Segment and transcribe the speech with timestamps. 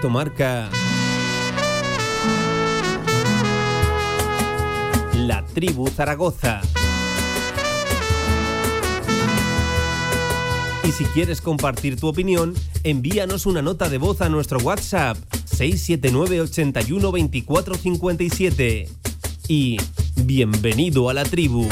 [0.00, 0.70] Directo Marca.
[5.14, 6.62] La Tribu Zaragoza.
[10.84, 16.40] Y si quieres compartir tu opinión, envíanos una nota de voz a nuestro WhatsApp 679
[16.40, 18.88] 81 24 57.
[19.48, 19.76] Y
[20.16, 21.68] bienvenido a la tribu.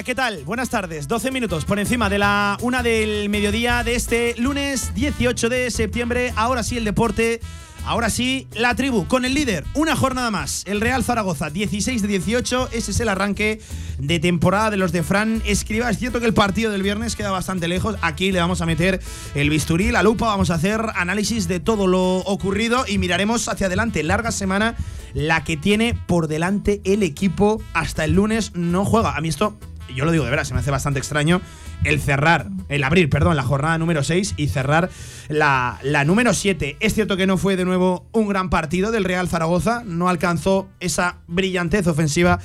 [0.00, 0.42] ¿Qué tal?
[0.44, 1.06] Buenas tardes.
[1.06, 6.32] 12 minutos por encima de la una del mediodía de este lunes 18 de septiembre.
[6.34, 7.40] Ahora sí el deporte.
[7.84, 10.62] Ahora sí, la tribu con el líder, una jornada más.
[10.66, 12.70] El Real Zaragoza, 16 de 18.
[12.72, 13.60] Ese es el arranque
[13.98, 15.90] de temporada de los de Fran Escriba.
[15.90, 17.96] Es cierto que el partido del viernes queda bastante lejos.
[18.00, 19.00] Aquí le vamos a meter
[19.34, 20.26] el bisturí, la lupa.
[20.26, 24.02] Vamos a hacer análisis de todo lo ocurrido y miraremos hacia adelante.
[24.04, 24.76] Larga semana
[25.12, 27.60] la que tiene por delante el equipo.
[27.74, 29.16] Hasta el lunes no juega.
[29.16, 29.58] A mí esto,
[29.94, 31.40] yo lo digo de verdad, se me hace bastante extraño
[31.84, 34.90] el cerrar, el abrir, perdón, la jornada número 6 y cerrar
[35.28, 36.76] la, la número 7.
[36.80, 40.68] Es cierto que no fue de nuevo un gran partido del Real Zaragoza, no alcanzó
[40.80, 42.38] esa brillantez ofensiva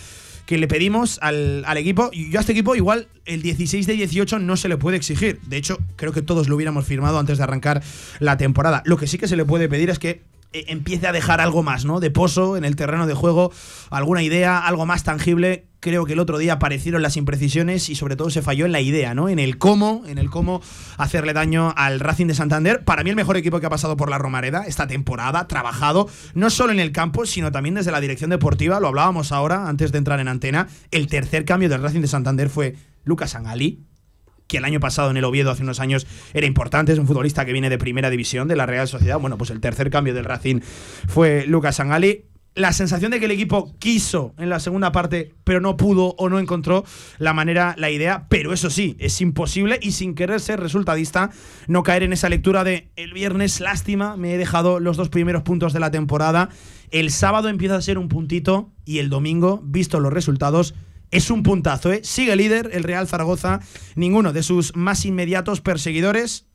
[0.47, 2.09] que le pedimos al, al, equipo.
[2.13, 5.39] Y yo a este equipo igual el 16 de 18 no se le puede exigir.
[5.45, 7.83] De hecho, creo que todos lo hubiéramos firmado antes de arrancar
[8.19, 8.81] la temporada.
[8.85, 11.63] Lo que sí que se le puede pedir es que eh, empiece a dejar algo
[11.63, 11.99] más, ¿no?
[11.99, 13.51] De pozo en el terreno de juego,
[13.89, 15.66] alguna idea, algo más tangible.
[15.79, 18.81] Creo que el otro día aparecieron las imprecisiones y sobre todo se falló en la
[18.81, 19.29] idea, ¿no?
[19.29, 20.61] En el cómo, en el cómo
[20.97, 22.83] hacerle daño al Racing de Santander.
[22.83, 26.49] Para mí el mejor equipo que ha pasado por la Romareda esta temporada, trabajado no
[26.49, 28.79] solo en el campo, sino también desde la dirección deportiva.
[28.79, 30.67] Lo hablábamos ahora antes de entrar en antena.
[30.89, 33.83] El tercer cambio del Racing de Santander fue Lucas Angali,
[34.47, 36.91] que el año pasado en el Oviedo, hace unos años, era importante.
[36.91, 39.19] Es un futbolista que viene de primera división de la Real Sociedad.
[39.19, 40.61] Bueno, pues el tercer cambio del Racing
[41.07, 42.25] fue Lucas Sangali.
[42.57, 46.27] La sensación de que el equipo quiso en la segunda parte, pero no pudo o
[46.27, 46.83] no encontró
[47.19, 48.25] la manera, la idea.
[48.29, 51.29] Pero eso sí, es imposible y sin querer ser resultadista,
[51.67, 55.43] no caer en esa lectura de el viernes, lástima, me he dejado los dos primeros
[55.43, 56.49] puntos de la temporada.
[56.89, 60.73] El sábado empieza a ser un puntito y el domingo, visto los resultados,
[61.11, 61.99] es un puntazo, ¿eh?
[62.03, 63.59] Sigue líder el Real Zaragoza.
[63.93, 66.47] Ninguno de sus más inmediatos perseguidores,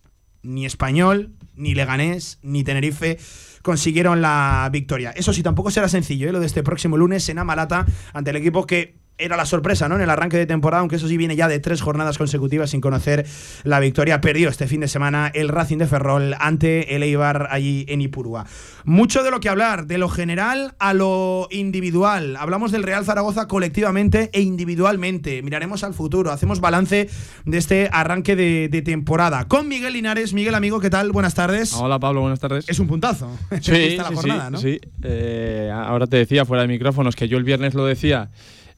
[0.42, 3.19] ni Español, ni Leganés, ni Tenerife,
[3.62, 5.12] consiguieron la victoria.
[5.12, 6.32] Eso sí, tampoco será sencillo, ¿eh?
[6.32, 9.96] Lo de este próximo lunes en Amalata, ante el equipo que era la sorpresa, ¿no?
[9.96, 12.80] En el arranque de temporada, aunque eso sí viene ya de tres jornadas consecutivas sin
[12.80, 13.26] conocer
[13.64, 14.20] la victoria.
[14.20, 18.46] Perdió este fin de semana el Racing de Ferrol ante el Eibar allí en Ipurúa.
[18.84, 22.36] Mucho de lo que hablar, de lo general a lo individual.
[22.36, 25.42] Hablamos del Real Zaragoza colectivamente e individualmente.
[25.42, 27.08] Miraremos al futuro, hacemos balance
[27.44, 29.46] de este arranque de, de temporada.
[29.46, 30.34] Con Miguel Linares.
[30.34, 31.12] Miguel, amigo, ¿qué tal?
[31.12, 31.74] Buenas tardes.
[31.74, 32.64] Hola, Pablo, buenas tardes.
[32.68, 33.30] Es un puntazo.
[33.62, 34.58] Sí, la sí, jornada, sí, ¿no?
[34.58, 34.80] sí.
[35.02, 38.30] Eh, ahora te decía fuera de micrófonos que yo el viernes lo decía.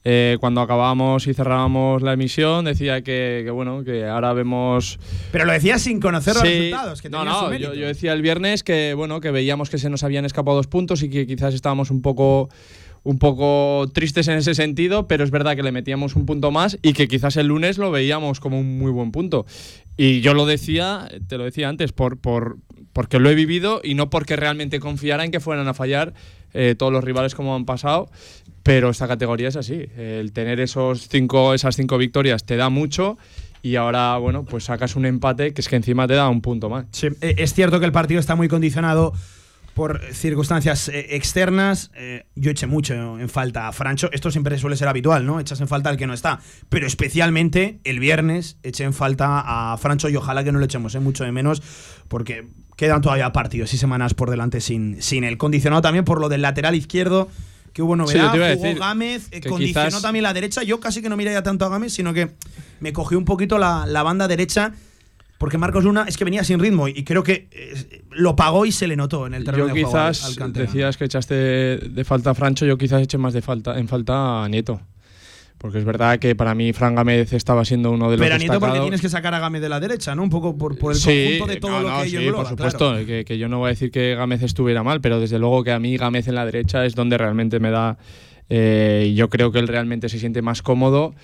[0.07, 4.99] Eh, cuando acabábamos y cerrábamos la emisión, decía que, que, bueno, que ahora vemos.
[5.31, 6.49] Pero lo decías sin conocer los Sí.
[6.49, 9.89] resultados, que no, no, yo, yo decía el viernes que bueno, que veíamos que se
[9.89, 12.49] nos habían escapado dos puntos y que quizás estábamos un poco
[13.01, 16.77] un poco tristes en ese sentido, pero es verdad que le metíamos un punto más
[16.81, 19.45] y que quizás el lunes lo veíamos como un muy buen punto.
[19.95, 22.57] Y yo lo decía, te lo decía antes, por, por,
[22.93, 26.13] porque lo he vivido y no porque realmente confiara en que fueran a fallar
[26.55, 28.09] eh, todos los rivales como han pasado.
[28.65, 29.85] Pero esta categoría es así.
[29.95, 33.15] El tener esos cinco, esas cinco victorias te da mucho
[33.61, 36.67] y ahora, bueno, pues sacas un empate que es que encima te da un punto
[36.67, 36.85] más.
[37.03, 39.13] Eh, es cierto que el partido está muy condicionado
[39.75, 41.91] por circunstancias eh, externas.
[41.93, 44.09] Eh, yo eché mucho en falta a Francho.
[44.11, 45.39] Esto siempre suele ser habitual, ¿no?
[45.39, 46.39] Echas en falta al que no está.
[46.67, 50.95] Pero especialmente el viernes eché en falta a Francho y ojalá que no lo echemos,
[50.95, 50.99] ¿eh?
[50.99, 51.61] mucho de menos,
[52.07, 55.37] porque quedan todavía partidos y semanas por delante sin, sin él.
[55.37, 57.29] Condicionado también por lo del lateral izquierdo.
[57.75, 60.63] Que hubo novedad, a jugó decir Gámez, eh, condicionó quizás- también la derecha.
[60.63, 62.31] Yo casi que no miré ya tanto a Gámez, sino que
[62.79, 64.71] me cogí un poquito la, la banda derecha.
[65.37, 68.71] Porque Marcos Luna es que venía sin ritmo y creo que eh, lo pagó y
[68.71, 72.29] se le notó en el terreno Yo de juego quizás decías que echaste de falta
[72.29, 74.79] a Francho, yo quizás eché más de falta en falta a Nieto.
[75.65, 78.59] Porque es verdad que para mí Fran Gámez estaba siendo uno de los Pero Nieto
[78.59, 80.21] porque tienes que sacar a Gámez de la derecha, ¿no?
[80.21, 82.37] Un poco por, por el Sí, conjunto de todo no, lo no, que sí, engloba,
[82.43, 83.05] por supuesto, claro.
[83.07, 85.71] que, que yo no voy a decir que Gámez estuviera mal, pero desde luego que
[85.71, 87.97] a mí Gámez en la derecha es donde realmente me da.
[88.47, 91.15] eh, yo creo que él realmente se siente más cómodo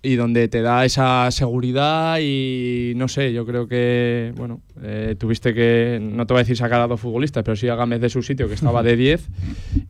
[0.00, 5.52] y donde te da esa seguridad y no sé, yo creo que, bueno, eh, tuviste
[5.54, 8.08] que, no te voy a decir sacar a dos futbolistas, pero sí a Gámez de
[8.08, 9.28] su sitio, que estaba de 10,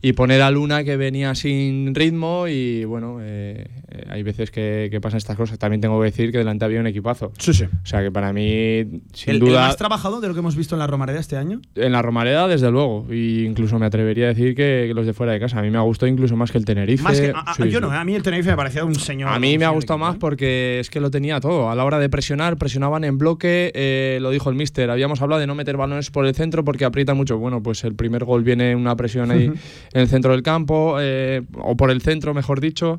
[0.00, 4.88] y poner a Luna que venía sin ritmo y bueno, eh, eh, hay veces que,
[4.90, 5.58] que, pasan estas cosas.
[5.58, 7.32] También tengo que decir que delante había un equipazo.
[7.38, 7.64] Sí, sí.
[7.64, 9.62] O sea que para mí, sin el, duda.
[9.62, 11.60] ¿El más trabajado de lo que hemos visto en la Romareda este año?
[11.74, 13.06] En la Romareda, desde luego.
[13.10, 15.58] Y incluso me atrevería a decir que, que los de fuera de casa.
[15.58, 17.02] A mí me ha gustado incluso más que el Tenerife.
[17.02, 17.80] Más que, a, sí, yo sí.
[17.80, 19.30] no, a mí el Tenerife me parecía un señor.
[19.30, 21.70] A mí me ha gustado más porque es que lo tenía todo.
[21.70, 23.72] A la hora de presionar, presionaban en bloque.
[23.74, 24.90] Eh, lo dijo el mister.
[24.90, 27.38] Habíamos hablado de no meter balones por el centro porque aprietan mucho.
[27.38, 31.42] Bueno, pues el primer gol viene una presión ahí en el centro del campo, eh,
[31.54, 32.98] o por el centro, mejor dicho.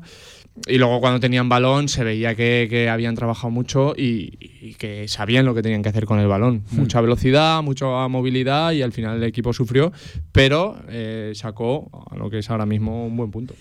[0.66, 5.06] Y luego cuando tenían balón se veía que, que habían trabajado mucho y, y, que
[5.08, 6.64] sabían lo que tenían que hacer con el balón.
[6.70, 6.80] Hmm.
[6.80, 9.92] Mucha velocidad, mucha movilidad y al final el equipo sufrió,
[10.32, 13.54] pero eh, sacó a lo que es ahora mismo un buen punto.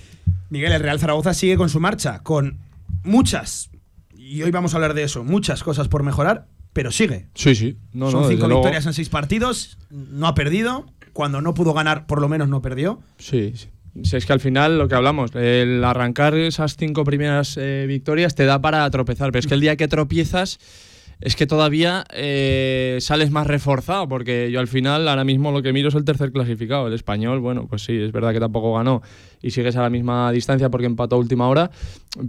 [0.49, 2.57] Miguel, el Real Zaragoza sigue con su marcha, con
[3.04, 3.69] muchas,
[4.16, 7.28] y hoy vamos a hablar de eso, muchas cosas por mejorar, pero sigue.
[7.34, 7.78] Sí, sí.
[7.94, 8.90] No, Son no, cinco victorias luego.
[8.90, 13.01] en seis partidos, no ha perdido, cuando no pudo ganar por lo menos no perdió.
[13.18, 13.69] Sí, sí.
[14.04, 18.36] Si es que al final lo que hablamos, el arrancar esas cinco primeras eh, victorias
[18.36, 20.60] te da para tropezar, pero es que el día que tropiezas
[21.21, 25.74] es que todavía eh, sales más reforzado, porque yo al final ahora mismo lo que
[25.74, 29.01] miro es el tercer clasificado, el español, bueno, pues sí, es verdad que tampoco ganó
[29.42, 31.71] y sigues a la misma distancia porque empató a última hora,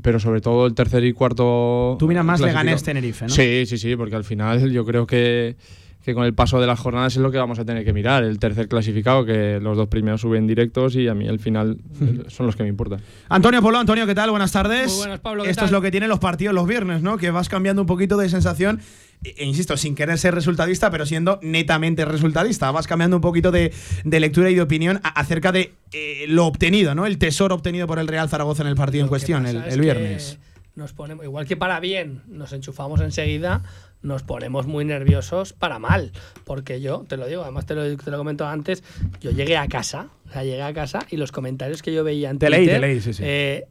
[0.03, 1.97] pero sobre todo el tercer y cuarto...
[1.99, 2.65] Tú miras más clasificado.
[2.65, 3.31] Leganés Tenerife, ¿no?
[3.31, 5.57] Sí, sí, sí, porque al final yo creo que
[6.05, 8.25] que con el paso de las jornadas es lo que vamos a tener que mirar.
[8.25, 11.79] El tercer clasificado, que los dos primeros suben directos y a mí al final
[12.29, 13.01] son los que me importan.
[13.29, 14.31] Antonio Polo, Antonio, ¿qué tal?
[14.31, 14.89] Buenas tardes.
[14.89, 15.43] Muy buenas, Pablo.
[15.43, 15.67] ¿qué Esto tal?
[15.67, 17.19] es lo que tienen los partidos los viernes, ¿no?
[17.19, 18.81] Que vas cambiando un poquito de sensación.
[19.23, 22.71] E, insisto, sin querer ser resultadista, pero siendo netamente resultadista.
[22.71, 23.73] Vas cambiando un poquito de,
[24.05, 27.05] de lectura y de opinión acerca de eh, lo obtenido, ¿no?
[27.05, 29.65] El tesoro obtenido por el Real Zaragoza en el partido Lo en cuestión, el, el
[29.65, 30.39] es viernes.
[30.77, 33.63] Nos ponemos, igual que para bien nos enchufamos enseguida,
[34.03, 36.13] nos ponemos muy nerviosos para mal.
[36.45, 38.83] Porque yo, te lo digo, además te lo, te lo comento antes,
[39.21, 42.31] yo llegué a casa, o sea, llegué a casa y los comentarios que yo veía
[42.31, 43.23] en Te leí, te leí, sí, sí.
[43.25, 43.67] eh,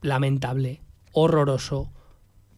[0.00, 0.80] lamentable,
[1.12, 1.90] horroroso,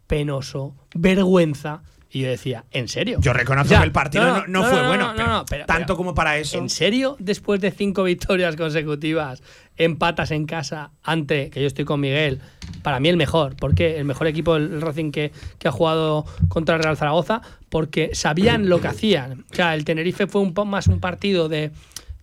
[0.06, 1.82] penoso, vergüenza.
[2.14, 3.18] Y yo decía, ¿en serio?
[3.20, 6.38] Yo reconozco que el partido no, no fue bueno, no, pero tanto pero- como para
[6.38, 6.56] eso.
[6.58, 7.16] ¿En serio?
[7.18, 9.42] Después de cinco victorias consecutivas,
[9.76, 12.40] empatas en casa ante, que yo estoy con Miguel,
[12.84, 13.56] para mí el mejor.
[13.56, 13.98] ¿Por qué?
[13.98, 18.68] El mejor equipo del Racing que, que ha jugado contra el Real Zaragoza, porque sabían
[18.68, 19.44] lo que hacían.
[19.50, 21.72] O sea, el Tenerife fue un poco más un partido de.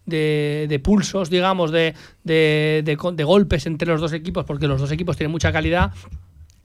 [0.04, 1.94] De, de pulsos, digamos, de,
[2.24, 5.92] de, de golpes entre los dos equipos, porque los dos equipos tienen mucha calidad,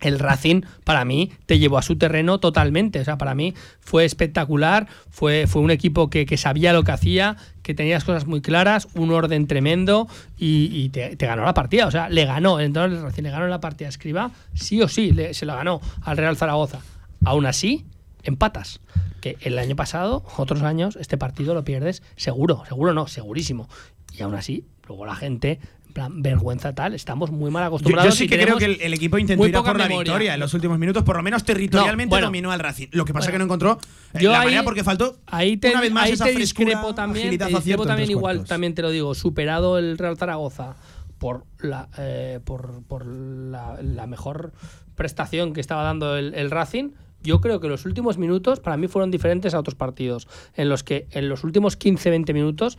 [0.00, 3.00] el Racing para mí te llevó a su terreno totalmente.
[3.00, 4.86] O sea, para mí fue espectacular.
[5.10, 8.40] Fue, fue un equipo que, que sabía lo que hacía, que tenía las cosas muy
[8.40, 11.86] claras, un orden tremendo y, te, ganó la partida.
[11.86, 12.60] O sea, le ganó.
[12.60, 16.16] Entonces el Racing le ganó la partida Escriba, sí o sí, se la ganó al
[16.16, 16.80] Real Zaragoza.
[17.24, 17.86] Aún así,
[18.22, 18.80] empatas.
[19.20, 23.68] Que el año pasado, otros años, este partido lo pierdes seguro, seguro no, segurísimo.
[24.12, 28.12] Y aún así, luego la gente, en plan, vergüenza tal, estamos muy mal Yo, acostumbrados.
[28.12, 30.12] yo sí y que creo que el, el equipo intentó ir a por la memoria.
[30.12, 32.26] victoria en los últimos minutos, por lo menos territorialmente bueno.
[32.26, 32.88] dominó al Racing.
[32.92, 33.34] Lo que pasa es Bueno.
[33.34, 33.78] que no encontró
[34.12, 36.34] eh, Yo la ahí- manera porque faltó Ahí te, una vez más ahí esa te
[36.34, 38.48] frescura, discrepo también, agilidad, te discrepo también igual, cuartos.
[38.50, 40.76] también te lo digo, superado el Real Zaragoza
[41.18, 44.52] por la, eh, por, por la, la mejor
[44.96, 46.90] prestación que estaba dando el, el Racing.
[47.22, 50.84] Yo creo que los últimos minutos para mí fueron diferentes a otros partidos, en los
[50.84, 52.78] que en los últimos 15-20 minutos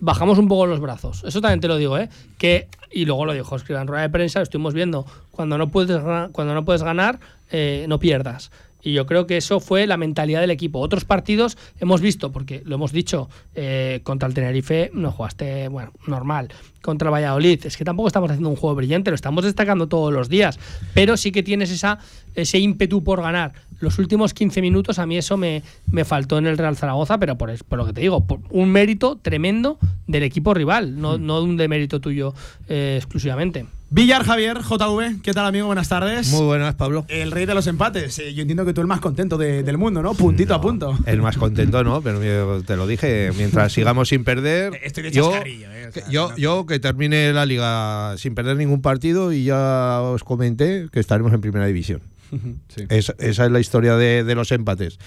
[0.00, 1.22] bajamos un poco los brazos.
[1.24, 2.08] Eso también te lo digo, ¿eh?
[2.38, 5.70] Que, y luego lo dijo escriba en rueda de prensa, lo estuvimos viendo, cuando no
[5.70, 6.00] puedes,
[6.32, 7.20] cuando no puedes ganar,
[7.50, 8.50] eh, no pierdas.
[8.82, 10.78] Y yo creo que eso fue la mentalidad del equipo.
[10.80, 15.92] Otros partidos hemos visto, porque lo hemos dicho, eh, contra el Tenerife no jugaste, bueno,
[16.06, 16.48] normal.
[16.82, 20.12] Contra el Valladolid, es que tampoco estamos haciendo un juego brillante, lo estamos destacando todos
[20.12, 20.58] los días.
[20.94, 21.98] Pero sí que tienes esa,
[22.34, 23.52] ese ímpetu por ganar.
[23.80, 27.36] Los últimos 15 minutos a mí eso me, me faltó en el Real Zaragoza, pero
[27.36, 31.18] por, es- por lo que te digo, por un mérito tremendo del equipo rival, no,
[31.18, 32.34] no un demérito tuyo
[32.68, 33.66] eh, exclusivamente.
[33.92, 35.66] Villar Javier, JV, ¿qué tal amigo?
[35.66, 36.28] Buenas tardes.
[36.30, 37.04] Muy buenas, Pablo.
[37.08, 38.20] El rey de los empates.
[38.20, 40.14] Eh, yo entiendo que tú el más contento de- del mundo, ¿no?
[40.14, 40.96] Puntito a punto.
[41.06, 42.00] El más contento, ¿no?
[42.00, 44.78] Pero yo te lo dije, mientras sigamos sin perder.
[44.84, 48.36] Estoy de yo, eh, o sea, que- yo, no- yo que termine la liga sin
[48.36, 52.00] perder ningún partido y ya os comenté que estaremos en primera división.
[52.68, 52.84] Sí.
[52.90, 55.00] Es- esa es la historia de, de los empates.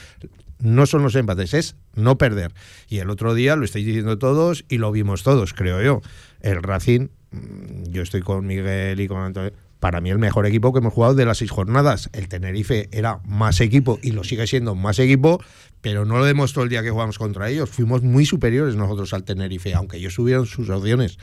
[0.59, 2.51] No son los empates, es no perder.
[2.89, 6.01] Y el otro día lo estáis diciendo todos y lo vimos todos, creo yo.
[6.41, 7.07] El Racing,
[7.89, 9.51] yo estoy con Miguel y con Antonio.
[9.79, 12.09] Para mí el mejor equipo que hemos jugado de las seis jornadas.
[12.13, 15.43] El Tenerife era más equipo y lo sigue siendo más equipo,
[15.81, 17.69] pero no lo demostró el día que jugamos contra ellos.
[17.69, 21.17] Fuimos muy superiores nosotros al Tenerife, aunque ellos subieron sus opciones.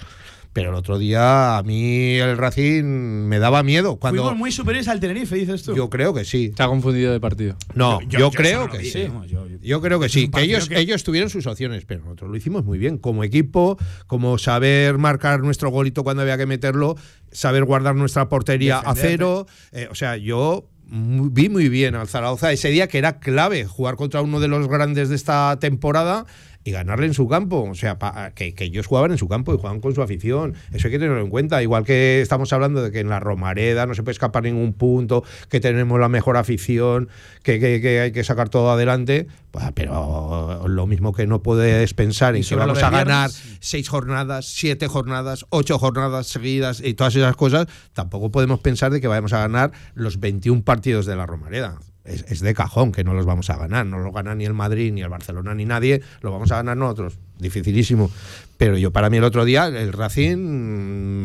[0.53, 3.97] Pero el otro día a mí el Racing me daba miedo.
[3.97, 5.77] Cuando Fuimos muy superiores al Tenerife, dices tú.
[5.77, 6.53] yo creo que sí.
[6.57, 7.55] Se ha confundido de partido.
[7.75, 9.05] No, yo, creo eso no lo que vi, sí.
[9.07, 12.01] vamos, yo- yo- Yo creo que sí, que ellos, que- ellos tuvieron sus opciones, pero
[12.03, 12.99] nosotros lo hicimos muy bien.
[12.99, 13.79] Como equipo,
[14.09, 16.97] como saber marcar nuestro golito cuando había que meterlo,
[17.31, 19.47] saber guardar nuestra portería a cero.
[19.71, 23.95] Eh, o sea, yo vi muy bien al Zaragoza ese día que era clave jugar
[23.95, 26.27] contra uno de los grandes de esta temporada
[26.63, 27.63] y ganarle en su campo.
[27.71, 30.55] O sea, pa- que, que ellos jugaban en su campo y jugaban con su afición.
[30.73, 31.63] Eso hay que tenerlo en cuenta.
[31.63, 35.25] Igual que estamos hablando de que en la Romareda no se puede escapar ningún punto,
[35.49, 37.09] que tenemos la mejor afición,
[37.43, 39.27] que, que- que hay que sacar todo adelante.
[39.51, 44.47] Pues, pero lo mismo que no puedes pensar en que vamos a ganar seis jornadas,
[44.47, 49.33] siete jornadas, ocho jornadas seguidas y todas esas cosas, tampoco podemos pensar de que vayamos
[49.33, 51.79] a ganar los 21 partidos de la Romareda.
[52.05, 53.85] Es, es de cajón que no los vamos a ganar.
[53.87, 56.01] No lo gana ni el Madrid, ni el Barcelona, ni nadie.
[56.23, 57.19] Lo vamos a ganar nosotros.
[57.39, 58.11] Dificilísimo.
[58.57, 60.37] Pero yo, para mí, el otro día, el Racing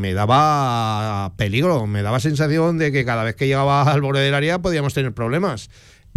[0.01, 1.87] me daba peligro.
[1.87, 5.13] Me daba sensación de que cada vez que llegaba al borde del área podíamos tener
[5.13, 5.69] problemas.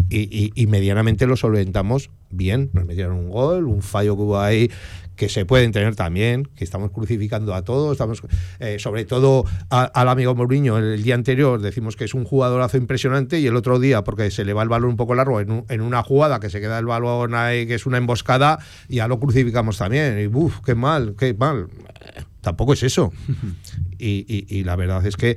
[0.09, 2.71] Y, y- y medianamente lo solventamos bien.
[2.73, 4.71] Nos metieron un gol, un fallo que hubo ahí
[5.19, 8.23] que se pueden tener también, que estamos crucificando a todos, estamos
[8.61, 12.77] eh, sobre todo a- al amigo Mourinho, el, día anterior decimos que es un jugadorazo
[12.77, 15.51] impresionante y el otro día, porque se le va el balón un poco largo en,
[15.51, 19.09] un- en una jugada que se queda el balón ahí, que es una emboscada, ya
[19.09, 20.19] lo crucificamos también.
[20.21, 21.67] Y uff, qué mal, qué mal.
[22.41, 23.13] Tampoco es eso.
[23.99, 25.37] y, y- y la verdad es que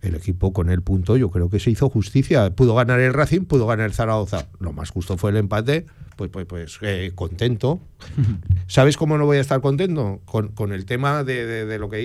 [0.00, 2.48] el equipo con el punto yo creo que se hizo justicia.
[2.50, 4.46] Pudo ganar el Racing, pudo ganar el Zaragoza.
[4.58, 5.84] Lo más justo fue el empate.
[6.18, 7.80] Pues, pues, pues eh, contento.
[8.66, 10.20] ¿Sabes cómo no voy a estar contento?
[10.24, 11.98] Con, con el tema de, de- de lo que,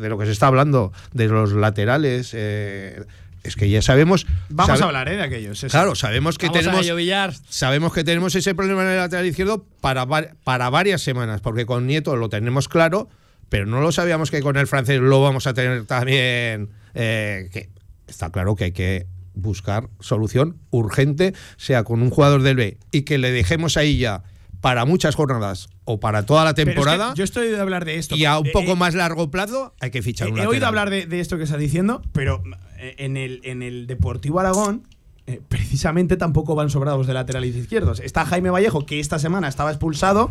[0.00, 2.32] de lo que se está hablando, de los laterales.
[2.34, 3.04] eh,
[3.44, 4.26] es que ya sabemos.
[4.48, 5.16] Vamos sabe- a hablar, ¿eh?
[5.16, 5.58] De aquellos.
[5.62, 5.68] eso.
[5.70, 6.86] Claro, sabemos que Vamos tenemos.
[6.86, 7.30] ello.
[7.48, 11.86] Sabemos que tenemos ese problema en el lateral izquierdo para, para varias semanas, porque con
[11.86, 13.08] Nieto lo tenemos claro,
[13.48, 16.70] pero no lo sabíamos que con el francés lo vamos a tener también.
[16.94, 17.68] eh, que
[18.08, 23.02] está claro que hay que buscar solución urgente, sea con un jugador del B y
[23.02, 24.22] que le dejemos ahí ya
[24.60, 27.84] para muchas jornadas o para toda la Pero es que temporada yo estoy de hablar
[27.84, 28.14] de esto.
[28.14, 30.46] y a un Eh, poco eh, más largo plazo hay que fichar He, un he
[30.46, 32.42] oído hablar de, de esto que estás diciendo, pero
[32.78, 34.86] eh, en el, en el Deportivo Aragón,
[35.26, 38.00] eh, precisamente tampoco van sobrados de laterales izquierdos.
[38.00, 40.30] Está Jaime Vallejo, que esta semana estaba expulsado.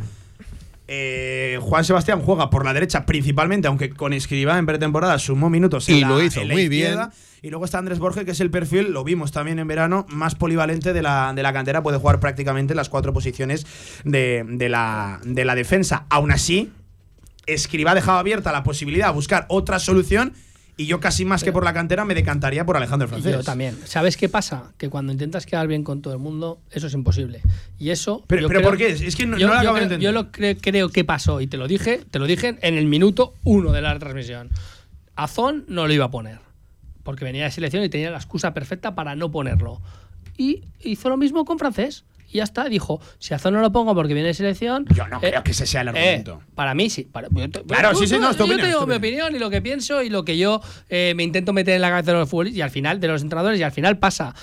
[0.93, 5.88] Eh, Juan Sebastián juega por la derecha principalmente, aunque con Escribá en pretemporada sumó minutos
[5.88, 7.12] en Y la- lo hizo en la muy izquierda.
[7.41, 10.36] Y luego está Andrés Borges, que es el perfil, lo vimos también en verano, más
[10.36, 11.81] polivalente de la, de la cantera.
[11.81, 13.65] Puede jugar prácticamente las cuatro posiciones
[14.03, 16.05] de, de la, de la defensa.
[16.10, 16.71] Aún así,
[17.48, 20.33] Escribá dejaba abierta la posibilidad de buscar otra solución.
[20.78, 23.32] Y yo casi más que por la cantera me decantaría por Alejandro Francés.
[23.34, 23.78] Yo también.
[23.86, 24.72] ¿Sabes qué pasa?
[24.78, 27.42] Que cuando intentas quedar bien con todo el mundo, eso es imposible.
[27.78, 28.24] Y eso.
[28.28, 28.88] Pero- yo pero creo- ¿por qué?
[29.08, 30.04] Es que no- yo, no lo acabo de entender.
[30.06, 32.88] yo lo cre- creo que pasó y te lo dije, te lo dije en el
[32.88, 34.50] minuto uno de la transmisión.
[35.16, 36.40] Azón no lo iba a poner.
[37.04, 39.82] Porque venía de selección y tenía la excusa perfecta para no ponerlo.
[40.38, 42.04] Y hizo lo mismo con Francés.
[42.31, 44.85] Y ya está, dijo, si Azón no lo pongo porque viene de selección...
[44.95, 46.39] Yo no creo que ese sea el argumento.
[46.41, 47.03] Eh, para mí sí.
[47.03, 48.95] Para, yo te- Claro, tú- sí, sí, no, es tu yo opinión, tengo tu mi
[48.95, 49.21] opinión.
[49.25, 51.89] opinión y lo que pienso y lo que yo eh, me intento meter en la
[51.89, 54.33] cabeza de los futbolistas y al final de los entrenadores y al final pasa.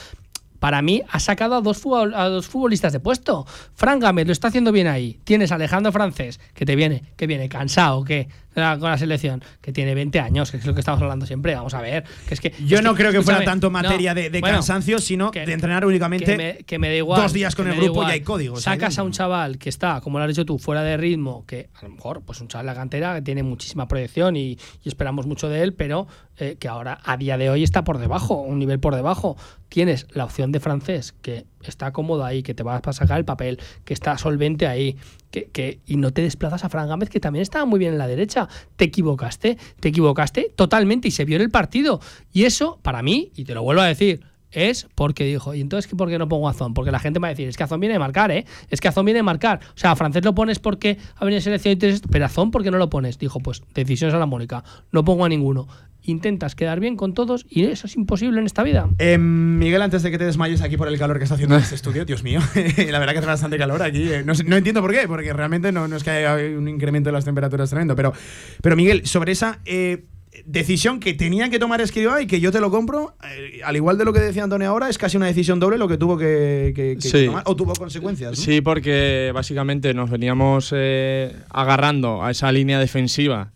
[0.59, 3.47] Para mí ha sacado a dos, futbol- a dos futbolistas de puesto.
[3.75, 5.21] Fran Gámez lo está haciendo bien ahí.
[5.25, 9.73] Tienes a Alejandro Francés, que te viene, que viene cansado, que con la selección, que
[9.73, 11.55] tiene 20 años, que es lo que estamos hablando siempre.
[11.55, 12.03] Vamos a ver.
[12.27, 14.57] Que es que, Yo es no creo que fuera tanto no, materia de, de bueno,
[14.57, 16.27] cansancio, sino que- de entrenar únicamente.
[16.27, 17.23] que me, que me da igual.
[17.23, 20.01] dos días con el grupo y hay códigos ahí Sacas a un chaval que está,
[20.01, 22.67] como lo has dicho tú, fuera de ritmo, que a lo mejor, pues un chaval
[22.67, 26.57] de la cantera que tiene muchísima proyección y, y esperamos mucho de él, pero eh,
[26.59, 29.37] que ahora a día de hoy está por debajo, un nivel por debajo.
[29.69, 33.25] Tienes la opción de francés, que está cómodo ahí, que te vas a sacar el
[33.25, 34.97] papel, que está solvente ahí,
[35.31, 37.99] que, que- y no te desplazas a Fran Gámez, que también estaba muy bien en
[37.99, 38.49] la derecha.
[38.77, 42.01] Te equivocaste, te equivocaste totalmente y se vio en el partido.
[42.33, 44.21] Y eso, para mí, y te lo vuelvo a decir,
[44.53, 46.75] es porque dijo, ¿y entonces por qué no pongo a Azón?
[46.75, 48.45] Porque la gente va a decir, es que Azón viene a marcar, ¿eh?
[48.71, 49.61] Es que Azón viene a marcar.
[49.75, 52.71] O sea, a Francés lo pones porque ha venido selección y pero Azón, ¿por qué
[52.71, 53.19] no lo pones?
[53.19, 55.69] Dijo, pues decisiones a la Mónica, no pongo a ninguno.
[56.03, 58.89] Intentas quedar bien con todos y eso es imposible en esta vida.
[58.99, 61.63] Eh, Miguel, antes de que te desmayes aquí por el calor que está haciendo en
[61.63, 64.11] este estudio, Dios mío, la verdad que hace bastante calor aquí.
[64.11, 67.09] eh, No, no entiendo por qué, porque realmente no, no es que haya un incremento
[67.09, 67.95] de las temperaturas tremendo.
[67.95, 68.15] Pero,
[68.63, 70.05] pero Miguel, sobre esa eh,
[70.47, 73.99] decisión que tenía que tomar Escribá y que yo te lo compro, eh, al igual
[73.99, 76.73] de lo que decía Antonio ahora, es casi una decisión doble lo que tuvo que,
[76.75, 77.27] que- que Sí.
[77.27, 78.39] tomar, o tuvo consecuencias.
[78.39, 78.45] ¿no?
[78.45, 83.53] Sí, porque básicamente nos veníamos eh, agarrando a esa línea defensiva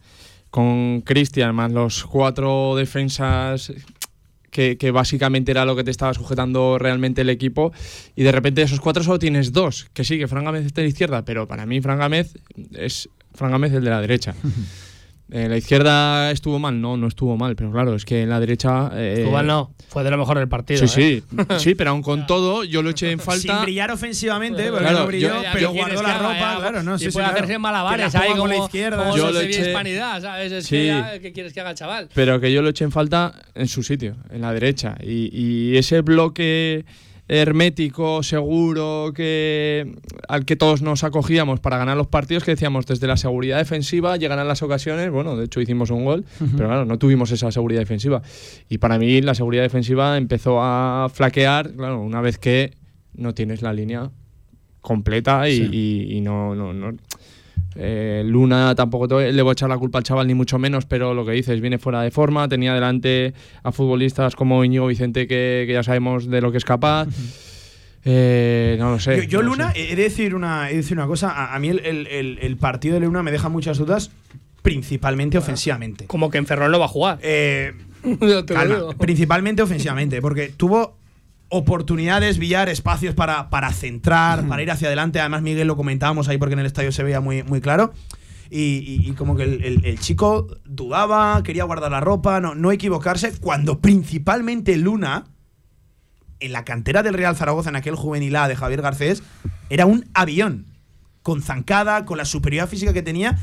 [0.50, 3.72] con Cristian, más los cuatro defensas
[4.50, 7.72] que, que básicamente era lo que te estaba sujetando realmente el equipo.
[8.16, 10.82] Y de repente de esos cuatro solo tienes dos, que sí, que Fran Gámez está
[10.82, 12.34] a la izquierda, pero para mí Fran Gámez
[12.74, 14.34] es Fran Gámez el de la derecha.
[15.34, 18.38] Eh, la izquierda estuvo mal, no, no estuvo mal, pero claro, es que en la
[18.38, 18.90] derecha.
[18.92, 20.86] eh, Estuvo mal, no, fue de lo mejor del partido.
[20.86, 21.22] Sí, ¿eh?
[21.22, 23.62] sí, sí, pero aún con todo, yo lo eché en Sin falta.
[23.62, 26.56] brillar ofensivamente, porque Claro, no brilló, yo- pero yo- guardó ¿Quieres la ropa, eh?
[26.60, 27.38] claro, no, sí, sí, puede claro.
[27.38, 28.26] hacerse malabares, la ¿sabes?
[28.26, 28.96] juega con la Como- izquierda.
[28.98, 30.52] como Yo lo eché- hispanidad, ¿sabes?
[30.52, 30.76] Es Sí.
[30.76, 32.08] que ya, ¿qué quieres que haga el chaval?
[32.14, 34.96] pero que yo lo eché en falta en su sitio, en la derecha.
[35.02, 36.84] Y, y ese bloque
[37.28, 39.94] hermético, seguro, que
[40.28, 44.16] al que todos nos acogíamos para ganar los partidos, que decíamos desde la seguridad defensiva
[44.16, 45.10] llegarán las ocasiones.
[45.10, 46.24] Bueno, de hecho hicimos un gol,
[46.56, 48.22] pero claro, no tuvimos esa seguridad defensiva.
[48.68, 52.72] Y para mí la seguridad defensiva empezó a flaquear, claro, una vez que
[53.14, 54.10] no tienes la línea
[54.80, 56.96] completa y, y- y no, no, no-
[57.76, 60.86] eh, Luna tampoco te- le voy a echar la culpa al chaval, ni mucho menos,
[60.86, 62.48] pero lo que dices, viene fuera de forma.
[62.48, 66.64] Tenía delante a futbolistas como Íñigo Vicente, que, que ya sabemos de lo que es
[66.64, 67.08] capaz.
[68.04, 69.16] Eh, no lo sé.
[69.16, 69.92] Yo, yo, no lo Luna, sé.
[69.92, 71.30] he de decir una, he de decir una cosa.
[71.30, 74.10] A, a mí el, el- el- el partido de Luna me deja muchas dudas,
[74.62, 76.06] principalmente ofensivamente.
[76.06, 77.18] Como que en Ferrol no va a jugar.
[77.22, 77.72] Eh,
[78.04, 78.92] Yo te lo calma, digo.
[78.94, 80.96] principalmente ofensivamente, porque tuvo
[81.54, 85.20] oportunidades, Villar, espacios para, para centrar, para ir hacia adelante.
[85.20, 87.92] Además, Miguel lo comentábamos ahí porque en el estadio se veía muy, muy claro.
[88.50, 92.54] Y, y- y como que el, el- el chico dudaba, quería guardar la ropa, no,
[92.54, 95.24] no equivocarse, cuando principalmente Luna,
[96.40, 99.22] en la cantera del Real Zaragoza, en aquel juvenil A de Javier Garcés,
[99.70, 100.66] era un avión,
[101.22, 103.38] con zancada, con la superioridad física que tenía.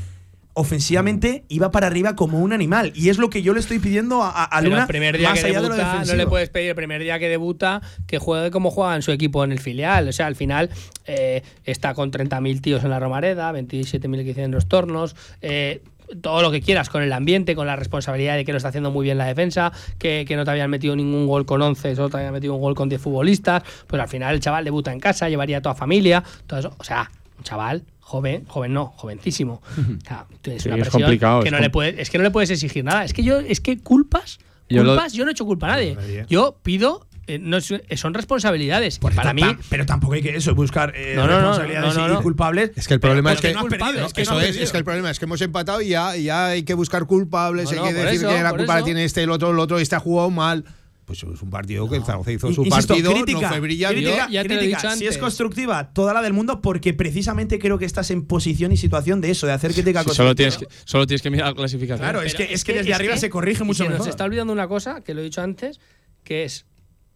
[0.60, 2.92] Ofensivamente iba para arriba como un animal.
[2.94, 4.82] Y es lo que yo le estoy pidiendo a, a- Luna.
[4.82, 7.00] el primer día más que allá de lo debuta, no le puedes pedir el primer
[7.02, 10.08] día que debuta que juegue como juega en su equipo en el filial.
[10.08, 10.70] O sea, al final
[11.06, 15.16] eh, está con 30.000 tíos en la Romareda, 27.000 que hicieron los tornos.
[15.42, 15.82] eh,
[16.22, 18.90] todo lo que quieras con el ambiente, con la responsabilidad de que lo está haciendo
[18.90, 22.08] muy bien la defensa, que, que no te habían metido ningún gol con 11, solo
[22.08, 23.62] te habían metido un gol con 10 futbolistas.
[23.86, 26.74] Pues al final el chaval debuta en casa, llevaría a toda familia, todo eso.
[26.78, 29.62] O sea, un chaval joven, joven no, jovencísimo.
[29.64, 32.24] O sea, tienes Sí, una es presión que es no le puedes, es que no
[32.24, 33.04] le puedes exigir nada.
[33.04, 34.38] Es que yo, es que culpas,
[34.68, 35.94] Yo lo- culpas, yo no he hecho culpa a nadie.
[35.94, 36.26] Nadie.
[36.28, 38.96] Yo pido, eh, no es- son responsabilidades.
[39.00, 42.00] Y para mí, pero tampoco hay que eso, buscar eh, No, no, no, responsabilidades no,
[42.08, 42.22] no, y no.
[42.22, 42.72] culpables.
[42.74, 45.20] Es que el problema es que perdido, es que eso es, es el problema es
[45.20, 48.26] que hemos empatado y ya, ya hay que buscar culpables, No, no, hay que decir
[48.26, 50.64] eso, que la culpa la tiene este, el otro, el otro, este ha jugado mal.
[51.10, 53.58] Pues es un partido que el Zaragoza hizo Y- su insisto, partido, crítica, no fue
[53.60, 53.96] brillante.
[53.96, 54.82] crítica, Yo ya te lo he crítica.
[54.82, 58.70] dicho Si es constructiva, toda la del mundo, porque precisamente creo que estás en posición
[58.70, 60.34] y situación de eso, de hacer crítica Sí, solo, constructiva.
[60.36, 61.98] tienes que, solo tienes que mirar la clasificación.
[62.08, 63.98] Claro, es que, es que desde arriba se corrige mucho se mejor.
[63.98, 65.80] Nos está olvidando una cosa que lo he dicho antes,
[66.22, 66.66] que es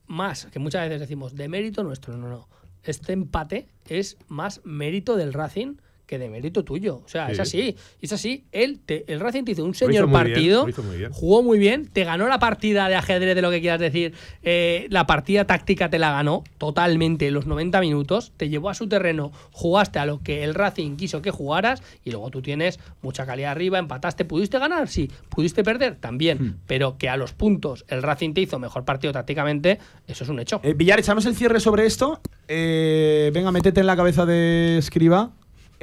[0.09, 2.16] más, que muchas veces decimos, de mérito nuestro.
[2.16, 2.48] No, no.
[2.83, 6.96] Este empate es más mérito del Racing que de mérito tuyo.
[7.04, 7.42] O sea, es Sí.
[7.42, 7.76] así.
[8.02, 8.44] Es así.
[8.52, 11.12] Él te- el Racing te hizo un hizo señor bien, partido, lo hizo muy bien.
[11.12, 14.12] jugó muy bien, te ganó la partida de ajedrez, de lo que quieras decir.
[14.42, 18.88] eh, la partida táctica te la ganó totalmente los 90 minutos, te llevó a su
[18.88, 23.24] terreno, jugaste a lo que el Racing quiso que jugaras y luego tú tienes mucha
[23.26, 24.88] calidad arriba, empataste, ¿pudiste ganar?
[24.88, 25.96] Sí, ¿pudiste perder?
[25.96, 26.56] También, Hmm.
[26.66, 30.38] pero que a los puntos el Racing te hizo mejor partido tácticamente, eso es un
[30.40, 30.60] hecho.
[30.62, 32.20] Eh, Villar, echamos el cierre sobre esto.
[32.48, 35.30] Eh, venga, métete en la cabeza de Escriba.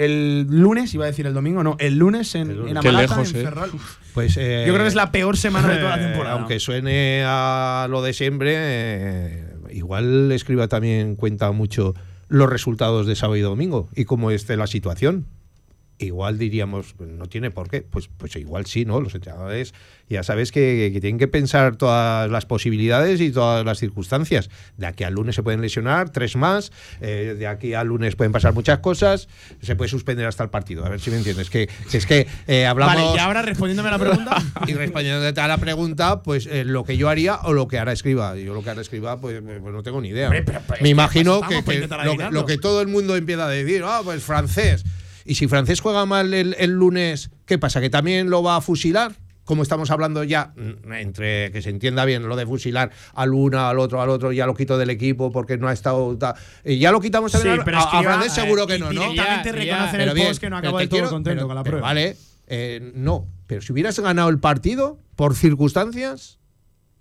[0.05, 2.71] El lunes, iba a decir el domingo, no, el lunes en, El lunes.
[2.71, 3.51] en Amalata, lejos, en eh.
[4.13, 6.35] Pues, eh, Yo creo que es la peor semana de toda la eh, temporada.
[6.35, 11.93] aunque suene a lo de siempre, eh, igual escriba también cuenta mucho
[12.29, 15.27] los resultados de sábado y domingo y cómo esté la situación.
[16.01, 17.81] Igual diríamos, pues, no tiene por qué.
[17.81, 18.99] Pues, pues igual sí, ¿no?
[19.01, 19.73] Los entrenadores
[20.09, 24.49] ya sabes que, que tienen que pensar todas las posibilidades y todas las circunstancias.
[24.77, 26.71] De aquí al lunes se pueden lesionar, tres más.
[26.99, 29.29] eh, de aquí al lunes pueden pasar muchas cosas.
[29.61, 30.85] Se puede suspender hasta el partido.
[30.85, 31.49] A ver si me entiendes.
[31.49, 32.95] Que, que es que eh, hablamos.
[32.95, 34.37] Vale, y ahora respondiéndome a la pregunta.
[34.67, 37.91] Y respondiendo a la pregunta, pues eh, lo que yo haría o lo que hará
[37.93, 38.35] escriba.
[38.35, 40.29] Yo lo que hará escriba, pues, eh, pues no tengo ni idea.
[40.29, 43.49] Pero- pero es Me imagino que, que lo, lo que todo el mundo empieza a
[43.49, 44.83] decir, ah, pues francés.
[45.25, 47.81] Y si francés juega mal el, el lunes, ¿qué pasa?
[47.81, 49.13] ¿Que también lo va a fusilar?
[49.43, 53.67] Como estamos hablando ya, mm, entre que se entienda bien lo de fusilar al uno,
[53.67, 56.15] al otro, al otro, ya lo quito del equipo porque no ha estado.
[56.17, 58.67] ta- y ya lo quitamos también Sí, al- pero a, a Escriba, francés, seguro eh,
[58.67, 59.01] que no, ¿no?
[59.11, 59.87] Directamente Ya, reconoce en ya.
[59.87, 61.71] el Pero bien, post que no acaba del todo quiero- contento pero- con la pero
[61.73, 61.87] prueba.
[61.87, 63.27] Vale, eh, no.
[63.47, 66.39] Pero si hubieras ganado el partido por circunstancias,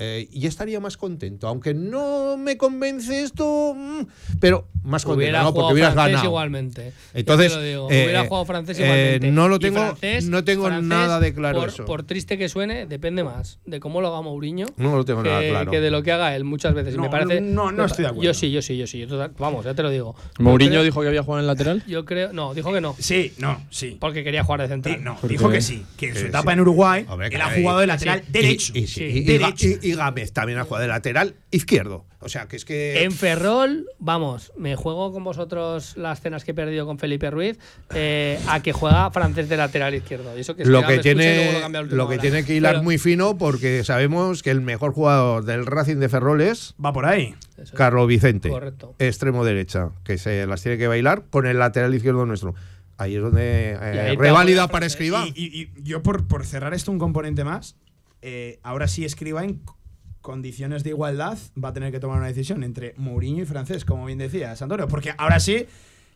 [0.01, 1.47] eh, ya estaría más contento.
[1.47, 4.01] Aunque no me convence esto, mm,
[4.41, 5.45] pero más contento, Hubiera ¿no?
[5.49, 6.29] Porque jugado hubieras francés ganado.
[6.31, 6.93] igualmente.
[7.15, 9.31] Entonces, lo digo, eh, hubiera jugado francés eh, igualmente.
[9.31, 11.85] no lo Y tengo- francés- no tengo francés, nada de claro por, eso.
[11.85, 15.29] Por triste que suene, depende más de cómo lo haga Mourinho No lo tengo que,
[15.29, 15.71] nada claro.
[15.71, 16.95] que de lo que haga él muchas veces.
[16.95, 18.25] Y No, me parece, no, no me estoy de acuerdo.
[18.25, 18.99] Yo sí, yo sí, yo sí.
[19.01, 20.17] yo total- vamos, ya te lo digo.
[20.39, 21.83] Mourinho creo- dijo que había jugado en el lateral.
[21.91, 22.33] Yo creo.
[22.33, 22.95] No, dijo que no.
[22.99, 23.97] Sí, no, sí.
[24.01, 25.05] Porque quería jugar de Sí, central.
[25.05, 26.55] no, Porque- dijo que sí, que en su Eh, etapa sí.
[26.55, 28.33] en Uruguay Hombre, él ha jugado de y- lateral sí.
[28.33, 28.73] derecho.
[28.75, 29.05] Y, y- Sí.
[29.05, 29.67] y- y- Derecho.
[29.91, 32.05] Y- Gámez también ha jugado de lateral izquierdo.
[32.23, 33.03] O sea, que es que.
[33.03, 37.59] En Ferrol, vamos, me juego con vosotros las cenas que he perdido con Felipe Ruiz
[37.95, 40.37] eh, a que juega francés de lateral izquierdo.
[40.37, 42.23] Y eso que lo que tiene, lo lo que hora.
[42.23, 46.09] tiene que hilar Pero- muy fino porque sabemos que el mejor jugador del Racing de
[46.11, 47.35] Ferrol es Va por ahí.
[47.57, 47.75] Eso.
[47.77, 48.95] Carlos Vicente, Correcto.
[48.99, 52.55] extremo derecha, que se las tiene que bailar con el lateral izquierdo nuestro.
[52.99, 55.25] Ahí es donde eh, reválida para escriba.
[55.27, 57.77] Y, y- y yo, por, por cerrar esto, un componente más,
[58.21, 59.59] eh, ahora sí escriba en
[60.21, 64.07] condiciones de igualdad va a tener que tomar una decisión entre Mourinho y Francés, como
[64.07, 64.89] bien decías, Antonio.
[64.89, 65.67] Porque ahora sí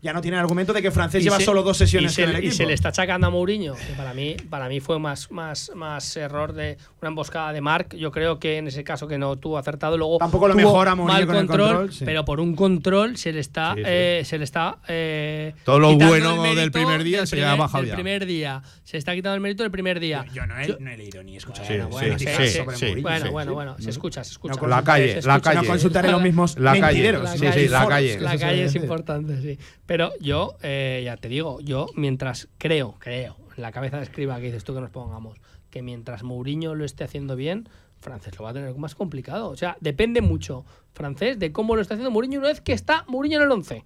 [0.05, 2.23] ya no tiene argumento de que Francés Y lleva se- solo dos sesiones y se,
[2.25, 2.55] con el y equipo.
[2.57, 6.17] se le está achacando a Mourinho, que para mí, para mí fue más, más, más
[6.17, 7.95] error de una emboscada de Marc.
[7.97, 11.13] Yo creo que en ese caso que no tuvo acertado, luego Tampoco lo mejora Mourinho
[11.19, 12.05] mal con el control, sí.
[12.05, 13.85] pero por un control se le está, Sí, sí.
[13.89, 17.55] eh, se le está eh, Todo lo bueno el del primer día se le ha
[17.55, 17.95] bajado del ya.
[17.95, 20.25] primer día, se está quitando el mérito del primer día.
[20.35, 22.27] Yo no he, Yo- no he leído ni escuchado Bueno, Sí,
[22.63, 23.31] bueno, bueno, sí.
[23.33, 24.57] bueno, bueno, se escucha, se escucha.
[24.59, 25.63] con La calle, la calle.
[25.63, 27.13] No consultaré los mismos La calle.
[27.13, 28.19] La Sí, calle, sí, la calle.
[28.19, 29.59] La es importante, sí.
[29.95, 34.37] Pero yo, eh, ya te digo, yo mientras creo, creo, en la cabeza de escriba
[34.41, 35.39] que dices tú que nos pongamos,
[35.71, 37.69] que mientras Mourinho lo esté haciendo bien,
[38.01, 39.49] Francés lo va a tener más complicado.
[39.51, 43.05] O sea, depende mucho, Francés, de cómo lo está haciendo Mourinho una vez que está
[43.07, 43.85] Mourinho en el 11.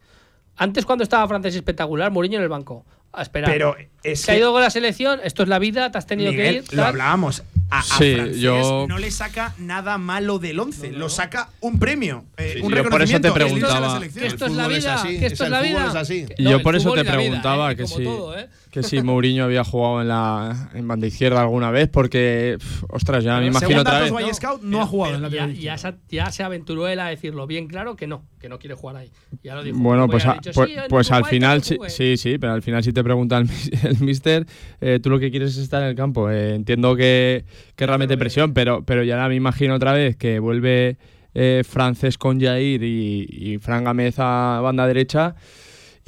[0.56, 2.86] Antes cuando estaba Francés espectacular, Mourinho en el banco.
[3.12, 3.50] A esperar.
[3.50, 6.06] Pero es Se ha que- ido con la selección, esto es la vida, te has
[6.06, 6.64] tenido que ir.
[6.72, 7.42] lo hablábamos.
[7.70, 11.78] A, a Sí, Francés yo- no le saca nada malo del 11, lo saca un
[11.78, 13.34] premio, eh, Sí, un sí, yo por eso te reconocimiento.
[13.34, 14.00] preguntaba.
[14.00, 15.86] Que esto es El la fútbol es vida, así, que es esto es la vida.
[15.88, 16.26] es así.
[16.38, 17.76] Yo por eso te vida, preguntaba ¿eh?
[17.76, 18.48] que todo, ¿eh?
[18.70, 22.58] Que si Mourinho había jugado en la en banda izquierda alguna vez, porque,
[22.90, 24.12] ostras, ya me imagino otra vez.
[24.12, 27.00] Valle Scout, no pero- ha jugado en la ya, ya, se, ya se aventuró él
[27.00, 29.10] a decirlo bien claro que no, que no quiere jugar ahí.
[29.42, 29.78] Ya lo dijo.
[29.78, 31.90] Bueno, pues, a- dicho, pues, "Sí, pues al final, sí, juegue".
[31.90, 34.46] sí, sí, pero al final si te pregunta el, mis- el mister,
[34.80, 36.30] eh, tú lo que quieres es estar en el campo.
[36.30, 37.44] Eh, entiendo que,
[37.76, 40.96] que realmente presión, pero, pero ya me imagino otra vez que vuelve
[41.34, 45.36] eh, Francés con Jair y, y Fran Gámez a banda derecha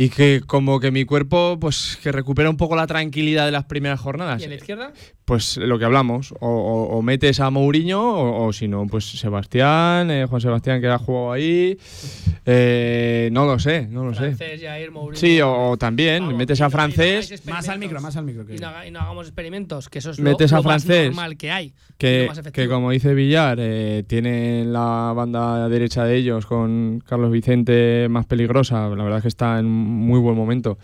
[0.01, 3.65] y que como que mi cuerpo pues que recupera un poco la tranquilidad de las
[3.65, 4.43] primeras jornadas.
[4.43, 4.95] ¿Y la izquierda?
[5.31, 9.05] Pues lo que hablamos, o, o- o metes a Mourinho o, o si no, pues
[9.05, 11.79] Sebastián, eh, Juan Sebastián que ha jugado ahí,
[12.45, 14.35] eh, no lo sé, no lo sé.
[14.35, 15.15] Francés, Jair, Mourinho.
[15.21, 17.47] Sí, o, o también Vamos, metes a no- francés.
[17.47, 18.45] Más al micro, más al micro.
[18.45, 20.65] que- Y no, haga- y no hagamos experimentos, que eso es Metes lo, a lo
[20.65, 21.73] más francés, normal que hay.
[21.97, 28.09] que, que como dice Villar, eh, tiene la banda derecha de ellos con Carlos Vicente
[28.11, 30.77] más peligrosa, la verdad es que está en muy buen momento.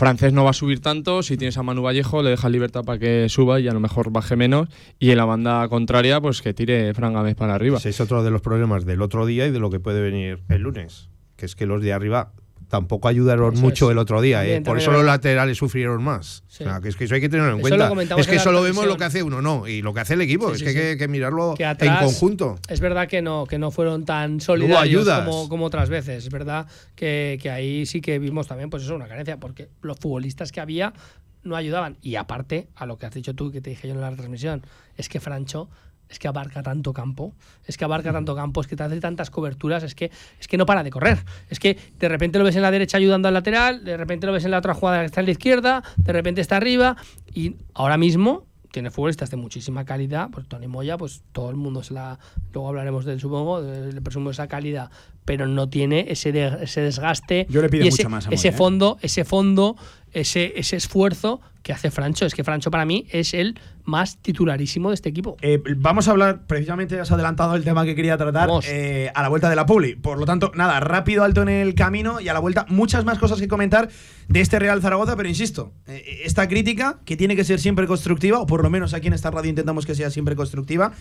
[0.00, 2.98] Francés no va a subir tanto, si tienes a Manu Vallejo le dejas libertad para
[2.98, 4.66] que suba y a lo mejor baje menos,
[4.98, 7.76] y en la banda contraria pues que tire Fran Gámez para arriba.
[7.76, 10.38] Ese es otro de los problemas del otro día y de lo que puede venir
[10.48, 11.10] el lunes.
[11.36, 12.32] Que es que los de arriba
[12.70, 13.92] tampoco ayudaron Eso mucho es.
[13.92, 14.46] el otro día.
[14.46, 14.62] ¿eh?
[14.62, 16.44] Por eso es los laterales sufrieron más.
[16.48, 16.64] Sí.
[16.64, 18.16] O sea, que es que eso hay que tenerlo en Eso cuenta.
[18.16, 18.98] Es que solo vemos lo transmisión.
[18.98, 19.68] que hace uno, no.
[19.68, 20.48] Y lo que hace el equipo.
[20.54, 22.58] Sí, es que hay que, que mirarlo Que en conjunto.
[22.68, 26.24] Es verdad que no, que no fueron tan solidarios como, como otras veces.
[26.24, 29.98] Es verdad que, que ahí sí que vimos también, pues eso, una carencia, porque los
[29.98, 30.94] futbolistas que había
[31.42, 31.96] no ayudaban.
[32.02, 34.62] Y aparte, a lo que has dicho tú, que te dije yo en la retransmisión,
[34.96, 35.68] es que Francho
[36.10, 37.32] es que abarca tanto campo,
[37.64, 40.56] es que abarca tanto campo, es que te hace tantas coberturas, es que, es que
[40.58, 41.18] no para de correr.
[41.48, 44.32] Es que de repente lo ves en la derecha ayudando al lateral, de repente lo
[44.32, 46.96] ves en la otra jugada que está en la izquierda, de repente está arriba,
[47.32, 51.82] y ahora mismo tiene futbolistas de muchísima calidad, pues Tony Moya, pues todo el mundo
[51.82, 52.20] se la,
[52.52, 54.90] luego hablaremos del supongo, le presumo esa calidad,
[55.24, 58.30] pero no tiene ese, de- ese desgaste Yo le pido y ese, mucho más a
[58.30, 58.58] ese Moya, ¿eh?
[58.58, 59.76] fondo, ese fondo,
[60.12, 62.26] ese, ese esfuerzo que hace Francho.
[62.26, 65.36] Es que Francho para mí es el más titularísimo de este equipo.
[65.42, 69.28] Eh, vamos a hablar, precisamente has adelantado el tema que quería tratar eh, a la
[69.28, 69.96] vuelta de la Publi.
[69.96, 73.18] Por lo tanto, nada, rápido, alto en el camino y a la vuelta muchas más
[73.18, 73.88] cosas que comentar
[74.28, 78.38] de este Real Zaragoza, pero insisto, eh, esta crítica que tiene que ser siempre constructiva,
[78.38, 80.92] o por lo menos aquí en esta radio intentamos que sea siempre constructiva,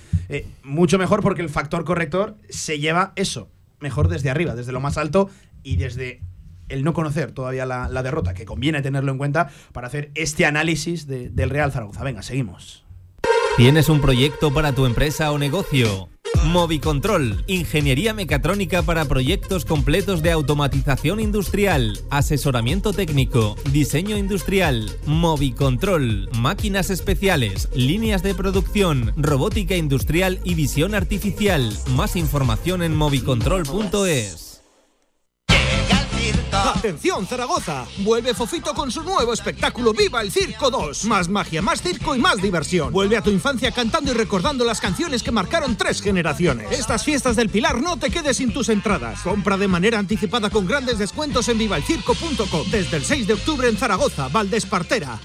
[0.63, 4.98] mucho mejor porque el factor corrector se lleva eso, mejor desde arriba, desde lo más
[4.98, 5.30] alto
[5.63, 6.22] y desde
[6.69, 11.05] el no conocer todavía la, derrota, que conviene tenerlo en cuenta para hacer este análisis
[11.08, 12.03] de- del Real Zaragoza.
[12.03, 12.86] Venga, seguimos.
[13.58, 16.08] ¿Tienes un proyecto para tu empresa o negocio?
[16.45, 26.89] Movicontrol, ingeniería mecatrónica para proyectos completos de automatización industrial, asesoramiento técnico, diseño industrial, Movicontrol, máquinas
[26.91, 31.73] especiales, líneas de producción, robótica industrial y visión artificial.
[31.95, 34.49] Más información en movicontrol.es.
[36.52, 41.06] Atención Zaragoza, vuelve Fofito con su nuevo espectáculo Viva el Circo 2.
[41.06, 42.92] Más magia, más circo y más diversión.
[42.92, 46.72] Vuelve a tu infancia cantando y recordando las canciones que marcaron tres generaciones.
[46.72, 49.22] Estas fiestas del Pilar no te quedes sin tus entradas.
[49.22, 52.70] Compra de manera anticipada con grandes descuentos en vivalcirco.com.
[52.72, 55.20] Desde el 6 de octubre en Zaragoza, Valdespartera.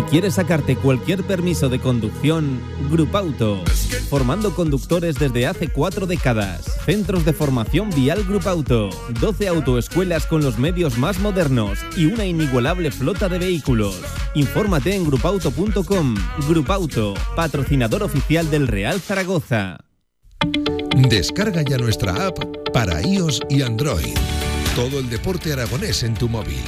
[0.00, 2.58] Si quieres sacarte cualquier permiso de conducción,
[2.90, 3.62] Grupauto.
[4.08, 6.64] Formando conductores desde hace cuatro décadas.
[6.86, 8.88] Centros de formación vial Grupauto.
[9.20, 14.00] 12 autoescuelas con los medios más modernos y una inigualable flota de vehículos.
[14.32, 16.14] Infórmate en grupauto.com.
[16.48, 19.80] Grupauto, patrocinador oficial del Real Zaragoza.
[21.10, 22.38] Descarga ya nuestra app
[22.72, 24.14] para iOS y Android.
[24.74, 26.62] Todo el deporte aragonés en tu móvil.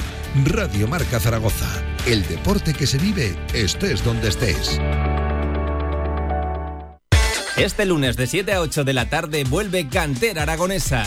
[0.45, 1.92] Radio Marca Zaragoza.
[2.05, 4.77] El deporte que se vive estés donde estés.
[7.55, 11.05] Este lunes de 7 a 8 de la tarde vuelve Cantera Aragonesa.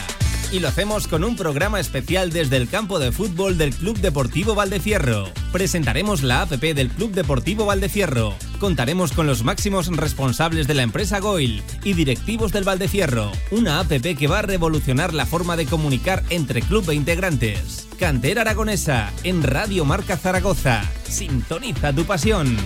[0.52, 4.54] Y lo hacemos con un programa especial desde el campo de fútbol del Club Deportivo
[4.54, 5.28] Valdefierro.
[5.52, 8.34] Presentaremos la APP del Club Deportivo Valdefierro.
[8.60, 13.32] Contaremos con los máximos responsables de la empresa Goil y directivos del Valdefierro.
[13.50, 17.88] Una APP que va a revolucionar la forma de comunicar entre club e integrantes.
[17.98, 20.84] Cantera Aragonesa en Radio Marca Zaragoza.
[21.08, 22.56] Sintoniza tu pasión.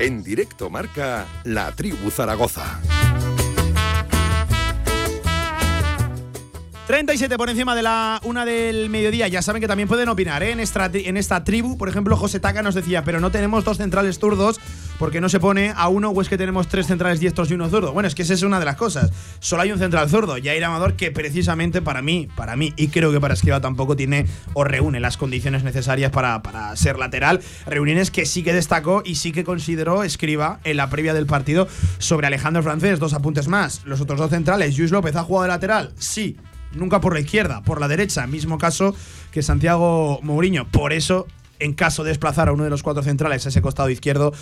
[0.00, 2.80] En directo marca La Tribu Zaragoza.
[6.90, 9.28] 37 por encima de la una del mediodía.
[9.28, 10.50] Ya saben que también pueden opinar ¿eh?
[10.50, 11.78] en, esta, tribu.
[11.78, 14.58] Por ejemplo, José Taca nos decía, pero no tenemos dos centrales zurdos
[14.98, 17.70] porque no se pone a uno o es que tenemos tres centrales diestros y uno
[17.70, 17.92] zurdo.
[17.92, 19.12] Bueno, es que esa es una de las cosas.
[19.38, 23.12] Solo hay un central zurdo, Jair Amador, que precisamente para mí, para mí, y creo
[23.12, 27.40] que para Esquiva tampoco tiene o reúne las condiciones necesarias para, para ser lateral.
[27.66, 31.68] Reuniones que sí que destacó y sí que consideró Escriba en la previa del partido
[31.98, 32.98] sobre Alejandro Francés.
[32.98, 33.82] Dos apuntes más.
[33.84, 36.36] Los otros dos centrales, Luis López ha jugado de lateral, sí,
[36.72, 38.94] nunca por la izquierda, por la derecha, mismo caso
[39.30, 40.68] que Santiago Mourinho.
[40.68, 41.26] Por eso,
[41.58, 44.32] en caso de desplazar a uno de los cuatro centrales a ese costado izquierdo,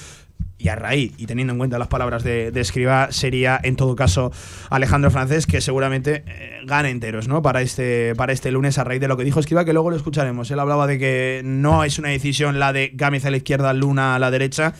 [0.58, 3.94] y a raíz, y teniendo en cuenta las palabras de, de Escriba, sería en todo
[3.94, 4.32] caso
[4.70, 7.42] Alejandro Francés, que seguramente eh, gane enteros, ¿no?
[7.42, 9.96] Para este, para este lunes, a raíz de lo que dijo Escriba, que luego lo
[9.96, 10.50] escucharemos.
[10.50, 14.16] Él hablaba de que no es una decisión la de Gámez a la izquierda, Luna
[14.16, 14.74] a la derecha,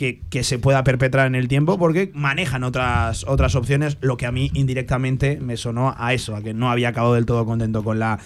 [0.00, 4.32] que, se pueda perpetrar en el tiempo porque manejan otras, otras opciones, lo que a
[4.32, 7.98] mí indirectamente me sonó a eso, a que no había acabado del todo contento con
[7.98, 8.18] la,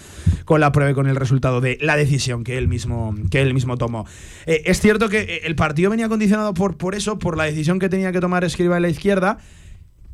[0.45, 3.53] con la prueba y con el resultado de la decisión que él mismo, que él
[3.53, 4.05] mismo tomó.
[4.45, 7.89] Eh, es cierto que el partido venía condicionado por, por eso, por la decisión que
[7.89, 9.39] tenía que tomar Escriba en la izquierda.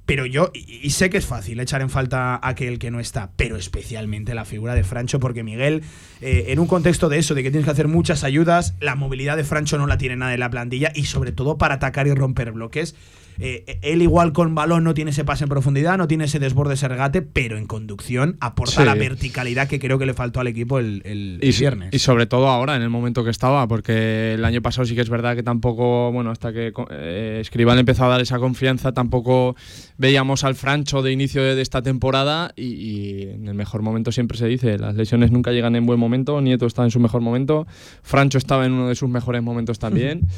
[0.06, 3.32] Pero yo, y, sé que es fácil echar en falta a aquel que no está,
[3.36, 5.84] pero especialmente la figura de Francho, porque Miguel,
[6.22, 9.38] eh, en un contexto de eso, de que tienes que hacer muchas ayudas, la movilidad
[9.38, 12.14] de Francho no la tiene nada en la plantilla y sobre todo para atacar y
[12.14, 12.96] romper bloques.
[13.39, 16.74] Eh, él igual con balón no tiene ese pase en profundidad, no tiene ese desborde,
[16.76, 18.86] ese regate, pero en conducción aporta Sí.
[18.86, 21.89] la verticalidad que creo que le faltó al equipo el, Y, viernes.
[21.94, 25.02] y sobre todo ahora, en el momento que estaba, porque el año pasado sí que
[25.02, 29.56] es verdad que tampoco, bueno, hasta que eh, Escribal empezó a dar esa confianza, tampoco
[29.98, 34.12] veíamos al Francho de inicio de, de esta temporada y, y en el mejor momento
[34.12, 37.22] siempre se dice, las lesiones nunca llegan en buen momento, Nieto está en su mejor
[37.22, 37.65] momento,
[38.04, 40.22] Francho estaba en uno de sus mejores momentos también.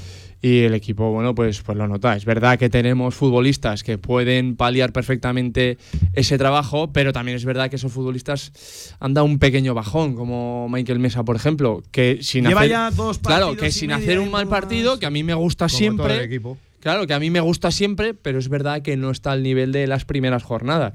[0.45, 2.17] Y el equipo, bueno, pues, pues lo nota.
[2.17, 5.77] Es verdad que tenemos futbolistas que pueden paliar perfectamente
[6.11, 10.67] ese trabajo, pero también es verdad que esos futbolistas han dado un pequeño bajón, como
[10.67, 14.31] Michael Mesa, por ejemplo, que sin Lleva hacer, ya dos claro, que sin hacer un
[14.31, 16.57] mal partido, que a mí me gusta Como todo siempre, el equipo.
[16.81, 19.71] claro, que a mí me gusta siempre, pero es verdad que no está al nivel
[19.71, 20.93] de las primeras jornadas.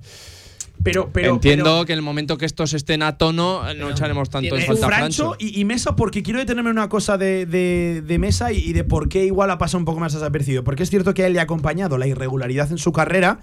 [0.83, 3.91] Pero, pero, Entiendo pero- que en el momento que estos estén a tono, eh, no
[3.91, 5.37] echaremos tanto en Eh, falta a Francho Francho.
[5.45, 8.73] y, y Mesa, porque quiero detenerme en una cosa de, de- de Mesa y, y
[8.73, 10.63] de por qué igual ha pasado un poco más desapercibido.
[10.65, 13.41] Porque es cierto que a él le ha acompañado la irregularidad en su carrera,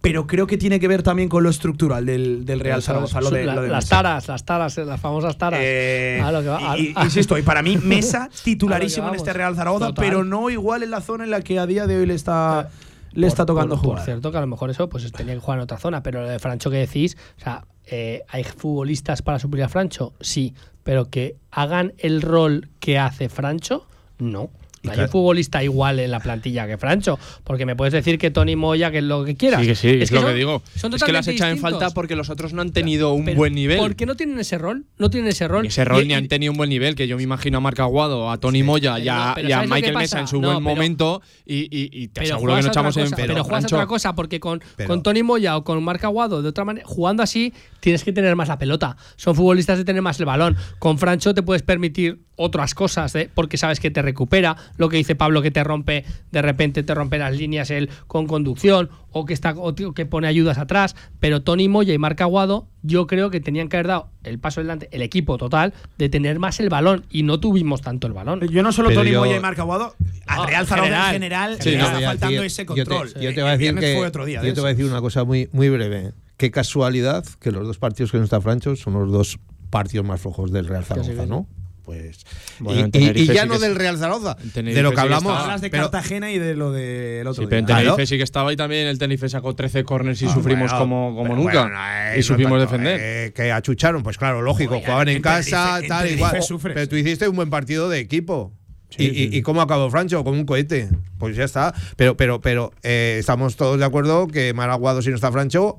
[0.00, 3.20] pero creo que tiene que ver también con lo estructural del, del Real Zaragoza.
[3.22, 5.60] Lo de, La- lo de las taras, las taras, las famosas taras.
[5.62, 9.14] Eh, A lo que va- y- y- a- insisto, y para mí Mesa titularísimo en
[9.16, 9.32] este.
[9.32, 10.04] Real Zaragoza, Total.
[10.04, 12.68] pero no igual en la zona en la que a día de hoy le está,
[13.14, 13.98] le Por- está tocando por, jugar.
[13.98, 16.22] Por cierto, que a lo mejor eso pues tenía que jugar en otra zona, pero
[16.22, 20.12] lo de Francho que decís, o sea, eh, ¿hay futbolistas para suplir a Francho?
[20.20, 23.86] Sí, pero que hagan el rol que hace Francho,
[24.18, 24.50] no.
[24.84, 28.30] No hay un futbolista igual en la plantilla que Francho, porque me puedes decir que
[28.30, 29.60] Tony Moya, que es lo que quieras.
[29.62, 30.62] Sí, que sí, es, lo son- que digo.
[30.76, 33.54] son Es que las echan en falta porque los otros no han tenido un buen
[33.54, 33.78] nivel.
[33.78, 34.84] ¿Por qué no tienen ese rol?
[34.98, 35.66] No tienen ese rol.
[35.66, 37.80] Ese rol Y- ni han tenido un buen nivel, que yo me imagino a Marc
[37.80, 40.20] Aguado, a Tony Moya y a, no, pero y a ¿sabes lo que Michael Mesa
[40.20, 43.44] en su No, buen pero- momento y, te aseguro que no echamos en pero, Pero
[43.44, 46.64] juegas otra cosa, porque con, Pero- con Tony Moya o con Marc Aguado, de otra
[46.64, 48.96] manera, jugando así, tienes que tener más la pelota.
[49.16, 50.56] Son futbolistas de tener más el balón.
[50.78, 53.30] Con Francho te puedes permitir otras cosas, ¿eh?
[53.32, 56.94] porque sabes que te recupera, lo que dice Pablo que te rompe, de repente te
[56.94, 61.42] rompe las líneas él con conducción o que está o que pone ayudas atrás, pero
[61.42, 64.88] Tony Moya y Marc Aguado yo creo que tenían que haber dado el paso adelante,
[64.92, 68.40] el equipo total, de tener más el balón y no tuvimos tanto el balón.
[68.48, 69.94] Yo no solo Pero Tony yo- Moya y Marc Aguado,
[70.26, 71.56] al Ah, Real Zaragoza en general.
[71.60, 73.08] Sí, le no, está faltando tío, ese yo te- control.
[73.14, 75.00] Yo te, voy a decir que fue otro día yo te voy a decir una
[75.00, 76.12] cosa muy, muy breve.
[76.36, 79.38] Qué casualidad que los dos partidos que no está Francho son los dos
[79.70, 81.46] partidos más flojos del Real Zaragoza, ¿no?
[81.84, 82.24] Pues
[82.60, 85.38] Bueno, y- ya sí no del Real Zaragoza, de lo que hablamos.
[85.38, 87.66] Hablas de pero- Cartagena y de lo del otro Sí, pero en.
[87.66, 88.06] Tenerife Claro.
[88.06, 91.14] sí que estaba y también el Tenerife sacó 13 corners y Ah, sufrimos bueno, como,
[91.14, 91.60] como nunca.
[91.62, 93.00] bueno, eh, y supimos tanto, defender.
[93.02, 96.42] eh, que achucharon, pues claro, lógico, Oye, jugaban en en casa, Tenerife- tal, igual.
[96.42, 96.74] sufres.
[96.74, 98.52] Pero tú hiciste un buen partido de equipo.
[98.90, 99.36] Sí, y, sí, y- sí.
[99.38, 100.22] y cómo acabó Francho?
[100.24, 100.88] Como un cohete.
[101.18, 101.74] Pues ya está.
[101.96, 105.78] Pero, pero, pero eh, estamos todos de acuerdo que Maraguado, si no está Francho,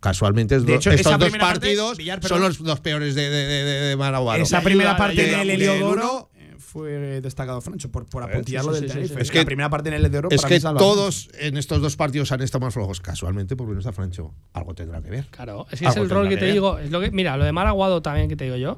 [0.00, 3.46] casualmente es De hecho, estos dos parte, partidos Villar, son los, los peores de, de,
[3.46, 4.42] de, de Maraguado.
[4.42, 8.94] Esa primera parte Del Heliodoro fue destacado Francho por, por apuntillarlo sí, del sí, sí,
[8.94, 9.14] Tenerife.
[9.16, 9.22] sí.
[9.22, 11.96] Es que la primera parte en el Heliodoro es para que todos en estos dos
[11.96, 14.32] partidos han estado más flojos casualmente porque no está Francho.
[14.52, 15.26] Algo tendrá que ver.
[15.30, 16.54] Claro, es que es el rol que que te ver.
[16.54, 16.78] digo.
[16.78, 18.76] Es lo que, mira, lo de Maraguado también que te digo yo,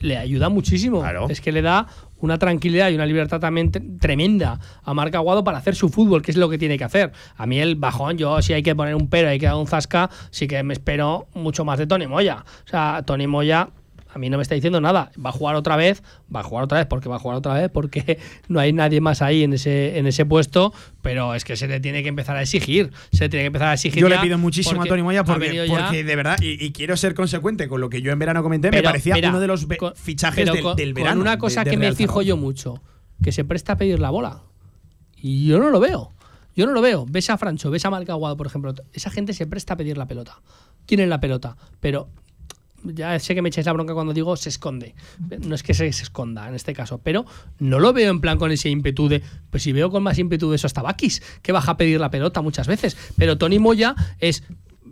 [0.00, 1.00] le ayuda muchísimo.
[1.00, 1.26] Claro.
[1.28, 1.86] Es que le da
[2.18, 6.22] una tranquilidad y una libertad también tre- tremenda a Marc Aguado para hacer su fútbol,
[6.22, 7.12] que es lo que tiene que hacer.
[7.36, 9.66] A mí el bajón, yo si hay que poner un pero, hay que dar un
[9.66, 12.44] zasca, sí que me espero mucho más de Tony Moya.
[12.64, 13.70] O sea, Tony Moya
[14.14, 15.10] a mí no me está diciendo nada.
[15.24, 16.02] Va a jugar otra vez,
[16.34, 19.00] va a jugar otra vez, porque va a jugar otra vez, porque no hay nadie
[19.00, 22.36] más ahí en ese, en ese puesto, pero es que se le tiene que empezar
[22.36, 22.92] a exigir.
[23.12, 24.00] Se le tiene que empezar a exigir.
[24.00, 27.68] Yo le pido muchísimo a Tony Moya porque, de verdad, y, y quiero ser consecuente
[27.68, 30.50] con lo que yo en verano comenté, me parecía mira, uno de los con- fichajes
[30.52, 31.20] del, con, del con verano.
[31.20, 32.82] una cosa de- que me Real fijo yo mucho,
[33.22, 34.42] que se presta a pedir la bola.
[35.16, 36.12] Y yo no lo veo.
[36.54, 37.06] Yo no lo veo.
[37.08, 38.74] Ves a Francho, ves a Marca Aguado, por ejemplo.
[38.92, 40.40] Esa gente se presta a pedir la pelota.
[40.84, 42.08] Tienen la pelota, pero
[42.84, 44.94] ya sé que me echáis la bronca cuando digo se esconde.
[45.44, 47.24] No es que se, esconda en este caso, pero
[47.58, 49.22] no lo veo en plan con ese ímpetu de.
[49.50, 52.42] Pues si veo con más ímpetu eso hasta Bakis, que baja a pedir la pelota
[52.42, 52.96] muchas veces.
[53.16, 54.42] Pero Tony Moya es.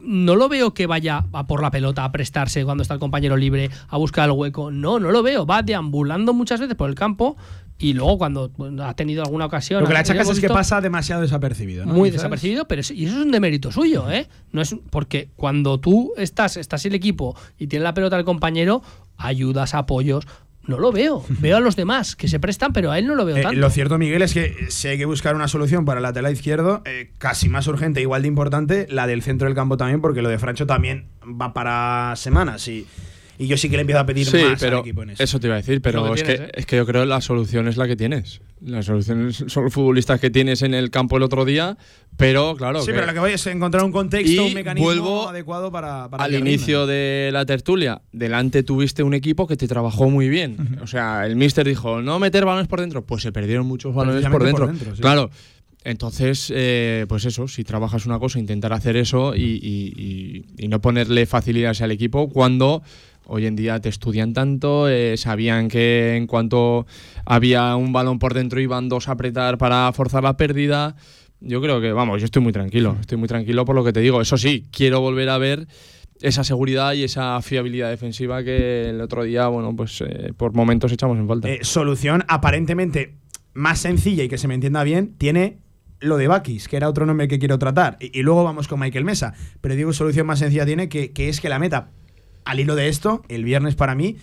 [0.03, 3.37] No lo veo que vaya a por la pelota a prestarse cuando está el compañero
[3.37, 4.71] libre, a buscar el hueco.
[4.71, 5.45] No, no lo veo.
[5.45, 7.37] Va deambulando muchas veces por el campo
[7.81, 8.53] y luego cuando
[8.85, 9.81] ha tenido alguna ocasión.
[9.81, 11.85] Lo que le ha achacas es que pasa demasiado desapercibido.
[11.87, 11.95] ¿no?
[11.95, 12.23] muy Quizás.
[12.23, 14.29] desapercibido, pero es- y eso es un demérito suyo, ¿eh?
[14.53, 18.25] No es porque cuando tú estás, estás en el equipo y tiene la pelota el
[18.25, 18.83] compañero,
[19.17, 20.27] ayudas, apoyos.
[20.67, 21.25] No lo veo.
[21.41, 23.59] Veo a los demás que se prestan, pero a él no lo veo Eh, tanto.
[23.59, 26.31] lo cierto, Miguel, es que eh, si hay que buscar una solución para el lateral
[26.33, 30.21] izquierdo, eh, casi más urgente, igual de importante, la del centro del campo también, porque
[30.21, 32.87] lo de Francho también va para semanas y,
[33.43, 35.23] y yo sí que le empiezo a pedir Sí, más pero al equipo en eso.
[35.23, 36.51] eso te iba a decir, pero es, tienes, que, ¿eh?
[36.55, 38.43] es que yo creo que la solución es la que tienes.
[38.61, 41.79] La solución son los futbolistas que tienes en el campo el otro día,
[42.19, 42.81] pero claro.
[42.81, 45.73] sí, que pero lo que voy es encontrar un contexto, Y un mecanismo vuelvo adecuado
[45.73, 50.29] para, para al inicio de la tertulia, delante tuviste un equipo que te trabajó muy
[50.29, 50.79] bien.
[50.83, 53.07] O sea, el míster dijo, no meter balones por dentro.
[53.07, 54.67] Pues se perdieron muchos balones por dentro.
[54.67, 55.01] por dentro, sí.
[55.01, 55.31] Claro.
[55.83, 60.69] Entonces, eh, pues eso, si trabajas una cosa, intentar hacer eso y, y- y- y
[60.69, 62.83] no ponerle facilidades al equipo cuando
[63.33, 66.85] hoy en día te estudian tanto, eh, sabían que en cuanto
[67.25, 70.97] había un balón por dentro iban dos a apretar para forzar la pérdida.
[71.41, 74.01] Yo creo que, vamos, yo estoy muy tranquilo, estoy muy tranquilo por lo que te
[74.01, 74.21] digo.
[74.21, 75.69] Eso sí, quiero volver a ver
[76.21, 80.91] esa seguridad y esa fiabilidad defensiva que el otro día, bueno, pues eh, por momentos
[80.91, 81.49] echamos en falta.
[81.49, 83.15] Eh, solución aparentemente
[83.55, 85.59] más sencilla y que se me entienda bien, tiene
[86.01, 87.97] lo de Bakis, que era otro nombre que quiero tratar.
[88.01, 89.35] Y, y luego vamos con Michael Mesa.
[89.61, 91.91] Pero digo, solución más sencilla tiene que, que es que la meta,
[92.45, 94.17] al hilo de esto, el viernes para mí,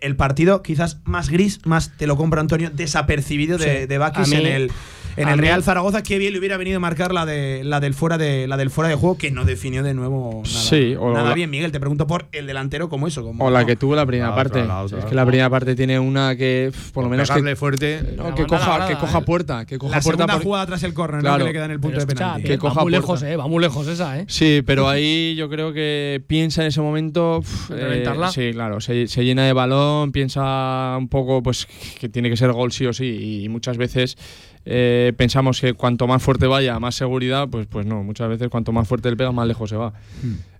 [0.00, 3.86] el partido quizás más gris, más te lo compro Antonio, desapercibido de, Sí.
[3.86, 4.70] de Bakis mí- en el,
[5.16, 6.02] en a el Real Zaragoza.
[6.02, 8.70] Qué bien le hubiera venido a marcar la, de, la, del fuera de, la del
[8.70, 11.50] fuera de juego, que no definió de nuevo nada, Sí, o nada la- bien.
[11.50, 13.22] Miguel, te pregunto por el delantero como eso.
[13.22, 14.64] Como, o la que tuvo la primera La otra, parte.
[14.66, 14.98] la otra.
[15.00, 18.14] Es que la primera parte tiene una que, por lo menos, que, fuerte.
[18.16, 19.22] no, La que coja, labrada, que coja ¿eh?
[19.24, 19.64] puerta.
[19.66, 21.28] Que coja la puerta segunda porque- jugada tras el córner, ¿no?
[21.28, 21.38] Claro.
[21.38, 22.48] que le queda en el punto Pero de escucha, penalti.
[22.48, 23.00] que va coja muy puerta.
[23.00, 23.36] lejos, ¿eh?
[23.36, 24.24] Va muy lejos esa, ¿eh?
[24.28, 27.38] Sí, pero ahí yo creo que piensa en ese momento.
[27.38, 28.30] uf, eh, ¿Reventarla?
[28.30, 28.80] sí, claro.
[28.80, 31.66] Se, se llena de balón, piensa un poco pues
[32.00, 33.42] que tiene que ser gol sí o sí.
[33.44, 34.16] Y muchas veces
[34.64, 37.48] eh, pensamos que cuanto más fuerte vaya, más seguridad.
[37.48, 39.92] Pues, pues no, muchas veces cuanto más fuerte le pega, más lejos se va.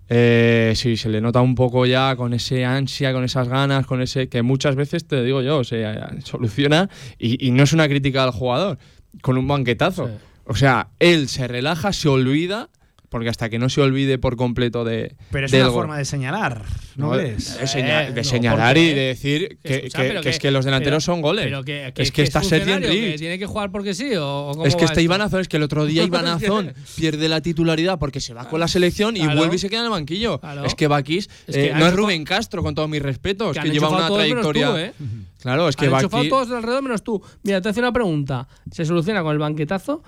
[0.09, 4.01] Eh, sí, se le nota un poco ya con ese ansia, con esas ganas, con
[4.01, 7.87] ese que muchas veces te digo yo, se eh, soluciona y, y no es una
[7.87, 8.77] crítica al jugador,
[9.21, 10.07] con un banquetazo.
[10.07, 10.13] Sí.
[10.45, 12.69] O sea, él se relaja, se olvida
[13.13, 15.15] porque hasta que no se olvide por completo de.
[15.31, 16.63] Pero es del una forma de señalar,
[16.95, 17.57] ¿no, No, crees?
[17.59, 20.65] de, Eh, de señalar y de decir que, Escucha, que- pero que es que los
[20.65, 21.45] delanteros pero- son goles.
[21.45, 21.59] Pero
[21.95, 23.17] es que está Sergi funcionario, que Henry.
[23.19, 25.01] tiene que jugar porque sí o, o cómo Es que va este esto?
[25.01, 28.19] Iván Azón, es que el otro día Iván Es que- Azón pierde la titularidad porque
[28.19, 30.41] se va con la selección y vuelve y se queda en el banquillo.
[30.65, 33.69] Es que Bakis Es que eh, no es Rubén Castro, con todos mis respetos, Que
[33.69, 34.71] lleva una trayectoria.
[34.87, 34.93] ¿eh?
[35.41, 36.09] Claro, es que Bakis.
[36.29, 37.21] todos de alrededor menos tú.
[37.43, 38.47] Mira, te hace una pregunta.
[38.71, 40.01] ¿Se soluciona con el banquetazo?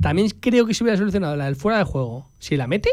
[0.00, 2.30] También creo que se hubiera solucionado la del fuera de juego.
[2.38, 2.90] Si la mete,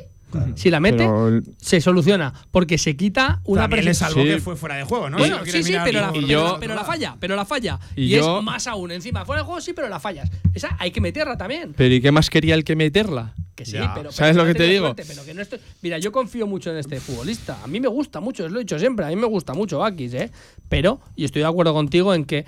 [0.56, 2.34] si la mete, Pero se soluciona.
[2.52, 4.10] Porque se quita una También le presión.
[4.10, 4.28] salvó Sí.
[4.30, 5.18] que fue fuera de juego, ¿no?
[5.18, 7.80] Bueno, sí, sí, pero la, pero, yo- pero la falla, pero la falla.
[7.96, 10.30] Y, Y yo- es más aún, encima, fuera de juego sí, pero la fallas.
[10.54, 11.74] Esa hay que meterla también.
[11.78, 13.34] Pero ¿y qué más quería el que meterla?
[13.56, 13.94] Que sí, Ya.
[13.94, 14.88] pero, ¿Sabes lo que te digo?
[14.88, 17.58] suerte, pero que no estoy- Mira, yo confío mucho en este futbolista.
[17.64, 19.06] A mí me gusta mucho, os lo he dicho siempre.
[19.06, 20.32] A mí me gusta mucho Bakis, ¿eh?
[20.68, 22.46] Pero, y estoy de acuerdo contigo en que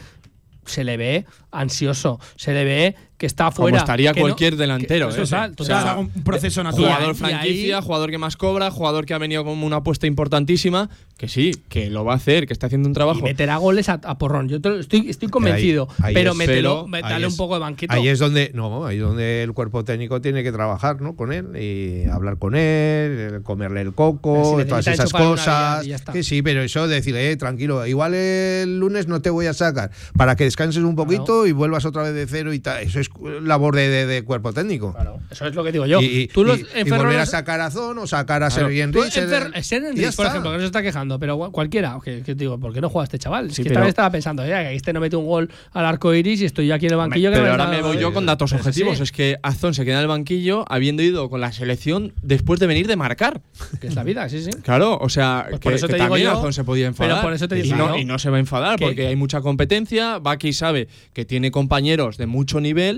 [0.65, 3.77] se le ve ansioso, se le ve que está Como fuera.
[3.79, 5.23] estaría que no- cualquier delantero, que- ¿eh?
[5.23, 5.97] total, O sea, total.
[5.97, 6.91] un proceso Y natural.
[6.93, 10.89] Jugador ahí- franquicia, jugador que más cobra, jugador que ha venido como una apuesta importantísima,
[11.17, 13.21] que sí, que lo va a hacer, que está haciendo un y trabajo.
[13.21, 14.49] meterá goles a, a porrón.
[14.49, 15.87] Yo te lo- estoy, estoy convencido.
[15.99, 16.37] ahí pero es.
[16.37, 17.91] mételo, ahí un es- poco de banquito.
[17.91, 21.15] Ahí es donde, no, ahí es donde el cuerpo técnico tiene que trabajar, ¿no?
[21.15, 25.87] Con él y hablar con él, eh, comerle el coco, si todas esas cosas.
[26.13, 29.89] Que sí, pero eso decirle, eh, tranquilo, igual el lunes no te voy a sacar
[30.15, 32.83] para que descanses un poquito y vuelvas otra vez de cero y tal.
[32.83, 33.06] Eso es
[33.41, 34.93] labor de, de- de cuerpo técnico.
[34.93, 36.01] Claro, eso es lo que digo yo.
[36.01, 38.69] Y, y- Tú los y- volver a sacar a Zon o sacar a Claro.
[38.69, 40.27] Eh, Ser por está.
[40.27, 43.03] ejemplo, que no se está quejando, pero cualquiera, que, que digo, ¿por qué no juega
[43.05, 43.47] este chaval?
[43.47, 45.49] Es Sí, que pero- esta vez estaba pensando, "Ya, que este no mete un gol
[45.73, 47.29] al arco iris y estoy yo aquí en el banquillo.
[47.29, 48.99] que Pero no ahora nada, me voy yo con datos Pero es objetivos.
[48.99, 52.67] Es que Azón se queda en el banquillo habiendo ido con la selección después de
[52.67, 53.41] venir de marcar.
[53.81, 54.49] que es la vida, sí, sí.
[54.63, 56.87] Claro, o sea, Pues que, por eso que te digo también yo- Azón se podía
[56.87, 57.11] enfadar.
[57.15, 58.85] pero por eso te digo y, no, yo y no se va a enfadar que-
[58.85, 60.19] porque hay mucha competencia.
[60.19, 62.96] Baki sabe que tiene compañeros de mucho nivel.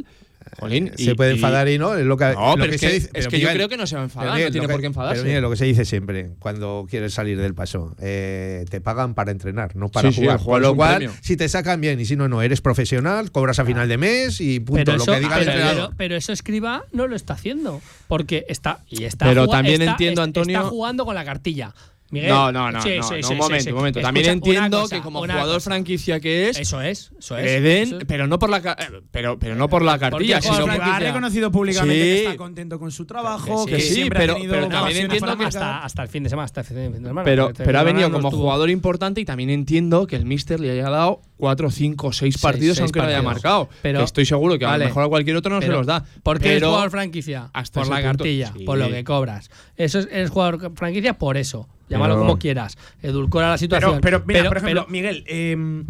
[0.58, 2.82] Jolín, y- se puede y- enfadar y no, es lo que, No, lo pero es
[2.82, 3.06] que, se dice.
[3.08, 4.68] es Pero, que yo Miguel, creo que no se va a enfadar, Miguel, no tiene
[4.68, 5.16] que- por qué enfadarse.
[5.18, 9.14] Pero Miguel, lo que se dice siempre, cuando quieres salir del paso, eh, te pagan
[9.14, 10.38] para entrenar, no para Sí, sí, jugar.
[10.38, 11.16] el jugar Con lo cual, premio.
[11.22, 14.42] si te sacan bien y si no, no, eres profesional, cobras a final de mes
[14.42, 15.86] y punto, Pero lo eso, que diga el pero, entrenador.
[15.90, 17.80] pero- pero eso escriba no lo está haciendo.
[18.08, 18.80] Porque está.
[18.90, 21.76] Y está Pero juga- también está- entiendo, es- Antonio- Está jugando con la cartilla.
[22.12, 23.70] Miguel, No, no, no, sí, no, sí, no, sí, un sí, momento, sí.
[23.70, 24.02] un momento.
[24.02, 25.70] También Escucha, entiendo cosa, que como jugador cosa.
[25.70, 27.46] franquicia que es, Eso es, eso es.
[27.46, 28.06] le den, eso es.
[28.06, 31.94] pero no por la eh, pero, pero no por la cartilla, sino ha reconocido públicamente
[31.96, 32.02] Sí.
[32.02, 34.98] que está contento con su trabajo, Que que, sí, siempre pero- ha tenido pero también
[35.06, 37.24] entiendo que hasta, hasta el fin de semana, hasta el fin de semana.
[37.24, 40.60] pero, pero ha venido no como estuvo- jugador importante y también entiendo que el míster
[40.60, 43.70] le haya dado 4, 5, 6 Seis- partidos seis aunque no haya marcado.
[43.82, 46.04] Pero- Que estoy seguro que a lo mejor a cualquier otro no se los da.
[46.22, 47.50] ¿Por qué es jugador franquicia?
[47.54, 48.66] hasta por la punto, cartilla, sí.
[48.66, 49.50] por lo que cobras.
[49.78, 51.68] Eso es, eres jugador franquicia por eso.
[51.88, 52.78] Llámalo Pero- como quieras.
[53.02, 54.00] Edulcora la situación.
[54.02, 55.86] Pero, pero mira, por ejemplo, pero- Miguel, em,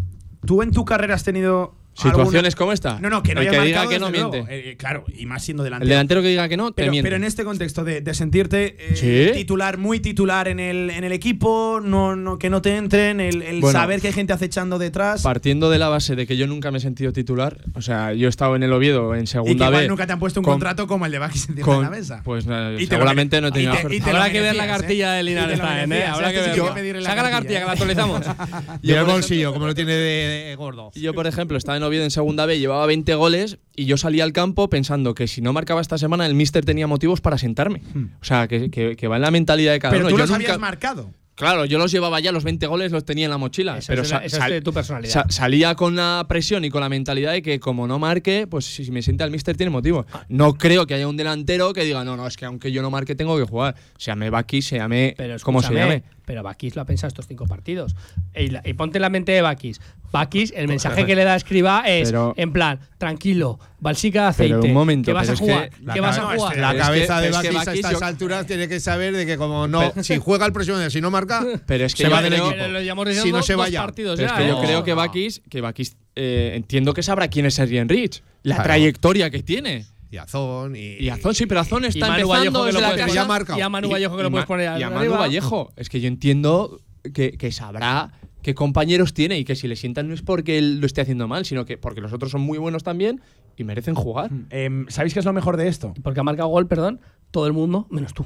[0.46, 1.74] tú en tu carrera has tenido.
[1.94, 2.98] Situaciones alguna- como esta.
[3.00, 4.44] No, no, que no El haya que diga que no miente.
[4.48, 5.88] Eh, claro, y más siendo El delantero.
[5.90, 7.06] delantero que diga que no, te Pero, miente.
[7.06, 8.96] pero en este contexto de, de sentirte eh,
[9.32, 9.38] Sí.
[9.38, 13.42] titular, muy titular en el, en el equipo, no, no, que no te entren, el,
[13.42, 13.78] el Bueno.
[13.78, 15.22] saber que hay gente acechando detrás.
[15.22, 18.26] Partiendo de la base de que yo nunca me he sentido titular, o sea, yo
[18.28, 19.88] he estado en el Oviedo en y que segunda B.
[19.88, 21.90] nunca te han puesto un con- contrato como el de Bakis encima con- de la
[21.90, 22.22] mesa.
[22.24, 24.40] Pues eh, Y te seguramente mere- no he tenido y te- y te Habrá que
[24.40, 25.16] ver la merecías, cartilla ¿eh?
[25.18, 26.04] de Linares te también, ¿eh?
[26.06, 26.54] Habrá que ver.
[26.54, 27.72] sí que la Saca la cartilla, que la ¿eh?
[27.72, 28.20] actualizamos.
[28.82, 30.90] Y en el bolsillo, como lo tiene de, de gordo.
[30.94, 34.24] Yo, por ejemplo, estaba en Oviedo en segunda B, llevaba 20 goles y yo salía
[34.24, 37.82] al campo pensando que si no marcaba esta semana, el míster tenía motivos para sentarme.
[38.20, 40.10] O sea, que, que- que va en la mentalidad de cada Pero uno.
[40.10, 41.10] tú yo los nunca- habías marcado.
[41.36, 43.78] Claro, yo los llevaba ya, los 20 goles los tenía en la mochila.
[43.78, 45.10] Eso pero es eso es de tu personalidad.
[45.10, 48.66] sa- salía con la presión y con la mentalidad de que como no marque, pues
[48.66, 50.04] si si me sienta el míster tiene motivo.
[50.12, 50.26] Ah.
[50.28, 52.90] No creo que haya un delantero que diga, no, no, es que aunque yo no
[52.90, 53.74] marque tengo que jugar.
[53.96, 56.02] Se llame Baki, se llame Pero como se llame.
[56.30, 57.96] Pero Bakis lo ha pensado estos cinco partidos.
[58.36, 59.80] Y, la- y ponte en la mente de Bakis.
[60.12, 64.28] Bakis, el mensaje que le da a Escriba es, Pero- en plan, tranquilo, balsica de
[64.28, 64.54] aceite.
[64.54, 65.70] Pero un momento, que vas pero a es que jugar.
[65.82, 66.56] la que vas a cabeza- jugar.
[66.58, 69.36] La cabeza de es que Bakis a estas yo- alturas tiene que saber de que
[69.36, 72.22] como no, si juega el próximo día, si no marca, Pero es que se va
[72.22, 72.68] del creo- equipo.
[72.68, 72.80] Lo
[73.12, 73.80] Si no dos- se vaya.
[73.80, 74.48] partidos Pero es ya, que ¿eh?
[74.50, 74.94] yo creo No, que.
[74.94, 78.68] Bakis, que Bakis eh, entiendo que sabrá quién es Sergi Enrich, la Claro.
[78.68, 79.84] trayectoria que tiene.
[80.10, 82.80] Y Azón y, Y Azón sí, pero Azón Y está Manu empezando Vallejo que desde
[82.80, 83.14] lo la casa.
[83.54, 83.58] ya.
[83.58, 85.18] Y a Manu Y- Vallejo que lo y puedes poner y a Manu arriba.
[85.18, 85.72] Vallejo.
[85.76, 86.80] Es que yo entiendo
[87.14, 90.80] que, que sabrá qué compañeros tiene y que si le sientan no es porque él
[90.80, 93.20] lo esté haciendo mal, sino que porque los otros son muy buenos también
[93.56, 94.30] y merecen jugar.
[94.50, 95.92] Em, ¿Sabéis qué es lo mejor de esto?
[96.02, 97.00] Porque ha marcado gol, perdón,
[97.30, 98.24] todo el mundo, menos tú.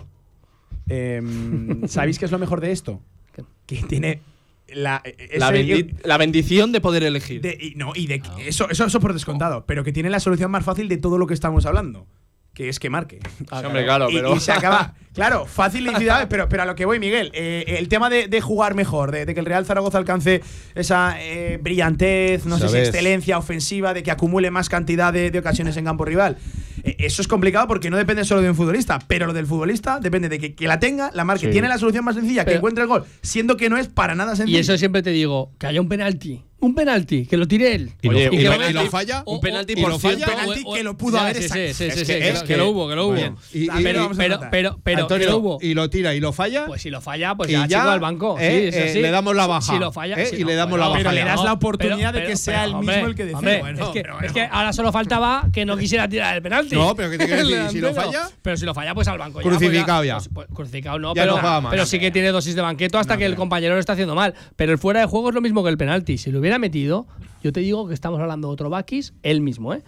[0.88, 3.00] Em, ¿Sabéis qué es lo mejor de esto?
[3.32, 3.42] ¿Qué?
[3.66, 4.20] Que tiene
[4.68, 5.02] la,
[5.36, 7.40] La, ese- bendi- la bendición de poder elegir.
[7.40, 10.50] de- y, no, y de eso, eso, eso por descontado, pero que tiene la solución
[10.50, 12.06] más fácil de todo lo que estamos hablando,
[12.54, 13.18] que es que marque.
[13.38, 14.34] Sí, hombre, claro, y, pero.
[14.36, 14.94] y se acaba.
[15.14, 17.30] Claro, fácil y ciudad, pero, pero a lo que voy, Miguel.
[17.34, 20.40] eh, el tema de, de jugar mejor, de, de que el Real Zaragoza alcance
[20.74, 22.88] esa eh, brillantez, no sé si Sabes.
[22.88, 26.36] excelencia ofensiva, de que acumule más cantidad de, de ocasiones en campo rival.
[26.84, 29.98] Eh, Eso es complicado porque no depende solo de un futbolista, pero lo del futbolista
[30.00, 31.52] depende de que, que la tenga, la marque, Sí.
[31.52, 34.36] tiene la solución más sencilla, que encuentre el gol, siendo que no es para nada
[34.36, 34.58] sencillo.
[34.58, 36.42] Y eso siempre te digo, que haya un penalti.
[36.64, 37.90] Un penalti, que lo tire él.
[38.00, 41.18] Y Oye, y que lo- lo falla, un penalti por penalti o- que lo pudo
[41.18, 41.54] haber sí, sí,
[41.88, 43.16] que- que lo- que- que hubo, que lo hubo.
[43.52, 44.10] Y- pero,
[44.50, 45.58] pero, pero, Antonio, que lo hubo.
[45.60, 46.64] y lo tira y lo falla.
[46.66, 48.36] Pues si lo falla, pues ya, ya, chico al banco.
[48.40, 49.00] eh, sí, eh, sí.
[49.02, 50.98] le damos la baja, Si lo falla, eh, si y no, le damos la baja
[50.98, 53.58] Pero le das la oportunidad de que pero- sea pero, el mismo el que decide.
[53.60, 56.74] Bueno, es, que, pero es que ahora solo faltaba que no quisiera tirar el penalti.
[56.74, 57.70] No, pero ¿qué te quiero El decir?
[57.72, 59.40] Si lo falla- Pero si lo falla, pues al banco.
[59.42, 60.16] ya, Crucificado pues ya.
[60.16, 61.38] pues- pues crucificado no, pero,
[61.70, 64.34] pero sí que tiene dosis de banqueto hasta que el compañero lo está haciendo mal.
[64.56, 66.16] Pero el fuera de juego es lo mismo que el penalti.
[66.16, 67.06] Si lo hubiera metido,
[67.42, 69.82] yo te digo que estamos hablando de otro Bakis, él mismo, ¿eh?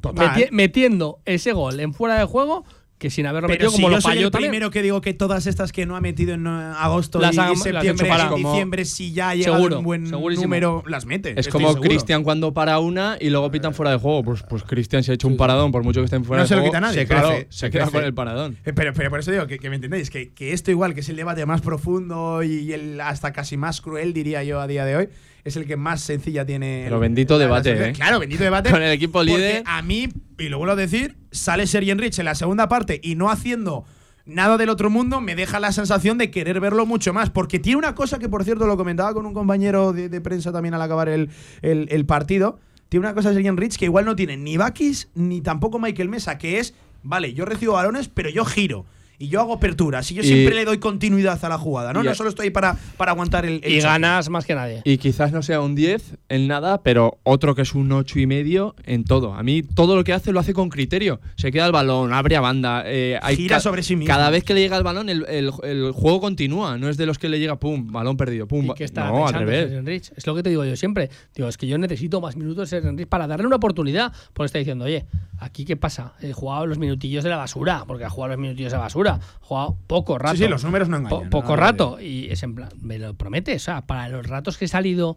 [0.00, 0.30] Total.
[0.30, 2.64] Meti- metiendo ese gol en fuera de juego
[2.96, 4.50] que sin haberlo Pero metido si como yo lo soy falló el también.
[4.52, 7.38] primero que digo que todas estas que no ha metido en eh, agosto Las y
[7.38, 8.24] ha- las septiembre enchufará.
[8.26, 10.44] y Como- diciembre, si ya Seguro, un buen segurísimo.
[10.46, 11.38] número, las mete.
[11.38, 11.74] Es como.
[11.80, 14.22] Cristian cuando para una y luego pitan fuera de juego.
[14.22, 16.48] Pues, pues Cristian se ha hecho un paradón, por mucho que estén fuera No de
[16.48, 16.72] se lo juego.
[16.72, 17.00] quita nadie.
[17.00, 18.56] Se, Claro, crece, se se queda con el paradón.
[18.64, 21.00] Eh, Pero, pero por eso digo que, que me entendéis, que, que esto igual, que
[21.00, 24.84] es el debate más profundo y el hasta casi más cruel, diría yo, a día
[24.86, 25.08] de hoy,
[25.44, 26.82] es el que más sencilla tiene.
[26.84, 27.90] Pero bendito la- debate.
[27.90, 27.92] ¿eh?
[27.92, 28.70] Claro, bendito debate.
[28.70, 29.62] Con el equipo líder.
[29.66, 33.14] A mí, y lo vuelvo a decir, sale Sergi Enrich en la segunda parte y
[33.14, 33.84] no haciendo
[34.26, 37.28] nada del otro mundo, me deja la sensación de querer verlo mucho más.
[37.30, 40.50] Porque tiene una cosa que, por cierto, lo comentaba con un compañero de, de prensa
[40.50, 41.28] también al acabar el,
[41.60, 42.58] el- el partido.
[42.88, 46.38] Tiene una cosa Sergi Enrich que igual no tiene ni Bakis ni tampoco Michael Mesa,
[46.38, 48.86] que es, vale, yo recibo balones, pero yo giro.
[49.18, 52.02] Y yo hago aperturas y yo Y- siempre le doy continuidad a la jugada, ¿no?
[52.02, 53.80] y No solo estoy para, para aguantar el, el Y choque.
[53.82, 54.82] ganas más que nadie.
[54.84, 58.26] Y quizás no sea un 10 en nada, pero otro que es un 8 y
[58.26, 59.34] medio en todo.
[59.34, 61.20] A mí todo lo que hace lo hace con criterio.
[61.36, 62.82] Se queda el balón, abre a banda.
[62.86, 64.12] eh, hay Gira sobre sí mismo.
[64.12, 66.76] Cada vez que le llega el balón, el, el- el juego continúa.
[66.78, 68.64] No es de los que le llega, pum, balón perdido, pum.
[68.64, 70.12] ¿Y ba- qué está no, al revés.
[70.16, 71.08] Es lo que te digo yo siempre.
[71.34, 74.12] Digo, es que yo necesito más minutos de Enrich para darle una oportunidad.
[74.32, 75.04] Porque está diciendo, oye,
[75.38, 76.14] ¿aquí qué pasa?
[76.20, 79.03] He jugado los minutillos de la basura, porque ha jugado los minutillos de la basura.
[79.40, 80.36] Jugado poco rato.
[80.36, 81.30] Sí, sí, los números no Po- engañan.
[81.30, 81.56] poco ¿no?
[81.56, 82.00] rato.
[82.00, 83.62] Y es en plan, me lo prometes.
[83.62, 85.16] O sea, para los ratos que he salido,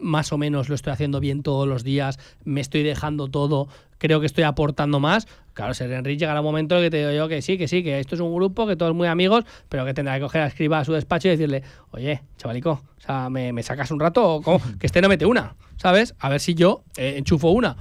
[0.00, 4.20] más o menos lo estoy haciendo bien todos los días, me estoy dejando todo, creo
[4.20, 5.26] que estoy aportando más.
[5.52, 7.84] Claro, Sergio Enrich llegará un momento en que te digo yo que sí, que sí,
[7.84, 10.46] que esto es un grupo, que todos muy amigos, pero que tendrá que coger a
[10.48, 14.34] escriba a su despacho y decirle, oye, chavalico, o sea, ¿me, me sacas un rato?
[14.34, 14.60] ¿O cómo?
[14.80, 16.16] Que este no mete una, ¿sabes?
[16.18, 17.76] A ver si yo eh, enchufo una.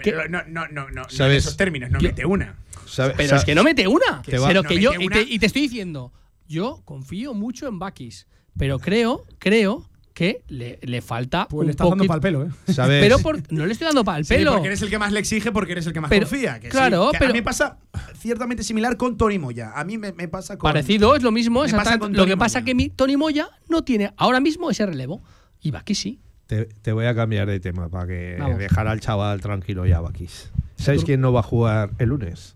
[0.00, 1.38] Que- Pero no, no, no, no, no en ¿Sabes?
[1.38, 2.54] esos términos, no Yo- mete una.
[2.96, 4.22] ¿Sabe- Pero es que no mete una.
[4.22, 6.12] Que pero no que yo, y te, y te estoy diciendo,
[6.48, 8.26] yo confío mucho en Bakis,
[8.58, 12.44] pero creo, creo que le, le falta Pues un le estás dando para el pelo,
[12.44, 12.72] ¿eh?
[12.72, 13.02] ¿sabes?
[13.02, 14.52] Pero por- no le estoy dando para el Sí, pelo.
[14.52, 16.58] porque eres el que más le exige, porque eres el que más Pero- confía.
[16.58, 16.70] que sí.
[16.70, 17.76] claro, Que pero- A mí me pasa
[18.18, 19.72] ciertamente similar con Tony Moya.
[19.74, 20.66] A mí me, me pasa con.
[20.70, 21.60] Parecido, es lo mismo.
[21.60, 22.16] Me pasa exactamente.
[22.18, 22.64] con Lo que pasa Moya.
[22.64, 25.22] que mi Tony Moya no tiene ahora mismo ese relevo.
[25.60, 26.20] Y Bakis sí.
[26.46, 28.58] Te, te voy a cambiar de tema para que Vamos.
[28.58, 30.50] dejar al chaval tranquilo ya, Bakis.
[30.76, 32.55] ¿Sabes quién no va a jugar el lunes?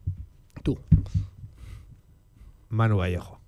[0.62, 0.78] Tú.
[2.68, 3.40] Manu Vallejo.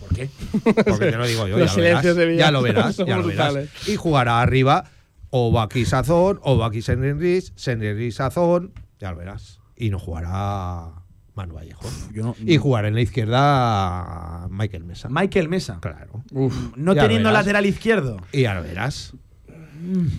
[0.00, 0.28] ¿Por qué?
[0.62, 2.04] Porque te lo digo yo, Los ya lo, verás,
[2.38, 2.96] ya lo verás.
[2.96, 3.52] son ya lo verás.
[3.52, 3.88] brutales.
[3.88, 4.84] Y jugará arriba
[5.30, 9.60] o Bakis Azón o Bakis Senenris, Senenris Azón, ya lo verás.
[9.76, 10.90] Y no jugará
[11.34, 11.86] Manu Vallejo.
[12.12, 15.08] Yo no- Y jugará en la izquierda Michael Mesa.
[15.10, 15.78] Michael Mesa.
[15.80, 16.24] Claro.
[16.32, 18.16] Uf, No teniendo lateral izquierdo.
[18.32, 19.12] Y ya lo verás.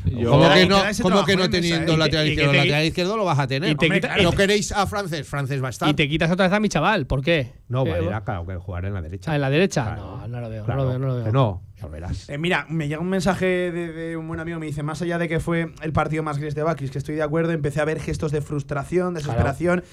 [0.05, 1.97] Yo- ¿Cómo que no, cómo trabajo, que no ¿eh, teniendo eh?
[1.97, 2.51] lateral izquierdo?
[2.51, 3.69] te- lateral izquierdo lo vas a tener.
[3.71, 5.27] y te Hombre, quita- ¿No queréis a Frances?
[5.27, 5.89] Frances va a estar.
[5.89, 7.05] Y te quitas otra vez a mi chaval.
[7.07, 7.53] ¿Por qué?
[7.67, 9.31] No, Eh, Valera, claro, que jugará en la derecha.
[9.31, 9.83] ah, ¿En la derecha?
[9.83, 10.17] Claro.
[10.21, 10.65] No, no lo veo.
[10.65, 11.25] Claro, no lo veo, no lo veo.
[11.25, 12.29] que no, ya verás.
[12.29, 15.17] Eh, mira, me llega un mensaje de, de un buen amigo, me dice, más allá
[15.17, 17.85] de que fue el partido más gris de Bakis, que estoy de acuerdo, empecé a
[17.85, 19.83] ver gestos de frustración, desesperación eh,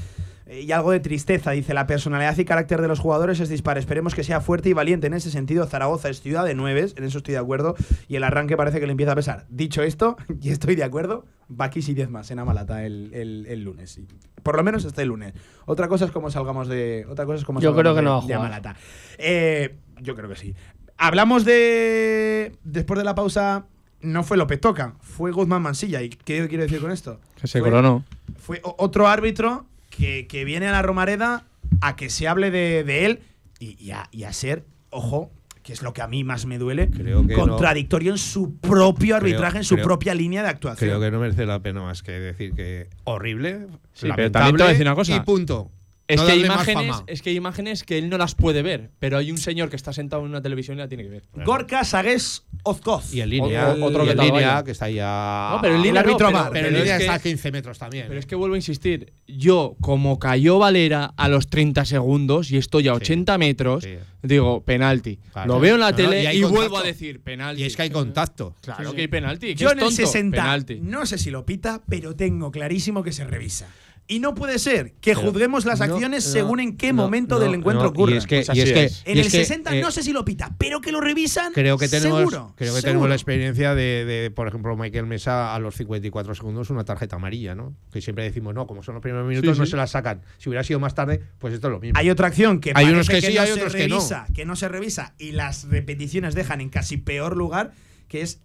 [0.50, 1.50] y algo de tristeza.
[1.50, 3.76] Dice, la personalidad y carácter de los jugadores es dispar.
[3.78, 5.66] Esperemos que sea fuerte y valiente en ese sentido.
[5.66, 7.74] Zaragoza es ciudad de nueves, en eso estoy de acuerdo,
[8.08, 9.46] y el arranque parece que le empieza a pesar.
[9.50, 13.62] Dicho esto, y estoy de acuerdo, Bakis y 10 más en Amalata el, el- el
[13.64, 13.90] lunes.
[13.90, 14.06] sí.
[14.42, 15.34] Por lo menos este lunes.
[15.66, 17.04] Otra cosa es cómo salgamos de.
[17.10, 18.40] Otra cosa es cómo Yo salgamos creo que de- no va a de jugar.
[18.40, 18.76] Amalata.
[19.18, 20.54] Eh, yo creo que sí.
[20.96, 22.52] Hablamos de.
[22.64, 23.66] Después de la pausa,
[24.00, 26.00] no fue López Toca, fue Guzmán Mansilla.
[26.02, 27.20] ¿Y qué quiero decir con esto?
[27.40, 28.04] que se Fue- coronó.
[28.38, 29.66] Fue otro árbitro
[29.98, 31.44] que, que viene a la Romareda
[31.80, 33.20] a que se hable de, de él
[33.58, 35.30] y, y a, y a ser, ojo,
[35.62, 37.40] que es lo que a mí más me duele, Creo que no.
[37.40, 40.88] contradictorio en su propio arbitraje, en su creo- propia línea de actuación.
[40.88, 43.66] Creo que no merece la pena más que decir que horrible.
[43.92, 45.14] Sí, pero también te voy a decir una cosa.
[45.14, 45.70] Y punto.
[46.08, 49.18] Es, No que imágenes, es que hay imágenes que él no las puede ver, pero
[49.18, 51.22] hay un señor que está sentado en una televisión y la tiene que ver.
[51.44, 53.12] Gorka Sagues Ozcoz.
[53.12, 55.50] Y en línea, Otro- otro y que en línea que está ya.
[55.52, 57.14] No, pero en el línea no, árbitro pero- pero Pero en es línea que- está
[57.14, 58.04] a 15 metros también.
[58.08, 58.20] Pero ¿eh?
[58.20, 62.88] es que vuelvo a insistir, yo como cayó Valera a los 30 segundos y estoy
[62.88, 63.96] a 80 metros, sí.
[64.22, 65.18] digo, penalti.
[65.32, 65.54] Claro.
[65.54, 67.62] Lo veo en la No, no, tele y vuelvo a decir penalti.
[67.62, 68.56] Y es que hay contacto.
[68.62, 69.48] Claro que hay penalti.
[69.48, 70.78] que Yo es en el tonto, 60, penalti.
[70.80, 73.68] no sé si lo pita, pero tengo clarísimo que se revisa.
[74.10, 77.02] Y no puede ser que Pero juzguemos las no, acciones no, según en qué no,
[77.02, 78.14] momento no, del encuentro no, ocurre.
[78.14, 79.02] Y es que, Pues y es así que- es.
[79.04, 81.02] en y el es que, 60 eh, no sé si lo pita, pero que lo
[81.02, 81.52] revisan.
[81.52, 82.82] Creo que tenemos, seguro, creo que seguro.
[82.82, 87.16] tenemos la experiencia de, de, por ejemplo, Michael Mesa a los 54 segundos una tarjeta
[87.16, 87.74] amarilla, ¿no?
[87.92, 89.72] Que siempre decimos, no, como son los primeros minutos, Sí, no sí.
[89.72, 90.22] se la sacan.
[90.38, 91.98] Si hubiera sido más tarde, pues esto es lo mismo.
[91.98, 93.96] Hay otra acción que Hay unos que sí, no hay se otros que no.
[93.96, 97.72] revisa, que no se revisa y las repeticiones dejan en casi peor lugar,
[98.08, 98.40] que es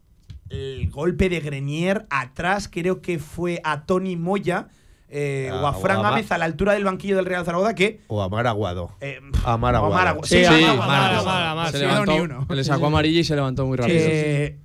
[0.49, 4.67] el golpe de Grenier atrás, creo que fue a Tony Moya
[5.13, 7.45] eh, Ah, o a Fran o a Gámez a la altura del banquillo del Real
[7.45, 8.91] Zaragoza que O Amar Aguado.
[8.99, 10.19] eh, Amar o Aguado.
[10.23, 12.47] Sí, Sí, se Sí, levantó, uno.
[12.49, 13.97] le sacó amarilla y se levantó muy rápido.
[13.99, 14.57] que,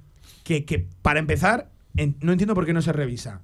[0.45, 3.43] que, que, para empezar, en- no entiendo por qué no se revisa.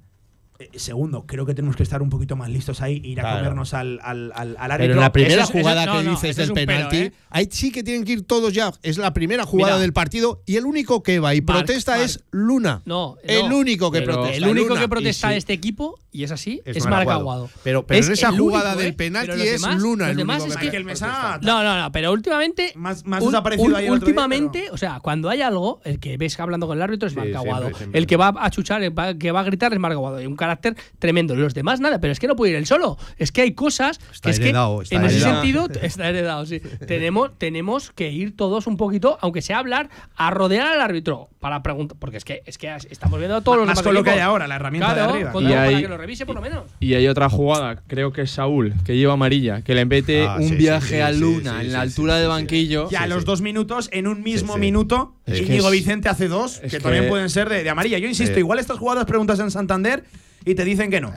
[0.60, 3.24] Eh, segundo, creo que tenemos que estar un poquito más listos ahí e ir a
[3.24, 3.38] Claro.
[3.38, 4.76] comernos al, al, al, al árbitro.
[4.78, 6.96] Pero en la primera Eso es- eso- jugada no, que no, dices es del penalti,
[6.96, 7.12] ¿eh?
[7.30, 8.72] ahí sí que tienen que ir todos ya.
[8.84, 9.82] Es la primera jugada Mira.
[9.82, 12.82] del partido y el único que va y protesta es Luna.
[12.84, 13.56] No, el no.
[13.58, 14.36] único que protesta.
[14.36, 14.80] El único Luna.
[14.82, 17.50] que protesta sí, de este equipo, y es así, es, es Marc Aguado.
[17.64, 18.92] Pero- pero Es en esa jugada único, del ¿eh?
[18.92, 21.90] penalti es demás- Luna el demás único es que que- Michael Mesa No, no, no,
[21.90, 22.72] pero últimamente.
[22.76, 26.38] Más- más un- desaparecido un- ahí últimamente, o sea, cuando hay algo, el que ves
[26.38, 27.70] hablando con el árbitro es Marc Aguado.
[27.92, 30.20] El que va a chuchar, el que va a gritar es Marc Aguado.
[30.44, 31.34] Y carácter tremendo.
[31.34, 32.98] Los demás nada, pero es que no puede ir él solo.
[33.18, 35.34] Es que hay cosas Está que es heredado, que está en ese heredado.
[35.42, 36.60] sentido está heredado, sí.
[36.86, 41.62] tenemos, tenemos que ir todos un poquito, aunque sea hablar, a rodear al árbitro para
[41.62, 41.96] preguntar.
[41.98, 44.20] Porque es que, es que estamos viendo a todos los más con lo que hay
[44.20, 45.30] ahora, la herramienta Claro, de arriba.
[45.40, 46.64] Y para que lo revise por lo menos.
[46.80, 50.36] Y hay otra jugada, creo que es Saúl, que lleva amarilla, que le mete Ah,
[50.38, 52.40] un sí, viaje sí, a Luna sí, en la altura sí, del sí, sí.
[52.40, 52.90] banquillo.
[52.90, 54.60] Ya a los dos minutos, en un mismo sí.
[54.60, 57.98] minuto, Íñigo es- Vicente hace dos, que, también pueden ser de, de amarilla.
[57.98, 60.04] Yo insisto, igual estas jugadas preguntas en Santander
[60.44, 61.12] y te dicen que no.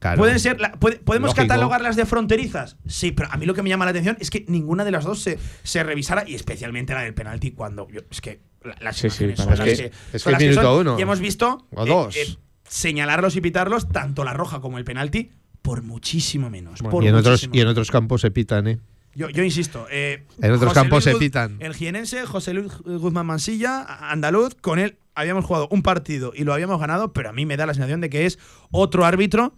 [0.00, 0.18] Claro.
[0.18, 1.48] Pueden ser, la- puede- ¿Podemos Lógico.
[1.48, 2.76] catalogarlas de fronterizas?
[2.86, 5.04] Sí, pero a mí lo que me llama la atención es que ninguna de las
[5.04, 7.88] dos se, se revisara, y especialmente la del penalti, cuando.
[7.90, 10.22] yo- es que la- las Sí, sí, imágenes para- son es las que- que, es
[10.22, 10.98] son que las que minuto son, uno.
[10.98, 12.38] Y hemos visto O dos.
[12.68, 15.30] señalarlos y pitarlos, tanto la roja como el penalti,
[15.62, 16.80] por muchísimo menos.
[16.82, 18.78] por y, en otros, muchísimo y en otros campos se pitan, ¿eh?
[19.18, 19.86] Yo, yo insisto.
[19.90, 21.56] eh, En otros José campos Luis se pitan.
[21.60, 26.54] El jienense, José Luis Guzmán Mansilla, andaluz, con él habíamos jugado un partido y lo
[26.54, 28.38] habíamos ganado, pero a mí me da la sensación de que es
[28.70, 29.54] otro árbitro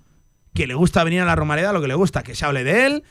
[0.55, 2.87] que le gusta venir a la Romareda, lo que le gusta, que se hable de
[2.87, 3.03] él.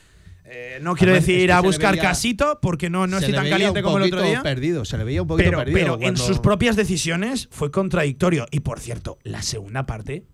[0.52, 3.36] Eh, no quiero Además, decir es que a buscar veía- casito, porque no, no estoy
[3.36, 4.42] tan caliente como el otro poquito día.
[4.42, 5.78] perdido, se le veía un poquito Pero, perdido.
[5.98, 8.48] pero en sus propias decisiones fue contradictorio.
[8.50, 10.26] Y por cierto, la segunda parte,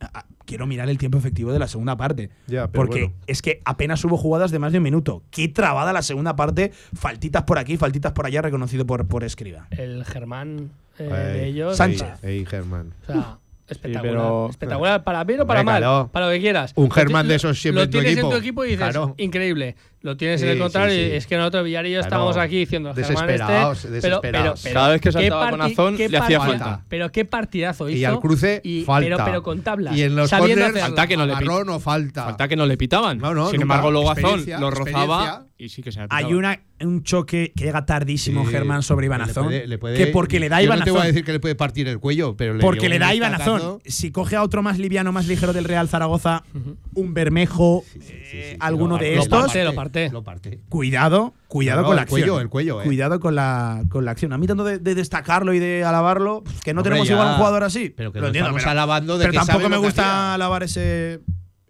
[0.45, 2.29] quiero mirar el tiempo efectivo de la segunda parte.
[2.47, 3.15] Ya, pero porque bueno.
[3.27, 5.23] es que apenas hubo jugadas de más de un minuto.
[5.31, 9.67] Qué trabada la segunda parte, faltitas por aquí, faltitas por allá, reconocido por, por Escriba.
[9.71, 11.77] El Germán eh, Ey, de ellos.
[11.77, 12.23] Sánchez.
[12.23, 12.93] Ey, ey, Germán.
[13.03, 13.37] O sea,
[13.67, 14.13] espectacular.
[14.15, 15.79] pero- espectacular para bien o para mal.
[15.81, 16.09] claro.
[16.11, 16.71] Para lo que quieras.
[16.75, 18.27] Un Germán de esos siempre Lo en tu tienes equipo.
[18.27, 19.15] en tu equipo y dices, Claro.
[19.17, 19.75] increíble.
[20.05, 21.15] Lo tienes en Sí, el contrario sí, y sí.
[21.15, 22.05] es que nosotros Villar y yo Claro.
[22.07, 24.61] estábamos aquí diciendo Germán Desesperados, este, pero, pero, desesperados.
[24.63, 26.85] pero Cada vez que qué saltaba con Azón, le hacía falta.
[26.87, 27.97] Pero qué partidazo hizo.
[27.97, 29.05] Y al cruce, y- falta.
[29.09, 29.97] Pero, pero con tablas.
[29.97, 32.23] Y en los sabiendo corners, falta que no le o falta.
[32.25, 33.17] Falta que no le pitaban.
[33.17, 33.63] No, no, Sin nunca.
[33.63, 37.85] embargo, luego Azón lo rozaba y sí que se Hay una, un choque que llega
[37.85, 39.45] tardísimo Sí, Germán sobre Iván le Azón.
[39.45, 41.13] puede- le puede- que porque le da Iván No te voy a Azón.
[41.13, 43.33] decir que le puede partir el cuello, pero le Porque le da Iván.
[43.33, 43.79] Azón.
[43.85, 46.43] Si coge a otro más liviano, más ligero del Real Zaragoza,
[46.93, 49.55] un Bermejo, Sí, sí, eh, sí, alguno lo- de lo estos,
[50.03, 50.59] parte, lo parte.
[50.69, 52.41] Cuidado, cuidado No, con la el cuello, acción.
[52.41, 52.85] el cuello, eh.
[52.85, 54.33] Cuidado con la, con la acción.
[54.33, 57.29] A mí tanto de, de destacarlo y de alabarlo, que no Hombre, tenemos ya, igual
[57.29, 57.93] un jugador así.
[57.95, 60.33] pero que lo lo entiendo, estamos pero, alabando de pero que tampoco sabe me gusta
[60.33, 61.21] alabar ese,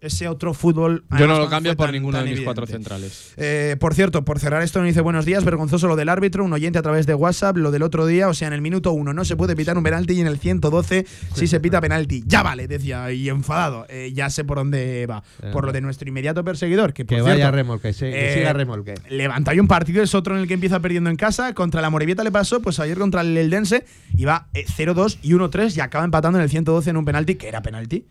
[0.06, 1.04] ese otro fútbol.
[1.18, 3.32] Yo no lo cambio por tan- ninguno de mis cuatro centrales.
[3.36, 6.52] Eh, por cierto, por cerrar esto, me dice buenos días, vergonzoso lo del árbitro, un
[6.52, 9.12] oyente a través de WhatsApp, lo del otro día, o sea, en el minuto uno
[9.12, 11.04] no se puede pitar un penalti y en el 112
[11.34, 12.22] sí se pita penalti.
[12.26, 13.86] Ya vale, decía, y enfadado.
[13.88, 15.22] Eh, ya sé por dónde va.
[15.52, 18.34] Por lo de nuestro inmediato perseguidor, que por Que vaya cierto, remolque, se- que eh,
[18.34, 18.94] siga remolque.
[19.10, 21.52] Levanta un partido, es otro en el que empieza perdiendo en casa.
[21.54, 23.84] Contra la Morevieta le pasó, pues ayer contra el Eldense
[24.16, 27.48] iba eh, 0-2 y 1-3 y acaba empatando en el 112 en un penalti, que
[27.48, 28.04] era penalti.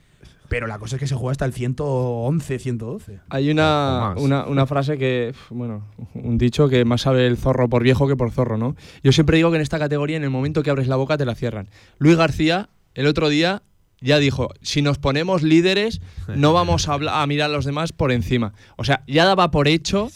[0.49, 3.19] Pero la cosa es que se juega hasta el 111, 112.
[3.29, 7.83] Hay una, una, una frase que, bueno, un dicho que más sabe el zorro por
[7.83, 8.75] viejo que por zorro, ¿no?
[9.03, 11.25] Yo siempre digo que en esta categoría, en el momento que abres la boca, te
[11.25, 11.69] la cierran.
[11.97, 13.63] Luis García, el otro día,
[14.01, 16.01] ya dijo, si nos ponemos líderes,
[16.35, 18.53] no vamos a, a mirar a los demás por encima.
[18.77, 20.09] O sea, ya daba por hecho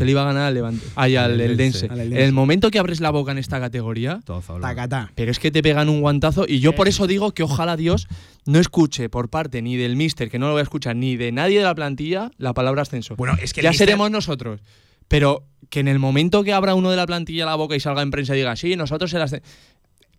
[0.00, 0.84] que le iba a ganar al Levante.
[0.96, 1.86] Ay, al Al Eldense.
[1.86, 2.02] Eldense.
[2.02, 4.20] Al En el momento que abres la boca en esta categoría.
[4.62, 5.12] Tacatá.
[5.14, 8.08] pero es que te pegan un guantazo y yo por eso digo que ojalá Dios
[8.46, 11.32] no escuche por parte ni del mister, que no lo voy a escuchar, ni de
[11.32, 13.14] nadie de la plantilla, la palabra ascenso.
[13.16, 14.60] Bueno, es que ya míster- seremos nosotros.
[15.08, 18.00] Pero que en el momento que abra uno de la plantilla la boca y salga
[18.00, 19.42] en prensa y diga, sí, nosotros el ascen-".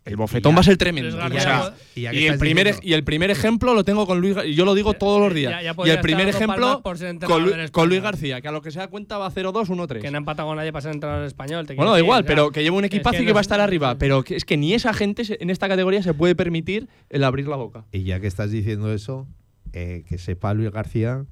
[0.04, 1.10] El bofetón ya- va a ser tremendo.
[1.10, 3.72] Luis O García, sea, Y ya que y, el primer, diciendo- y el primer ejemplo
[3.74, 5.52] lo tengo con Luis Gar- y yo lo digo todos los días.
[5.52, 8.02] Ya- ya y el primer ejemplo con, Lu- del con Luis.
[8.02, 10.00] García, que a lo que se da cuenta va 0-2, 1-3.
[10.02, 11.66] Que no ha empatado con nadie para ser entrenador español.
[11.66, 13.30] te Bueno, da igual, o sea, pero que lleva un es equipazo que y que
[13.30, 13.96] no va a es- estar arriba.
[13.98, 17.46] Pero que es que ni esa gente en esta categoría se puede permitir el abrir
[17.46, 17.84] la boca.
[17.92, 19.28] Y ya que estás diciendo eso,
[19.72, 21.24] eh, que sepa Luis García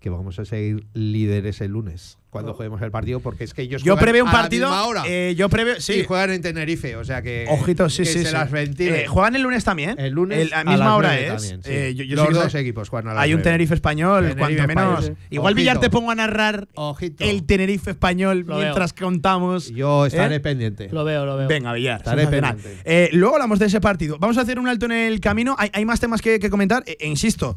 [0.00, 3.82] que vamos a seguir líderes el lunes cuando juguemos el partido, porque es que ellos
[3.82, 4.68] Yo juegan preveo un a la partido.
[4.68, 5.02] misma hora.
[5.06, 5.76] eh, yo preveo.
[5.78, 6.04] y Sí.
[6.04, 7.46] juegan en Tenerife, o sea que.
[7.48, 8.18] Ojito, sí, que sí.
[8.20, 8.32] se sí.
[8.32, 8.52] las.
[8.52, 9.98] Eh, juegan el lunes también.
[9.98, 11.28] El lunes El- a a misma hora es.
[11.28, 11.70] también, sí.
[11.72, 13.42] Eh, yo- yo Los dos equipos juegan a las Hay un.
[13.42, 14.98] Tenerife español, Tenerife cuanto menos.
[15.04, 15.18] español.
[15.30, 15.60] Igual Ojito.
[15.60, 17.24] Villar te pongo a narrar Ojito.
[17.24, 19.70] el Tenerife español Lo mientras contamos.
[19.70, 20.40] Yo estaré ¿Eh?
[20.40, 20.88] pendiente.
[20.90, 21.46] Lo veo, lo veo.
[21.48, 21.98] Venga, Villar.
[21.98, 22.78] Estaré pendiente.
[22.84, 24.18] Eh, luego hablamos de ese partido.
[24.18, 25.54] Vamos a hacer un alto en el camino.
[25.58, 26.82] Hay, hay más temas que, que comentar.
[27.00, 27.56] Insisto,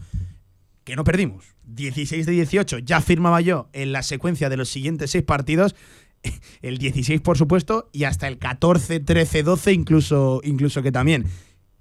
[0.83, 1.56] que no perdimos.
[1.67, 2.79] 16 de 18.
[2.79, 5.75] Ya firmaba yo en la secuencia de los siguientes seis partidos.
[6.61, 11.25] El 16, por supuesto, y hasta el 14, 13, 12, incluso, incluso que también.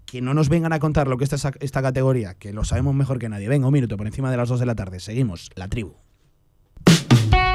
[0.04, 2.94] Que no nos vengan a contar lo que es esta, esta categoría, que lo sabemos
[2.94, 3.48] mejor que nadie.
[3.48, 5.00] Venga, un minuto por encima de las 2 de la tarde.
[5.00, 5.94] Seguimos, la tribu.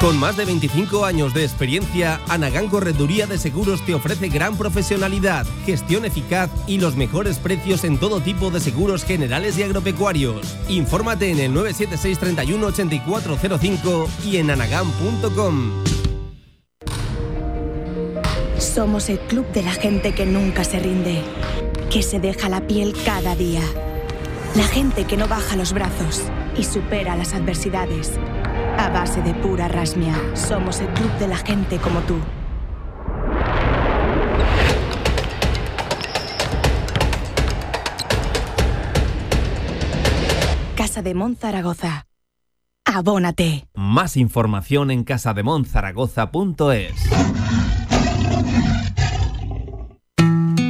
[0.01, 5.45] Con más de 25 años de experiencia, Anagán Correduría de Seguros te ofrece gran profesionalidad,
[5.63, 10.57] gestión eficaz y los mejores precios en todo tipo de seguros generales y agropecuarios.
[10.67, 15.83] Infórmate en el 976 31 8405 y en anagán.com.
[18.57, 21.21] Somos el club de la gente que nunca se rinde,
[21.91, 23.61] que se deja la piel cada día.
[24.55, 26.23] La gente que no baja los brazos
[26.57, 28.13] y supera las adversidades.
[28.77, 32.19] A base de pura rasmia, somos el club de la gente como tú.
[40.75, 42.07] Casa de Mon Zaragoza.
[42.85, 43.67] Abónate.
[43.73, 46.93] Más información en casademonzaragoza.es.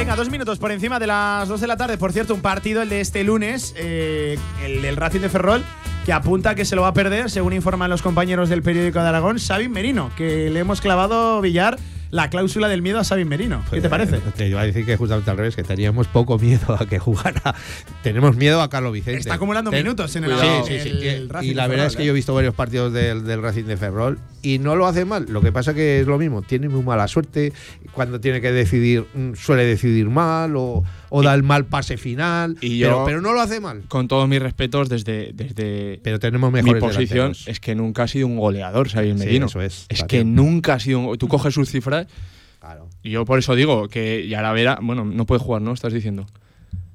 [0.00, 1.98] Venga, dos minutos por encima de las 2 de la tarde.
[1.98, 5.62] Por cierto, un partido, el de este lunes, eh, el del Racing de Ferrol,
[6.06, 9.06] que apunta que se lo va a perder, según informan los compañeros del periódico de
[9.08, 11.78] Aragón, Sabin Merino, que le hemos clavado, Villar,
[12.10, 13.62] la cláusula del miedo a Sabin Merino.
[13.70, 14.16] ¿Qué te parece?
[14.16, 16.98] Eh, Te iba a decir que justamente al revés, que teníamos poco miedo a que
[16.98, 17.54] jugara.
[18.02, 19.20] Tenemos miedo a Carlos Vicente.
[19.20, 20.30] Está acumulando Ten- minutos en el.
[20.30, 21.08] Sí, sí, sí.
[21.08, 22.06] el Racing y la de verdad Ferrol, es que ¿eh?
[22.06, 25.26] yo he visto varios partidos del, del Racing de Ferrol y no lo hace mal.
[25.28, 27.52] Lo que pasa que es lo mismo, tiene muy mala suerte.
[27.92, 32.56] Cuando tiene que decidir, mm, suele decidir mal o, o da el mal pase final.
[32.60, 33.82] Y pero, yo- pero no lo hace mal.
[33.88, 37.48] Con todos mis respetos, desde, desde Pero tenemos mi posición, delanteros.
[37.48, 39.46] es que nunca ha sido un goleador, Xavier Sí, Merino.
[39.46, 40.34] eso es, Es que bien.
[40.34, 41.18] nunca ha sido un.
[41.18, 42.06] Tú coges sus cifras
[42.60, 42.88] Claro.
[43.02, 44.78] y yo por eso digo que y ahora verá.
[44.82, 45.72] Bueno, no puede jugar, ¿no?
[45.72, 46.26] Estás diciendo.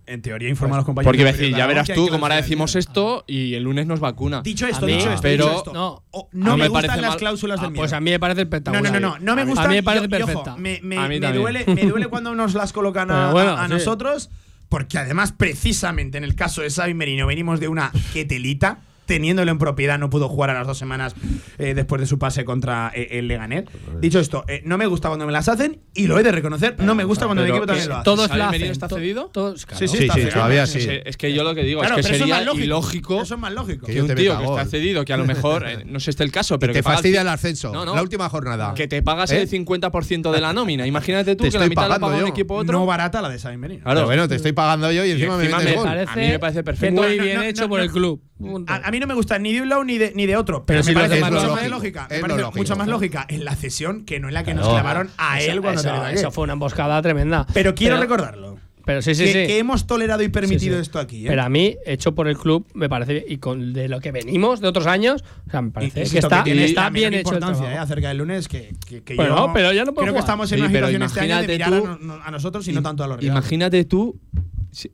[0.08, 1.10] En teoría, informa a los compañeros.
[1.10, 2.80] Porque iba a del decir, ya verás tú, como ahora decimos miedo.
[2.80, 4.42] esto y el lunes nos vacuna.
[4.44, 5.74] Dicho esto, dicho esto, pero- dicho esto.
[5.74, 7.18] no, me me gustan parece las mal.
[7.18, 7.82] cláusulas del Ah, miedo.
[7.82, 8.84] Pues a mí me parece espectacular.
[8.94, 9.66] no, no, no, no me A mí- gusta.
[9.66, 12.54] A mí me parece ojo, me, me- A mí me duele, me duele cuando nos
[12.54, 13.74] las colocan a, Pero bueno, a- a sí.
[13.74, 14.30] nosotros,
[14.70, 18.80] porque además, precisamente en el caso de Xavi Merino, venimos de una quetelita.
[19.06, 21.16] Teniéndolo en propiedad, no pudo jugar a las dos semanas
[21.58, 23.66] eh, después de su pase contra eh, el Leganés.
[24.02, 26.76] Dicho esto, eh, no me gusta cuando me las hacen y lo he de reconocer.
[26.80, 28.04] No me gusta cuando el equipo también que lo hace.
[28.04, 28.64] Todos ¿Xavi la hacen.
[28.64, 29.30] está cedido?
[29.32, 29.80] Todos, claro.
[29.80, 30.34] Sí, sí, Sí, está sí, cedido.
[30.36, 30.80] todavía sí.
[30.80, 32.64] Es, es que yo lo que digo Claro, es que es sería más lógico.
[32.66, 33.86] ilógico Eso es más lógico.
[33.86, 34.58] Que que un te tío que gol.
[34.60, 36.84] está cedido, que a lo mejor eh, no sé este el caso, pero te que
[36.84, 37.72] paga el fastidia el ascenso.
[37.72, 37.96] No, no.
[37.96, 38.74] La última jornada.
[38.74, 39.42] que te pagas ¿Eh?
[39.42, 40.88] el 50% de la nómina.
[40.88, 42.28] Imagínate tú Te que la estoy mitad la pagando paga un yo.
[42.34, 42.80] equipo a otro.
[42.80, 43.84] No barata la de Merino.
[43.84, 44.06] Claro.
[44.06, 45.84] Bueno, te estoy pagando yo y encima, me me metes gol.
[45.86, 47.02] parece- a mí me parece perfecto.
[47.02, 48.22] Muy bien hecho por el club.
[48.68, 50.66] A, a mí no me gusta ni de un lado ni de, ni de otro.
[50.66, 52.08] Pero, Pero me lo parece hace mucho más lógica.
[52.10, 52.58] Me Es parece lógico.
[52.60, 54.76] mucho más lógica en la cesión que no en la que nos Claro.
[54.82, 57.48] clavaron a él Eso- cuando eso, eso fue una emboscada tremenda.
[57.54, 58.58] Pero quiero recordarlo.
[58.86, 59.48] Pero sí, sí, que, sí.
[59.48, 60.88] que hemos tolerado y permitido Sí, sí.
[60.90, 61.26] esto aquí.
[61.26, 61.30] ¿eh?
[61.30, 64.60] Pero a mí, hecho por el club, me parece, y con de lo que venimos
[64.62, 67.38] de otros años, o sea, me parece que Insisto está, tiene está bien hecho el
[67.38, 67.76] importancia trabajo.
[67.80, 70.20] eh, acerca del lunes que, que, que Bueno, yo pero ya no puedo creo que
[70.20, 70.24] jugar.
[70.24, 72.30] estamos en Sí, una pero situación este año de imagínate mirar a, tú- no- a
[72.32, 73.42] nosotros y no tanto a los rivales.
[73.44, 74.20] Imagínate tú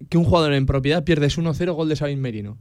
[0.08, 2.58] que un jugador en propiedad pierdes 1-0 gol de Sabin Merino.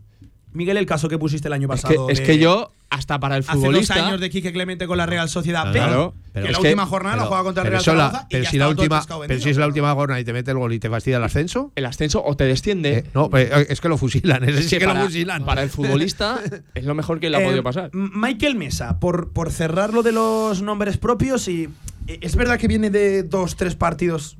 [0.52, 2.08] Miguel, el caso que pusiste el año Es que, pasado.
[2.10, 3.94] es que yo, hasta para el Hace dos futbolista.
[4.06, 6.68] años de Quique Clemente con la Real Sociedad Claro, B, pero que es la que-
[6.68, 9.40] última jornada la Pero- juega contra el pero Real y pero si la última, pero
[9.40, 11.70] si es la última jornada y te mete el gol y te fastidia el ascenso,
[11.76, 12.98] El ascenso o te desciende.
[12.98, 15.44] eh, no, pues, eh, es que lo fusilan, ese sí que lo para, fusilan.
[15.44, 16.40] para el futbolista
[16.74, 17.90] es lo mejor que le ha Eh, podido pasar.
[17.92, 21.68] Michael Mesa, por, por cerrar lo de los nombres propios, y
[22.08, 24.36] eh, es verdad que viene de dos, tres partidos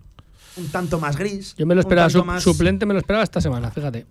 [0.56, 1.54] un tanto más gris.
[1.56, 4.04] Yo me lo esperaba, tanto su- más- suplente me lo esperaba esta semana, fíjate.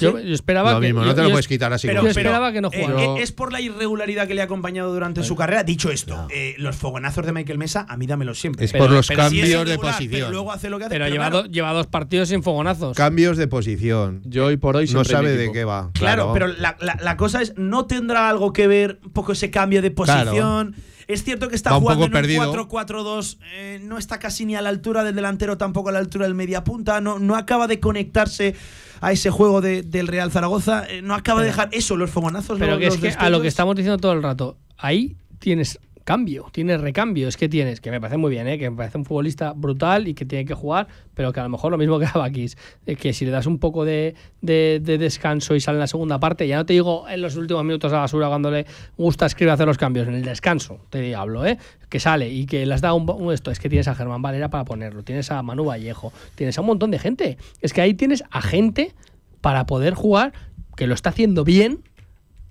[0.00, 0.86] Yo, yo esperaba Lo que.
[0.86, 1.86] mismo, yo- no te lo puedes quitar así.
[1.86, 3.02] Pero, como yo esperaba que no eh, jugara.
[3.18, 5.64] eh, es por la irregularidad que le ha acompañado durante su carrera.
[5.64, 8.64] Dicho esto, eh, los fogonazos de Michael Mesa, a mí dámelos siempre.
[8.64, 10.10] Es Pero- por los pero si es cambios de posición.
[10.10, 10.94] Pero luego hace lo que hace.
[10.94, 12.96] Pero, pero lleva, claro, do- lleva dos partidos sin fogonazos.
[12.96, 14.22] Cambios de posición.
[14.24, 15.90] Yo hoy por hoy No sabe de qué va.
[15.92, 19.50] Claro, pero la, la- la cosa es, ¿no tendrá algo que ver un poco ese
[19.50, 20.74] cambio de posición?
[21.08, 22.44] Es cierto que está jugando en un perdido.
[22.52, 26.26] 4-4-2, eh, no está casi ni a la altura del delantero, tampoco a la altura
[26.26, 28.54] del mediapunta, no, no acaba de conectarse
[29.02, 32.58] a ese juego de- del Real Zaragoza, eh, no acaba de dejar eso, los fogonazos.
[32.58, 35.16] Pero los- que es los que a lo que estamos diciendo todo el rato, ahí
[35.40, 38.58] tienes cambio, tienes recambio, es que tienes, que me parece muy bien, ¿eh?
[38.58, 41.48] que me parece un futbolista brutal y que tiene que jugar, pero que a lo
[41.48, 44.80] mejor lo mismo que a Bakis, eh, que si le das un poco de, de-
[44.82, 47.64] de descanso y sale en la segunda parte, ya no te digo en los últimos
[47.64, 51.46] minutos a basura cuando le gusta escribir hacer los cambios, en el descanso, te hablo,
[51.46, 51.58] ¿eh?
[51.88, 54.22] que sale y que le has dado un, un esto, es que tienes a Germán
[54.22, 57.80] Valera para ponerlo, tienes a Manu Vallejo, tienes a un montón de gente, es que
[57.80, 58.92] ahí tienes a gente
[59.40, 60.32] para poder jugar
[60.76, 61.82] que lo está haciendo bien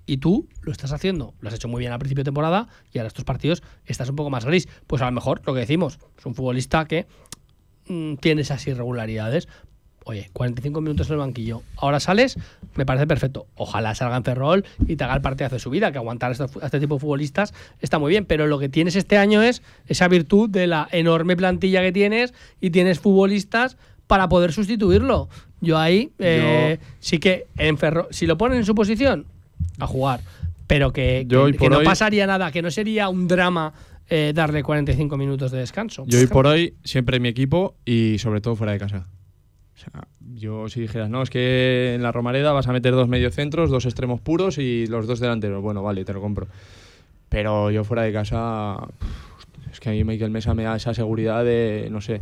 [0.06, 2.98] y tú lo estás haciendo, lo has hecho muy bien al principio de temporada y
[2.98, 4.68] ahora estos partidos estás un poco más gris.
[4.86, 7.06] Pues a lo mejor lo que decimos, es un futbolista que
[7.88, 9.48] mm, tiene esas irregularidades.
[10.04, 11.62] Oye, 45 minutos en el banquillo.
[11.76, 12.36] Ahora sales,
[12.74, 13.46] me parece perfecto.
[13.54, 16.32] Ojalá salga en Ferrol y te haga el partidazo de su vida, que aguantar a
[16.32, 18.24] este, a este tipo de futbolistas está muy bien.
[18.24, 22.34] Pero lo que tienes este año es esa virtud de la enorme plantilla que tienes
[22.60, 23.76] y tienes futbolistas
[24.08, 25.28] para poder sustituirlo.
[25.60, 29.26] Yo ahí eh, sí que en Ferrol, si lo ponen en su posición,
[29.78, 30.20] a jugar.
[30.66, 33.28] Pero que, Yo que- hoy que por no hoy- pasaría nada, que no sería un
[33.28, 33.72] drama
[34.08, 36.04] eh, darle 45 minutos de descanso.
[36.06, 39.06] Yo hoy por hoy siempre mi equipo y sobre todo fuera de casa.
[39.74, 43.08] O sea, yo si dijeras, no, es que en la Romareda vas a meter dos
[43.08, 45.62] mediocentros, dos extremos puros y los dos delanteros.
[45.62, 46.46] Bueno, vale, te lo compro.
[47.28, 48.76] Pero yo fuera de casa,
[49.72, 52.20] es que a mí Michael Mesa me da esa seguridad de, no sé.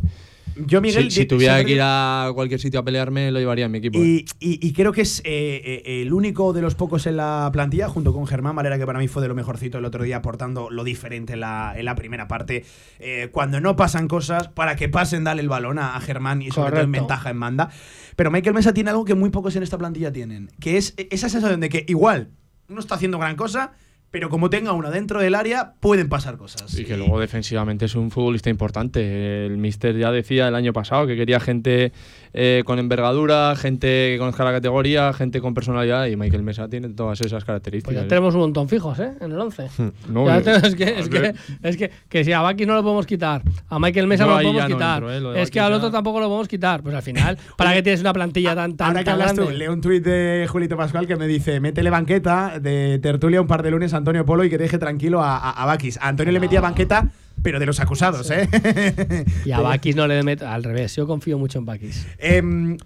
[0.55, 3.71] Yo, Miguel, si, tuviera siempre que ir a cualquier sitio a pelearme, lo llevaría en
[3.71, 3.99] mi equipo.
[3.99, 4.01] ¿eh?
[4.01, 7.49] Y, y- y creo que es eh, eh, el único de los pocos en la
[7.53, 10.17] plantilla, junto con Germán Valera, que para mí fue de lo mejorcito el otro día,
[10.17, 12.65] aportando lo diferente en la, en la primera parte.
[12.99, 16.51] Eh, cuando no pasan cosas, para que pasen, dale el balón a, a Germán y
[16.51, 17.69] sobre todo en ventaja en banda.
[18.15, 21.29] Pero Michael Mesa tiene algo que muy pocos en esta plantilla tienen, que es esa
[21.29, 22.29] sensación de que igual
[22.67, 23.71] no está haciendo gran cosa,
[24.11, 26.77] pero como tenga uno dentro del área, pueden pasar cosas.
[26.77, 29.45] Y que luego defensivamente es un futbolista importante.
[29.45, 31.93] El Mister ya decía el año pasado que quería gente
[32.33, 36.89] eh, con envergadura, gente que conozca la categoría, gente con personalidad y Michael Mesa tiene
[36.89, 38.03] todas esas Pues características.
[38.03, 39.13] ya tenemos un montón fijos, ¿eh?
[39.19, 39.67] En el 11.
[40.09, 43.05] No, Ya es, que, es, que, es que, que si a Baki no lo podemos
[43.05, 45.19] quitar, a Michael Mesa no lo podemos no quitar, entro, ¿eh?
[45.21, 46.81] Lo es que al otro tampoco lo podemos quitar.
[46.81, 49.41] Pues al final, ¿para qué tienes una plantilla tan, tan, Ahora que tan hablas tú,
[49.41, 49.57] grande?
[49.57, 53.61] leo un tuit de Julito Pascual que me dice: métele banqueta de tertulia un par
[53.63, 55.97] de lunes a Antonio Polo y que deje tranquilo a, a, a Bakis.
[55.97, 57.09] A Antonio le metía banqueta,
[57.43, 58.47] pero de los acusados, ¿eh?
[59.45, 62.05] Y a Bakis no le meto, al revés, yo confío mucho en Bakis.
[62.19, 62.77] Em,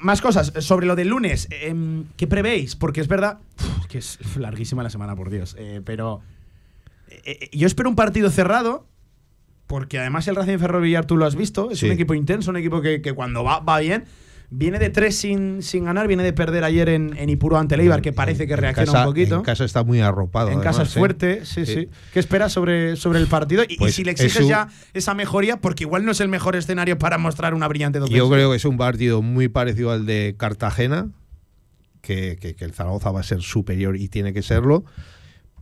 [0.00, 1.48] más cosas sobre lo del lunes.
[1.50, 2.76] Em, ¿Qué prevéis?
[2.76, 5.56] Porque es verdad uf, que es larguísima la semana, por Dios.
[5.58, 6.20] eh, pero
[7.08, 8.86] eh, eh, yo espero un partido cerrado.
[9.66, 11.70] Porque además el Racing Ferroviar tú lo has visto.
[11.70, 11.86] Es Sí.
[11.86, 14.04] un equipo intenso, un equipo que, que cuando va, va bien.
[14.56, 17.80] Viene de tres sin, sin ganar, viene de perder ayer en, en Ipuro ante el
[17.82, 19.36] Eibar, que parece que reacciona casa- un poquito.
[19.36, 20.50] En casa está muy arropado.
[20.50, 20.98] En casa es ¿eh?
[20.98, 21.74] fuerte, sí, sí.
[21.74, 21.88] Sí.
[22.12, 23.64] ¿Qué esperas sobre, sobre el partido?
[23.68, 26.20] Y, y Pues si le es exiges un- ya esa mejoría, porque igual no es
[26.20, 28.16] el mejor escenario para mostrar una brillante defensa.
[28.16, 31.08] Yo creo que es un partido muy parecido al de Cartagena,
[32.00, 34.84] que, que- que el Zaragoza va a ser superior y tiene que serlo,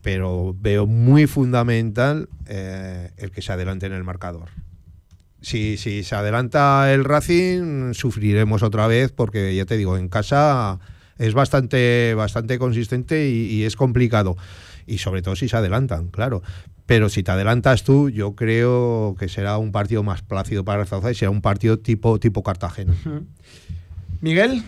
[0.03, 4.49] pero veo muy fundamental eh, el que se adelante en el marcador.
[5.43, 10.79] Si, si se adelanta el Racing, sufriremos otra vez, porque ya te digo, en casa
[11.19, 14.37] es bastante, bastante consistente y, es complicado.
[14.87, 16.43] Y sobre todo si se adelantan, claro.
[16.87, 20.89] Pero si te adelantas tú, yo creo que será un partido más plácido para el
[20.89, 22.95] Zaragoza y será un partido tipo, tipo Cartagena.
[24.21, 24.63] Miguel,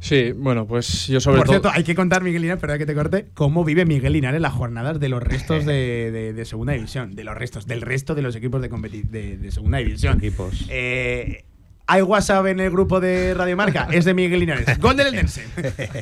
[0.00, 1.52] Sí, bueno, pues yo sobre por todo.
[1.54, 4.52] cierto, hay que contar, Miguel Linares, perdón que te corte, cómo vive Miguel Linares las
[4.54, 7.14] jornadas de los restos de, de- de segunda división.
[7.14, 10.16] De los restos, del resto de los equipos de, de, de segunda división.
[10.18, 10.66] Equipos.
[10.70, 11.44] Eh,
[11.92, 14.78] hay WhatsApp en el grupo de Radio Marca, es de Miguel Linares.
[14.80, 15.44] Gol del Eldense.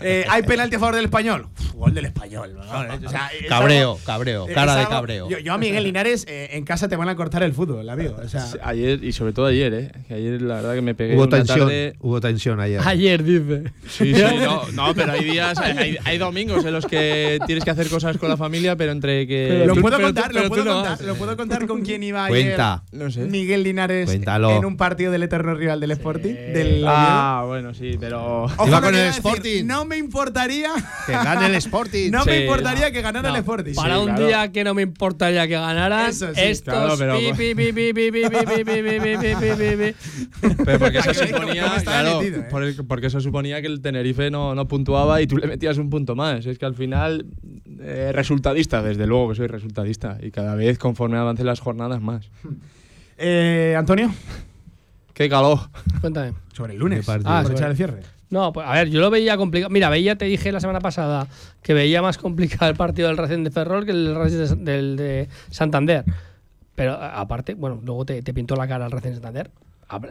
[0.02, 1.46] Eh, hay penalti a favor del español.
[1.58, 2.54] Uf, gol del español.
[2.54, 2.60] ¿no?
[2.62, 5.28] O sea, es Cabreo, algo- cabreo, cara de cabreo.
[5.30, 8.16] Yo, yo a Miguel Linares eh, en casa te van a cortar el fútbol, amigo.
[8.22, 9.92] O sea, Ayer, y sobre todo ayer, ¿eh?
[10.08, 11.94] Que ayer la verdad que me pegué Hubo una tensión, tarde.
[12.00, 12.80] hubo tensión ayer.
[12.84, 13.64] Ayer dice.
[13.88, 17.70] Sí, sí, no, no, pero hay días, hay, hay domingos en los que tienes que
[17.70, 19.64] hacer cosas con la familia, pero entre que.
[19.66, 22.02] lo tú- puedo pero tú- contar, pero lo puedo contar, lo puedo contar con quién
[22.02, 22.44] iba ayer.
[22.56, 22.82] Cuenta.
[22.92, 23.20] No sé.
[23.24, 24.56] Miguel Linares Cuéntalo.
[24.56, 26.34] en un partido del eterno rival del Sporting.
[26.86, 28.44] Ah, bueno, sí, pero.
[28.44, 29.64] Ojo, Iba con el Sporting.
[29.64, 30.70] No me importaría.
[31.06, 32.10] Que gane el Sporting.
[32.10, 33.74] no me importaría que ganara el Sporting.
[33.74, 36.10] Para un día que no me importaría que ganaran.
[36.10, 36.36] Estos.
[40.64, 40.98] Pero porque
[43.06, 43.60] eso suponía.
[43.60, 46.46] Que el Tenerife no, no, puntuaba y tú le metías un punto más.
[46.46, 47.26] Es que al final,
[47.80, 50.18] eh, resultadista, desde luego que soy resultadista.
[50.20, 52.30] Y cada vez conforme avancen las jornadas más.
[53.76, 54.12] Antonio.
[55.18, 55.58] ¡Qué calor!
[56.00, 56.32] Cuéntame.
[56.52, 57.08] sobre el lunes.
[57.08, 58.00] Ah, por sobre- echar el cierre.
[58.30, 59.68] No, pues a ver, yo lo veía complicado.
[59.68, 61.26] Mira, veía, te dije la semana pasada
[61.60, 64.96] que veía más complicado el partido del Racing de Ferrol que el Racing de, del
[64.96, 66.04] de Santander.
[66.76, 69.50] Pero aparte, bueno, luego te, te pintó la cara el Racing de Santander,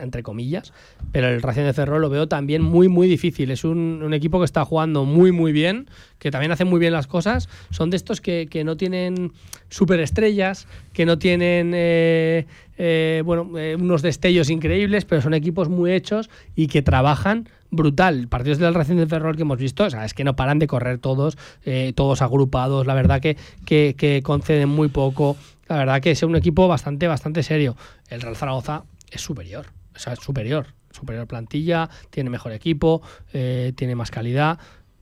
[0.01, 0.73] entre comillas.
[1.13, 3.51] Pero el Racing de Ferrol lo veo también muy, muy difícil.
[3.51, 5.87] Es un, un equipo que está jugando muy, muy bien,
[6.19, 7.47] que también hace muy bien las cosas.
[7.69, 9.31] Son de estos que, que no tienen
[9.69, 12.47] superestrellas, que no tienen eh,
[12.77, 18.27] eh, bueno, eh, unos destellos increíbles, pero son equipos muy hechos y que trabajan brutal.
[18.27, 20.67] Partidos del Racing de Ferrol que hemos visto, o sea, es que no paran de
[20.67, 22.85] correr todos, eh, todos agrupados.
[22.85, 25.37] La verdad que, que, que conceden muy poco.
[25.67, 27.75] La verdad que es un equipo bastante, bastante serio.
[28.09, 30.67] El Real Zaragoza es superior, o sea, es superior.
[30.91, 34.57] Superior plantilla, tiene mejor equipo, tiene más calidad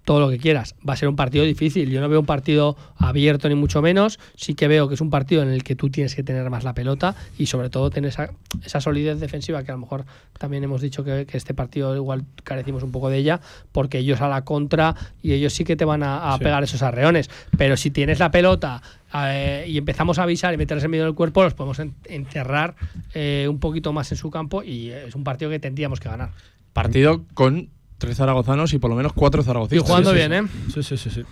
[0.06, 0.76] todo lo que quieras.
[0.88, 1.90] Va a ser un partido difícil.
[1.90, 4.20] Yo no veo un partido abierto ni mucho menos.
[4.36, 6.64] Sí que veo que es un partido en el que tú tienes que tener más
[6.64, 8.30] la pelota y sobre todo tener esa,
[8.64, 10.06] esa solidez defensiva que a lo mejor
[10.38, 13.42] también hemos dicho que, que este partido igual carecimos un poco de ella
[13.72, 16.82] porque ellos a la contra y ellos sí que te van a, a pegar esos
[16.84, 17.30] arreones.
[17.58, 18.84] Pero si tienes la pelota
[19.14, 22.76] eh, y empezamos a avisar y meterse en medio del cuerpo, los podemos en- enterrar
[23.16, 26.30] eh, un poquito más en su campo y es un partido que tendríamos que ganar.
[26.74, 29.88] Partido con tres zaragozanos y por lo menos cuatro Y zaragocistas.
[29.88, 30.54] jugando Sí, sí, bien, sí.
[30.56, 30.72] ¿eh?
[30.74, 31.24] Sí, sí, sí, sí.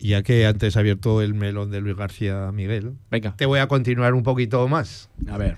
[0.00, 3.34] Ya que antes ha abierto el melón de Luis García Miguel, Venga.
[3.36, 5.10] te voy a continuar un poquito más.
[5.28, 5.56] A ver.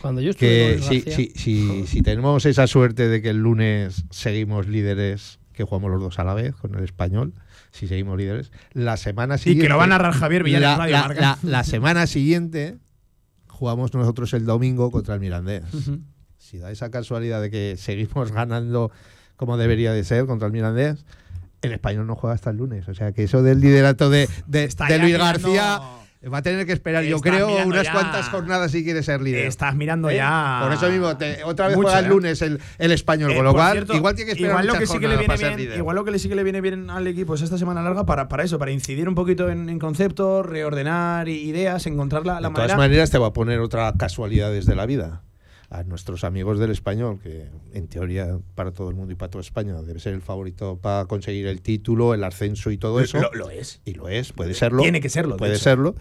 [0.00, 4.04] Cuando yo estuve Que si, si, si, si tenemos esa suerte de que el lunes
[4.10, 7.34] seguimos líderes, que jugamos los dos a la vez con el español,
[7.70, 9.64] si seguimos líderes, la semana Y siguiente.
[9.64, 11.20] que lo va a narrar Javier Villar en la, Radio la- Marca.
[11.20, 12.78] la- la semana siguiente
[13.46, 15.64] jugamos nosotros el domingo contra el Mirandés.
[16.38, 18.90] Si da esa casualidad de que seguimos ganando
[19.42, 21.04] como debería de ser contra el Mirandés,
[21.62, 22.86] el español no juega hasta el lunes.
[22.88, 25.80] O sea que eso del liderato de, Luis García
[26.32, 27.92] va a tener que esperar, yo creo, unas ya.
[27.92, 29.46] cuantas jornadas si quiere ser líder.
[29.46, 30.14] Estás mirando ¿Eh?
[30.18, 30.60] ya.
[30.62, 32.08] Por eso mismo, te- otra vez Mucho, juega el ¿eh?
[32.08, 34.66] lunes el, el español, Eh, con lo por cual cierto, igual tiene que esperar igual
[34.68, 36.88] lo que sí que le viene bien, igual lo que sí que le viene bien
[36.90, 39.80] al equipo es esta semana larga para, para eso, para incidir un poquito en, en
[39.80, 42.76] conceptos, reordenar ideas, encontrar la, la de todas manera.
[42.76, 45.22] maneras, te va a poner otra casualidades de la vida.
[45.74, 49.40] A nuestros amigos del español, que en teoría para todo el mundo y para toda
[49.40, 53.18] España debe ser el favorito para conseguir el título, el ascenso y todo eso.
[53.20, 53.80] Lo, lo es.
[53.86, 54.82] y lo es, puede serlo.
[54.82, 55.94] Tiene que serlo, de Puede serlo.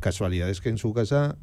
[0.00, 1.38] Casualidades que en su casa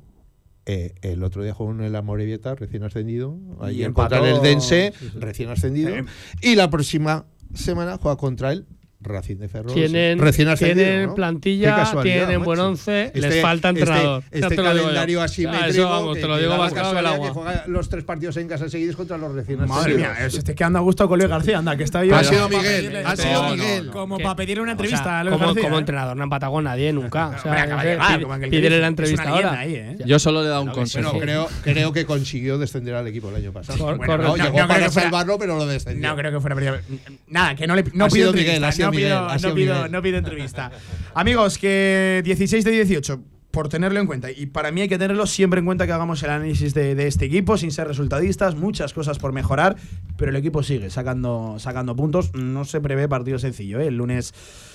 [0.66, 3.38] eh, el otro día jugó en el Amorebieta, recién ascendido.
[3.62, 5.20] Ahí en contra el Dense, sí, sí.
[5.20, 5.90] recién ascendido.
[5.90, 6.06] Eh,
[6.42, 8.68] y la próxima semana juega contra el
[9.02, 9.74] Racing de Ferrol.
[9.74, 10.86] Tienen, recién ascendido.
[10.86, 11.16] tienen ¿no?
[11.16, 12.40] Plantilla, tienen macho.
[12.44, 14.24] buen once, les Este- falta este- entrenador.
[14.30, 14.64] Este, te yo.
[14.64, 15.66] calendario Ah, asimétrico.
[15.70, 17.28] Eso vamos, que- te lo digo más claro que el agua.
[17.28, 20.18] que juega los tres partidos en casa seguidos contra los recién Madre ascendidos.
[20.18, 22.10] mía, os estáis quedando a gusto con Luis García, anda, que está ahí.
[22.12, 23.90] Ha sido Miguel, ha sido como- Miguel.
[23.90, 25.64] Como Que- para pedirle una o sea, entrevista a Luis como, García.
[25.64, 25.80] como ¿eh?
[25.80, 27.28] entrenador no ha empatado con nadie nunca.
[27.30, 27.98] O sea, no de
[28.44, 29.60] sé, pídele la entrevista ahora.
[29.60, 29.98] ahí, ¿eh?
[30.06, 31.18] Yo solo le he dado un consejo.
[31.20, 33.78] Creo, creo que consiguió descender al equipo el año pasado.
[33.94, 36.10] Llegó para que fuera- salvarlo, pero lo descendió.
[36.10, 36.82] No creo que fuera.
[37.28, 39.40] Nada, que no le pido sido entrevista, Miguel, ha sido no pido, Miguel, ha no
[39.40, 39.92] sido pido- Miguel.
[39.92, 40.72] no pido entrevista.
[41.14, 43.22] Amigos, que 16 de 18
[43.52, 44.30] por tenerlo en cuenta.
[44.32, 47.08] Y para mí hay que tenerlo siempre en cuenta que hagamos el análisis de, de
[47.08, 49.76] este equipo, sin ser resultadistas, muchas cosas por mejorar,
[50.18, 52.32] pero el equipo sigue sacando, sacando puntos.
[52.36, 53.88] No se prevé partido sencillo, ¿eh?
[53.88, 54.34] el lunes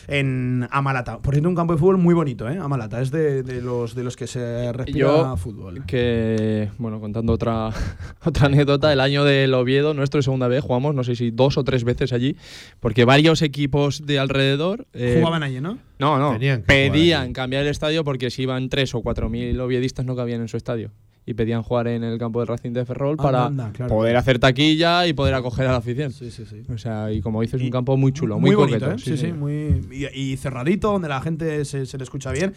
[0.09, 1.19] en Amalata.
[1.19, 2.59] Por cierto, un campo de fútbol muy bonito, ¿eh?
[2.59, 5.85] Amalata, es de, de los, de los que se respira Yo, fútbol.
[5.87, 7.71] que, bueno, contando otra,
[8.25, 11.57] otra anécdota, el año del Oviedo, nuestro de segunda vez, jugamos, no sé si dos
[11.59, 12.37] o tres veces allí,
[12.81, 14.87] porque varios equipos de alrededor.
[14.93, 15.79] eh, Jugaban allí, ¿no?
[15.99, 16.35] No, no.
[16.35, 20.41] Jugar pedían cambiar el estadio porque si iban tres o cuatro mil oviedistas no cabían
[20.41, 20.91] en su estadio.
[21.27, 23.95] Y pedían jugar en el campo del Racing de Ferrol para Anda, claro.
[23.95, 26.13] poder hacer taquilla y poder acoger a la afición.
[26.13, 26.63] Sí, sí, sí.
[26.71, 28.97] O sea, y como dices, Y- un campo muy chulo, muy, bonito, coqueto.
[29.01, 29.03] ¿eh?
[29.03, 29.81] Sí, sí, muy.
[29.91, 32.53] Y, y cerradito, donde la gente se, se le escucha bien.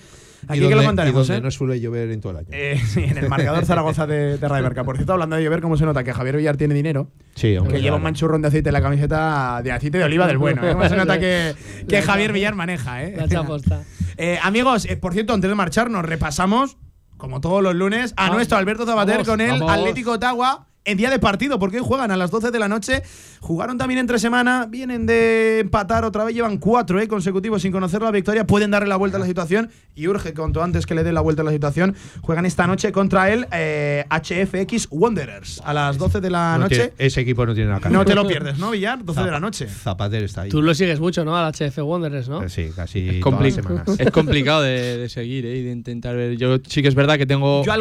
[0.50, 1.40] Aquí que lo contaremos, ¿eh?
[1.40, 2.48] no suele llover en todo el año.
[2.52, 4.84] Eh, sí, en el marcador Zaragoza de, de Radio Marca.
[4.84, 7.10] Por cierto, hablando de llover, ¿cómo se nota que Javier Villar tiene dinero?
[7.36, 10.28] sí, Que hombre, lleva un manchurrón de aceite en la camiseta de aceite de oliva
[10.28, 10.68] del bueno.
[10.68, 10.74] ¿eh?
[10.74, 11.56] ¿Cómo se nota que,
[11.88, 13.02] que Javier Villar maneja?
[13.04, 13.14] ¿eh?
[13.16, 13.82] La chaposta.
[14.20, 16.78] Eh, amigos, eh, por cierto, antes de marcharnos, repasamos,
[17.18, 19.72] como todos los lunes, a nuestro Alberto Zabater vamos, con el vamos.
[19.72, 23.04] Atlético Ottawa en día de partido, porque hoy juegan a las 12 de la noche.
[23.42, 28.02] Jugaron también entre semana, vienen de empatar otra vez, llevan cuatro eh, consecutivos sin conocer
[28.02, 28.48] la victoria.
[28.48, 31.22] Pueden darle la vuelta a la situación y urge cuanto antes que le den la
[31.22, 31.96] vuelta a la situación.
[32.22, 36.76] Juegan esta noche contra el eh, HFX Wanderers a las 12 de la No noche.
[36.76, 39.04] tiene- ese equipo no tiene nada que No te lo pierdes, ¿no, Villar?
[39.04, 39.68] 12 de la noche.
[39.68, 40.50] Zapater está ahí.
[40.50, 41.36] Tú lo sigues mucho, ¿no?
[41.38, 42.44] Al HF Wanderers, ¿no?
[42.44, 44.00] Eh, Sí, casi Es, todas las compli- semanas.
[44.00, 45.58] es complicado de, de seguir ¿eh?
[45.58, 46.38] y de intentar ver.
[46.38, 47.76] Yo sí que es verdad que tengo las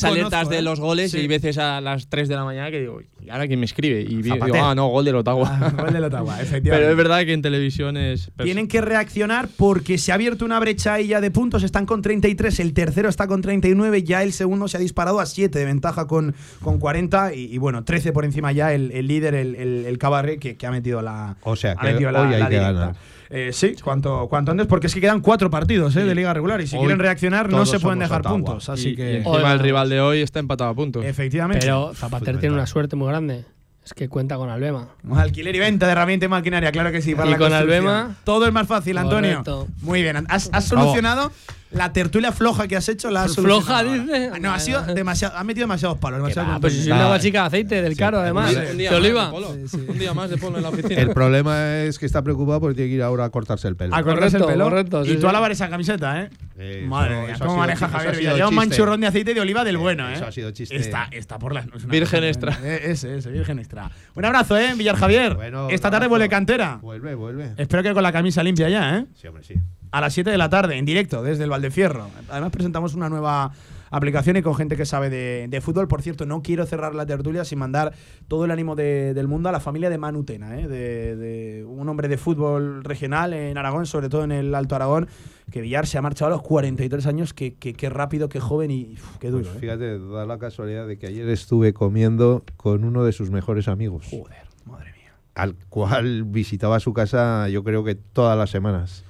[0.00, 0.56] conozco, alertas ¿eh?
[0.56, 1.18] de los goles Sí.
[1.20, 4.00] y veces a las 3 de la mañana que digo, ¿y ahora quién me escribe?
[4.00, 5.48] Y digo, ah, no, gol del Ottawa.
[5.60, 6.70] Ah, gol del Ottawa, efectivamente.
[6.70, 8.30] Pero es verdad que en televisión es.
[8.42, 11.62] Tienen que reaccionar porque se ha abierto una brecha ahí ya de puntos.
[11.62, 15.26] Están con 33, el tercero está con 39, ya el segundo se ha disparado a
[15.26, 19.06] 7 de ventaja con, con 40 y, y bueno, 13 por encima ya el, el
[19.06, 21.36] líder, el, el, el Cabarre, que, que ha metido la.
[21.42, 22.72] O sea, ha que metido la- hoy hay la que directa.
[22.72, 22.96] ganar.
[23.30, 26.60] Eh, sí, cuanto, cuanto antes, porque es que quedan cuatro partidos eh, de liga regular
[26.62, 28.34] y si Hoy quieren reaccionar no se pueden dejar Ottawa.
[28.36, 28.68] puntos.
[28.70, 29.12] Así y, que.
[29.12, 31.04] y encima el rival de hoy está empatado a puntos.
[31.04, 31.60] efectivamente.
[31.66, 33.44] Pero Zapater tiene una suerte muy grande.
[33.84, 34.88] Es que cuenta con Albema.
[35.14, 37.14] Alquiler y venta de herramienta y maquinaria, claro que sí.
[37.14, 37.52] Para Y la con.
[37.52, 39.30] Albema- Todo es más fácil, Antonio.
[39.42, 39.66] Correcto.
[39.80, 40.26] Muy bien.
[40.28, 41.32] Has, has solucionado
[41.70, 43.10] la tertulia floja que has hecho.
[43.10, 44.30] La has ¿Floja, dice?
[44.32, 45.36] Ah, No, ha sido demasiado.
[45.36, 46.18] Ha metido demasiados palos.
[46.18, 48.54] demasiado Ah, pues si soy una guachica de aceite del caro, además.
[48.54, 49.30] Un día De más oliva.
[49.30, 49.50] polo.
[49.50, 51.00] Un día más de polo en la oficina.
[51.00, 53.94] El problema es que está preocupado porque tiene que ir ahora a cortarse el pelo.
[53.94, 54.64] A cortarse el pelo.
[54.64, 55.26] correcto, sí, y tú sí.
[55.26, 56.30] a lavar esa camiseta, ¿eh?
[56.58, 58.34] Eh, Madre mía, cómo maneja Javier.
[58.34, 60.14] Lleva un manchurrón de aceite de oliva del bueno, ¿eh?
[60.14, 60.74] Eso ha sido chiste.
[60.76, 61.66] Está, está por las.
[61.86, 62.58] Virgen cosa, extra.
[62.62, 62.80] ¿eh?
[62.84, 63.90] Ese, ese, virgen extra.
[64.14, 64.72] Un abrazo, ¿eh?
[64.76, 65.34] Villar Javier.
[65.34, 66.78] Bueno, Esta tarde vuelve cantera.
[66.80, 67.52] Vuelve, vuelve.
[67.56, 69.04] Espero que con la camisa limpia ya, ¿eh?
[69.14, 69.54] Sí, hombre, sí.
[69.90, 72.08] A las 7 de la tarde, en directo, desde el Valdefierro.
[72.28, 73.52] Además, presentamos una nueva
[73.90, 75.88] aplicación y con gente que sabe de, de fútbol.
[75.88, 77.94] Por cierto, no quiero cerrar la tertulia sin mandar
[78.28, 80.68] todo el ánimo de- del mundo a la familia de Manutena, ¿eh?
[80.68, 85.08] de, de un hombre de fútbol regional en Aragón, sobre todo en el Alto Aragón,
[85.50, 87.32] que Villar se ha marchado a los 43 años.
[87.32, 89.44] Qué que, qué rápido, qué joven y uf, qué duro.
[89.44, 89.60] Pues ¿eh?
[89.60, 94.06] fíjate, da la casualidad de que ayer estuve comiendo con uno de sus mejores amigos,
[94.10, 95.14] Joder, madre mía.
[95.34, 99.06] al cual visitaba su casa yo creo que todas las semanas.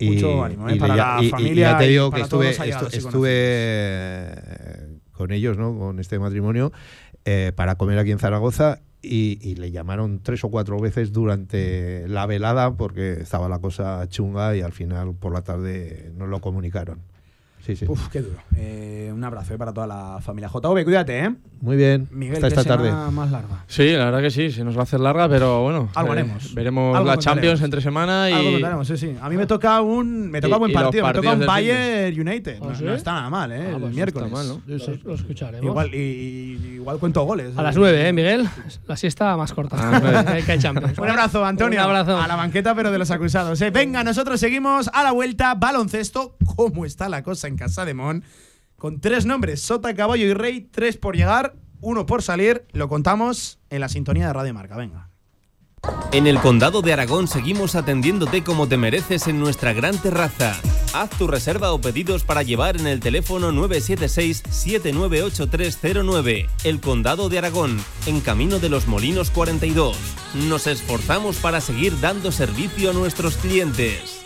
[0.00, 0.76] Mucho ánimo, ¿eh?
[0.76, 5.56] para ya- la y- y familia ya te digo que estu- estuve eh, con ellos,
[5.58, 5.76] ¿no?
[5.78, 6.72] Con este matrimonio,
[7.24, 12.06] eh, para comer aquí en Zaragoza y, y le llamaron tres o cuatro veces durante
[12.08, 16.40] la velada porque estaba la cosa chunga y al final por la tarde nos lo
[16.40, 17.00] comunicaron.
[17.64, 17.84] Sí, sí.
[17.88, 18.36] Uf, qué duro.
[18.56, 19.58] Eh, un abrazo ¿eh?
[19.58, 20.48] para toda la familia.
[20.48, 21.34] JV, cuídate, ¿eh?
[21.60, 22.08] Muy bien.
[22.12, 22.90] Miguel, Hasta esta tarde.
[23.12, 23.64] más larga.
[23.66, 25.90] Sí, la verdad que sí, se nos va a hacer larga, pero bueno.
[25.94, 26.54] Algo eh, haremos.
[26.54, 27.24] Veremos Algo la contaremos.
[27.24, 28.32] Champions entre semana y.
[28.32, 29.14] Algo contaremos, sí, sí.
[29.20, 31.06] A mí me toca un, me toca Y- buen partido.
[31.06, 32.58] Me toca un Bayern United.
[32.62, 32.84] ¿Ah, No, sí?
[32.84, 33.56] no está nada mal, ¿eh?
[33.56, 34.26] Ah, el pues no miércoles.
[34.28, 34.62] está mal, ¿no?
[34.66, 35.64] Lo, lo escucharemos.
[35.66, 37.58] Igual, y, y- igual cuento goles.
[37.58, 38.48] A las 9, ¿eh, Miguel?
[38.86, 39.76] La siesta más corta.
[39.88, 40.24] A las nueve.
[40.28, 40.96] Hay que hay Champions.
[40.98, 41.80] Un abrazo, Antonio.
[41.80, 42.16] Un abrazo.
[42.16, 43.60] A la banqueta, pero de los acusados.
[43.60, 43.70] ¿eh?
[43.70, 45.54] Venga, nosotros seguimos a la vuelta.
[45.56, 46.36] Baloncesto.
[46.56, 48.24] ¿Cómo está la cosa en Casa de Mon?
[48.76, 50.68] Con tres nombres: Sota, Caballo y Rey.
[50.70, 52.66] Tres por llegar, uno por salir.
[52.72, 54.76] Lo contamos en la sintonía de Radio Marca.
[54.76, 55.08] Venga.
[56.12, 60.60] En el Condado de Aragón seguimos atendiéndote como te mereces en nuestra gran terraza.
[60.94, 66.48] Haz tu reserva o pedidos para llevar en el teléfono 976-798309.
[66.64, 69.96] El Condado de Aragón, en Camino de los Molinos 42.
[70.48, 74.17] Nos esforzamos para seguir dando servicio a nuestros clientes.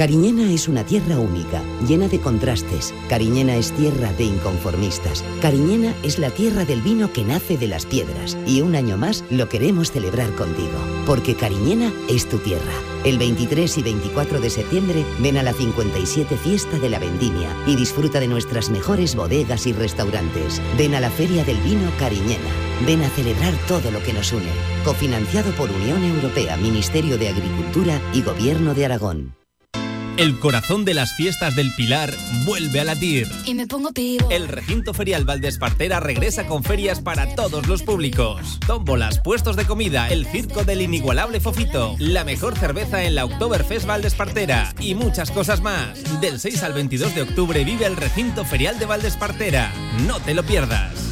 [0.00, 2.94] Cariñena es una tierra única, llena de contrastes.
[3.10, 5.22] Cariñena es tierra de inconformistas.
[5.42, 8.34] Cariñena es la tierra del vino que nace de las piedras.
[8.46, 10.78] Y un año más lo queremos celebrar contigo.
[11.04, 12.72] Porque Cariñena es tu tierra.
[13.04, 17.76] El 23 y 24 de septiembre ven a la 57 Fiesta de la Vendimia y
[17.76, 20.62] disfruta de nuestras mejores bodegas y restaurantes.
[20.78, 22.48] Ven a la Feria del Vino Cariñena.
[22.86, 24.50] Ven a celebrar todo lo que nos une.
[24.82, 29.39] Cofinanciado por Unión Europea, Ministerio de Agricultura y Gobierno de Aragón.
[30.16, 32.12] El corazón de las fiestas del Pilar
[32.44, 33.30] vuelve a latir.
[33.46, 34.28] Y me pongo pivo.
[34.30, 38.58] El recinto ferial Valdespartera regresa con ferias para todos los públicos.
[38.66, 43.86] Tómbolas, puestos de comida, el circo del inigualable Fofito, la mejor cerveza en la Oktoberfest
[43.86, 46.20] Valdespartera y muchas cosas más.
[46.20, 49.72] Del 6 al 22 de octubre vive el recinto ferial de Valdespartera.
[50.06, 51.09] No te lo pierdas.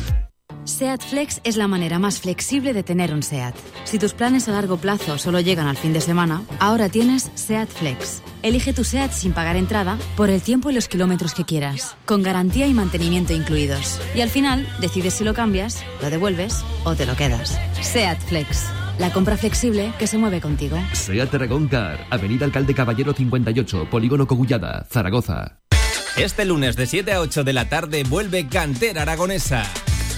[0.69, 3.55] SEAT Flex es la manera más flexible de tener un SEAT.
[3.85, 7.71] Si tus planes a largo plazo solo llegan al fin de semana, ahora tienes SEAT
[7.71, 8.23] Flex.
[8.43, 12.23] Elige tu SEAT sin pagar entrada por el tiempo y los kilómetros que quieras, con
[12.23, 13.99] garantía y mantenimiento incluidos.
[14.15, 17.59] Y al final, decides si lo cambias, lo devuelves o te lo quedas.
[17.81, 18.67] SEAT Flex.
[18.99, 20.77] La compra flexible que se mueve contigo.
[20.93, 25.61] Seat Aragón Car, Avenida Alcalde Caballero 58, Polígono Cogullada, Zaragoza.
[26.17, 29.63] Este lunes de 7 a 8 de la tarde vuelve Cantera Aragonesa.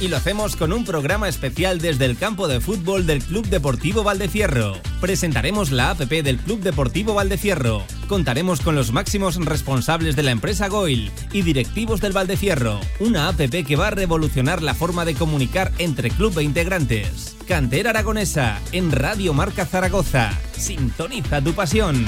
[0.01, 4.03] Y lo hacemos con un programa especial desde el campo de fútbol del Club Deportivo
[4.03, 4.79] Valdefierro.
[4.99, 10.69] Presentaremos la APP del Club Deportivo Valdefierro, contaremos con los máximos responsables de la empresa
[10.69, 15.71] Goil y directivos del Valdefierro, una APP que va a revolucionar la forma de comunicar
[15.77, 17.37] entre club e integrantes.
[17.47, 20.33] Cantera Aragonesa en Radio Marca Zaragoza.
[20.57, 22.07] Sintoniza tu pasión.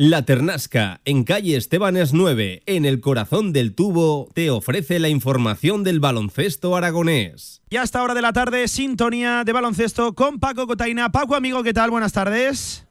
[0.00, 5.82] La Ternasca, en calle Estebanes 9, en el corazón del tubo, te ofrece la información
[5.82, 7.62] del baloncesto aragonés.
[7.68, 11.10] Y hasta hora de la tarde, sintonía de baloncesto con Paco Cotaina.
[11.10, 11.90] Paco, amigo, ¿qué tal?
[11.90, 12.86] Buenas tardes.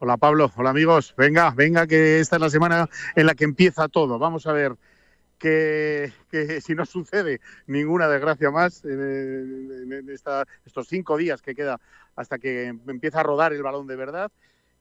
[0.00, 1.14] Hola Pablo, hola amigos.
[1.16, 4.18] Venga, venga, que esta es la semana en la que empieza todo.
[4.18, 4.74] Vamos a ver
[5.38, 6.12] que,
[6.62, 11.80] si no sucede ninguna desgracia más en, estos cinco días que queda
[12.16, 14.32] hasta que empieza a rodar el balón de verdad.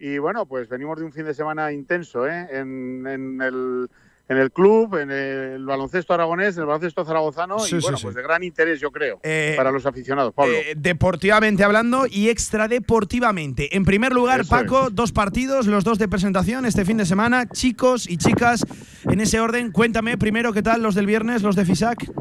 [0.06, 2.50] Y bueno, pues venimos de un fin de semana intenso ¿eh?
[2.52, 3.90] en, el,
[4.28, 8.22] en el club, en el baloncesto aragonés, en el baloncesto zaragozano y bueno, pues de
[8.22, 10.56] gran interés yo creo Eh, para los aficionados, Pablo.
[10.56, 13.78] Eh, deportivamente hablando y extradeportivamente.
[13.78, 17.48] En primer lugar, Eso Paco, dos partidos, los dos de presentación este fin de semana.
[17.48, 18.66] Chicos y chicas,
[19.06, 22.12] en ese orden, cuéntame primero qué tal los del viernes, los de FISAC.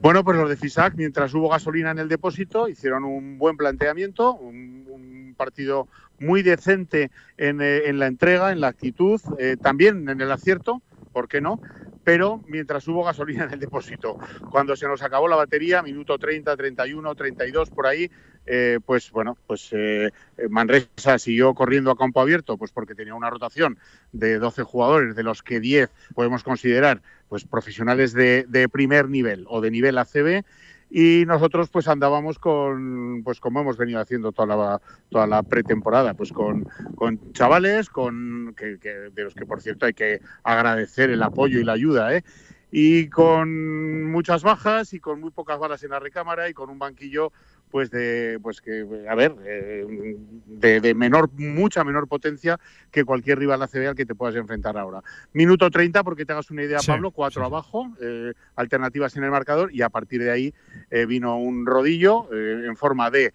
[0.00, 4.34] Bueno, pues los de FISAC, mientras hubo gasolina en el depósito, hicieron un buen planteamiento,
[4.34, 5.86] un, un partido
[6.18, 10.82] muy decente en, eh, en, la entrega, en la actitud, eh, también en el acierto,
[11.12, 11.60] ¿por qué no?
[12.04, 14.18] Pero mientras hubo gasolina en el depósito,
[14.50, 18.10] cuando se nos acabó la batería, minuto 30, 31, 32, por ahí,
[18.46, 20.12] eh, pues bueno, pues eh,
[20.48, 23.76] Manresa siguió corriendo a campo abierto, pues porque tenía una rotación
[24.12, 29.44] de 12 jugadores, de los que 10 podemos considerar pues profesionales de, de primer nivel
[29.48, 30.44] o de nivel ACB
[30.90, 36.14] y nosotros pues andábamos con pues como hemos venido haciendo toda la toda la pretemporada
[36.14, 41.10] pues con, con chavales con que, que, de los que por cierto hay que agradecer
[41.10, 42.22] el apoyo y la ayuda ¿eh?
[42.70, 46.78] y con muchas bajas y con muy pocas balas en la recámara y con un
[46.78, 47.32] banquillo
[47.70, 50.16] pues de pues que a ver eh,
[50.46, 52.58] de, de, menor mucha menor potencia
[52.90, 55.02] que cualquier rival ACB al que te puedas enfrentar ahora
[55.32, 57.46] minuto 30 porque te hagas una idea sí, Pablo cuatro sí.
[57.46, 60.54] abajo eh, alternativas en el marcador y a partir de ahí
[60.90, 63.32] eh, vino un rodillo en forma de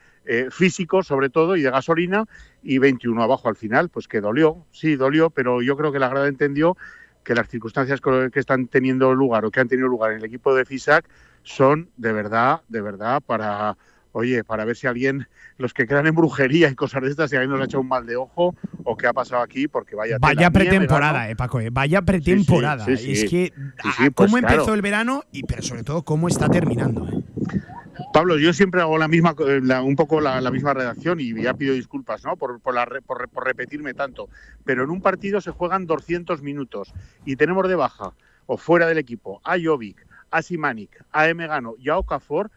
[0.51, 2.25] físico sobre todo y de gasolina
[2.61, 6.09] y 21 abajo al final pues que dolió sí dolió pero yo creo que la
[6.09, 6.77] grada entendió
[7.23, 10.55] que las circunstancias que están teniendo lugar o que han tenido lugar en el equipo
[10.55, 11.07] de FISAC
[11.43, 13.77] son de verdad, de verdad para,
[14.11, 15.27] oye, para ver si alguien,
[15.57, 17.87] los que crean en brujería y cosas de estas, si alguien nos ha hecho un
[17.87, 20.17] mal de ojo o qué ha pasado aquí, porque vaya.
[20.19, 22.85] Vaya pretemporada, eh, Paco, eh, vaya pretemporada.
[22.85, 23.53] Sí, sí, sí, es que,
[24.13, 24.73] ¿cómo pues, empezó claro.
[24.73, 25.23] el verano?
[25.31, 27.07] Y, pero sobre todo, ¿cómo está terminando?
[27.07, 27.21] Eh?
[28.13, 31.53] Pablo, yo siempre hago la misma, la, un poco la, la, misma redacción y ya
[31.53, 32.35] pido disculpas ¿no?
[32.35, 34.27] por, por, la, por, por, repetirme tanto,
[34.65, 36.93] pero en un partido se juegan 200 minutos
[37.25, 38.13] y tenemos de baja
[38.47, 42.51] o fuera del equipo a Jovic, a Simanic, a Emegano y a Okafor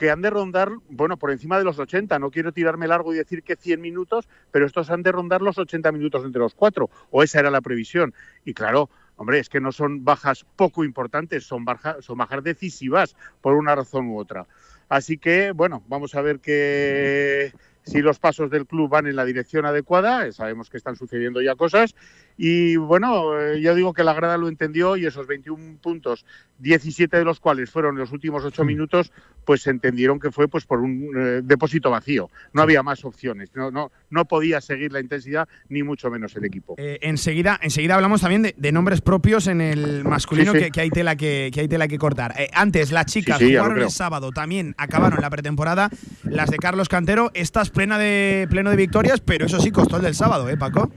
[0.00, 2.18] que han de rondar, bueno, por encima de los 80.
[2.18, 5.58] No quiero tirarme largo y decir que 100 minutos, pero estos han de rondar los
[5.58, 8.14] 80 minutos entre los cuatro, o esa era la previsión.
[8.46, 13.14] Y claro, hombre, es que no son bajas poco importantes, son bajas, son bajas decisivas
[13.42, 14.46] por una razón u otra.
[14.88, 17.52] Así que, bueno, vamos a ver que
[17.82, 21.56] si los pasos del club van en la dirección adecuada, sabemos que están sucediendo ya
[21.56, 21.94] cosas.
[22.42, 26.24] Y bueno, eh, yo digo que la grada lo entendió y esos 21 puntos,
[26.60, 29.12] 17 de los cuales fueron los últimos 8 minutos,
[29.44, 32.30] pues se entendieron que fue pues por un eh, depósito vacío.
[32.54, 36.46] No había más opciones, no, no, no podía seguir la intensidad, ni mucho menos el
[36.46, 36.76] equipo.
[36.78, 40.64] Eh, enseguida, enseguida hablamos también de, de, nombres propios en el masculino sí, sí.
[40.64, 42.34] Que, que, hay tela que, que, hay tela que cortar.
[42.38, 45.90] Eh, antes, las chicas sí, jugaron el sábado, también acabaron la pretemporada.
[46.24, 50.02] Las de Carlos Cantero, estás plena de, pleno de victorias, pero eso sí costó el
[50.02, 50.90] del sábado, ¿eh, Paco?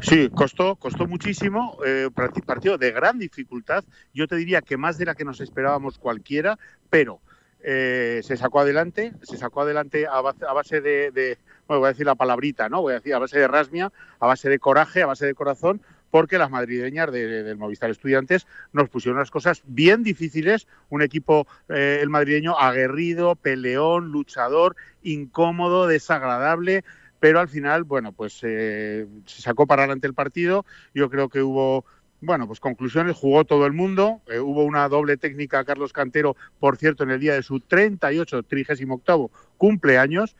[0.00, 2.08] Sí, costó, costó muchísimo, eh,
[2.46, 3.84] partido de gran dificultad,
[4.14, 6.58] yo te diría que más de la que nos esperábamos cualquiera,
[6.88, 7.20] pero
[7.60, 11.88] eh, se sacó adelante, se sacó adelante a base, a base de, de, bueno, voy
[11.88, 12.80] a decir la palabrita, ¿no?
[12.82, 15.80] Voy a decir a base de rasmia, a base de coraje, a base de corazón,
[16.10, 21.02] porque las madrileñas de, de, del Movistar Estudiantes nos pusieron las cosas bien difíciles, un
[21.02, 26.84] equipo, eh, el madrileño, aguerrido, peleón, luchador, incómodo, desagradable,
[27.20, 30.64] pero al final, bueno, pues eh, se sacó para adelante el partido.
[30.94, 31.84] Yo creo que hubo,
[32.20, 34.20] bueno, pues conclusiones, jugó todo el mundo.
[34.28, 37.60] Eh, hubo una doble técnica a Carlos Cantero, por cierto, en el día de su
[37.60, 40.36] 38, 38 cumpleaños.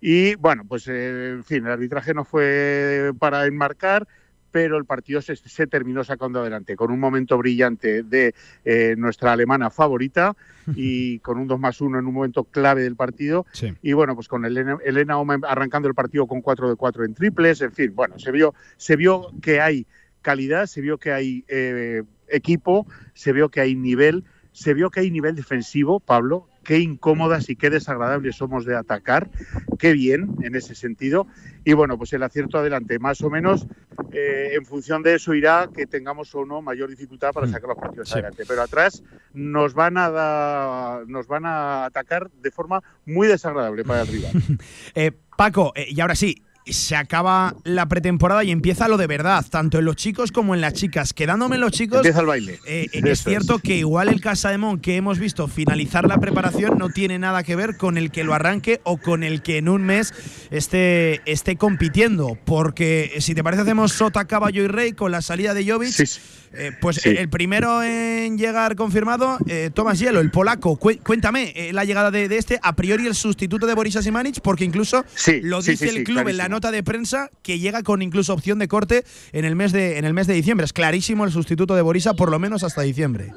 [0.00, 4.08] Y bueno, pues eh, en fin, el arbitraje no fue para enmarcar
[4.52, 8.34] pero el partido se, se, terminó sacando adelante con un momento brillante de
[8.64, 10.36] eh, nuestra alemana favorita
[10.76, 13.46] y con un 2 más 1 en un momento clave del partido.
[13.52, 13.72] Sí.
[13.82, 17.14] Y bueno, pues con Elena, Elena Oma arrancando el partido con 4 de 4 en
[17.14, 19.86] triples, en fin, bueno, se vio, se vio que hay
[20.20, 25.00] calidad, se vio que hay eh, equipo, se vio que hay nivel, se vio que
[25.00, 29.28] hay nivel defensivo, Pablo, qué incómodas y qué desagradables somos de atacar,
[29.78, 31.26] qué bien en ese sentido.
[31.64, 33.66] Y bueno, pues el acierto adelante, más o menos
[34.12, 37.78] eh, en función de eso irá que tengamos o no mayor dificultad para sacar los
[37.78, 38.14] partidos Sí.
[38.14, 38.44] adelante.
[38.46, 39.02] Pero atrás
[39.32, 44.32] nos van a da- nos van a atacar de forma muy desagradable para el rival.
[44.94, 49.44] Eh, Paco, eh, y ahora sí, se acaba la pretemporada y empieza lo de verdad,
[49.50, 51.12] tanto en los chicos como en las chicas.
[51.12, 52.60] Quedándome en los chicos, Empieza el baile.
[52.66, 56.18] eh, eh, es cierto que igual el Casa de Mon que hemos visto finalizar la
[56.18, 59.58] preparación no tiene nada que ver con el que lo arranque o con el que
[59.58, 60.14] en un mes
[60.50, 62.38] esté, esté compitiendo.
[62.44, 65.92] Porque eh, si te parece, hacemos Sota, Caballo y Rey con la salida de Jovic.
[66.54, 67.08] Eh, pues Sí.
[67.10, 70.76] eh, el primero en llegar confirmado, eh, Tomás Hielo, el polaco.
[70.78, 74.40] Cué- cuéntame eh, la llegada de, de este, a priori el sustituto de Boris Asimanic,
[74.42, 77.82] porque incluso Sí, lo dice sí, el club en la nota de prensa que llega
[77.82, 80.64] con incluso opción de corte en el mes de, en el mes de diciembre.
[80.66, 83.32] Es clarísimo el sustituto de Borisa, por lo menos hasta diciembre.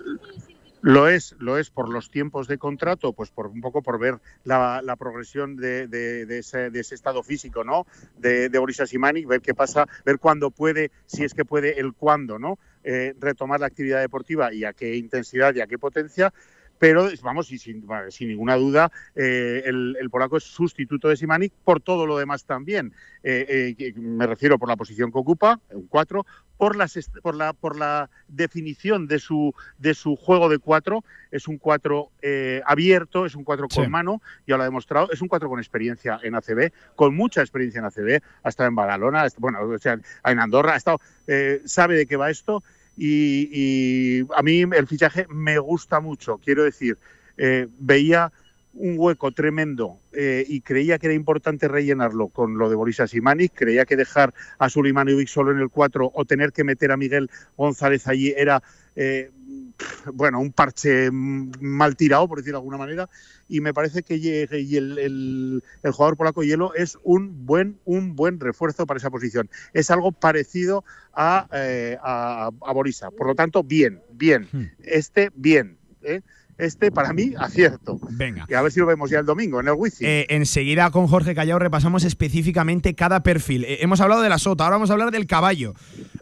[0.82, 4.20] Lo es, lo es por los tiempos de contrato, pues por un poco por ver
[4.44, 7.88] la, la progresión de, de- de ese, de ese estado físico, ¿no?
[8.20, 11.94] De, de Boris Asimani, ver qué pasa, ver cuándo puede, si es que puede, el
[11.94, 12.60] cuándo, ¿no?
[12.88, 16.32] Eh, retomar la actividad deportiva y a qué intensidad y a qué potencia.
[16.78, 21.54] Pero vamos, y sin, sin ninguna duda, eh, el, el polaco es sustituto de Simanic
[21.64, 22.94] por todo lo demás también.
[23.24, 26.26] Eh, eh, me refiero por la posición que ocupa, un 4,
[26.58, 31.04] por, las, por, la, por la definición de su, de su juego de 4.
[31.32, 33.90] Es un 4 eh, abierto, es un 4 con Sí.
[33.90, 35.10] mano, ya lo ha demostrado.
[35.12, 38.22] Es un 4 con experiencia en ACB, con mucha experiencia en ACB.
[38.44, 42.16] Ha estado en Badalona, bueno, o sea, en Andorra, ha estado, eh, sabe de qué
[42.16, 42.64] va esto.
[42.98, 46.38] Y, a mí el fichaje me gusta mucho.
[46.38, 46.98] Quiero decir,
[47.38, 48.32] eh, veía
[48.76, 53.54] un hueco tremendo eh, y creía que era importante rellenarlo con lo de Boris Asimanic.
[53.54, 57.30] Creía que dejar a Sulimanovic solo en el 4 o tener que meter a Miguel
[57.58, 58.62] González allí era,
[58.96, 59.32] eh,
[60.14, 63.10] bueno, un parche mal tirado, por decirlo de alguna manera.
[63.48, 68.40] Y me parece que el, el- el jugador polaco Hielo es un buen, un buen
[68.40, 69.50] refuerzo para esa posición.
[69.74, 70.84] Es algo parecido
[71.14, 73.12] a, eh, a, a Borisa.
[73.12, 74.48] Por lo tanto, bien, bien.
[74.80, 75.78] Este, bien.
[76.02, 76.22] ¿eh?
[76.58, 78.00] Este, para mí, acierto.
[78.12, 78.46] Venga.
[78.48, 80.08] Y a ver si lo vemos ya el domingo en el Wizzing.
[80.08, 83.66] Eh, enseguida con Jorge Callao repasamos específicamente cada perfil.
[83.66, 85.74] Eh, hemos hablado de la sota, ahora vamos a hablar del caballo.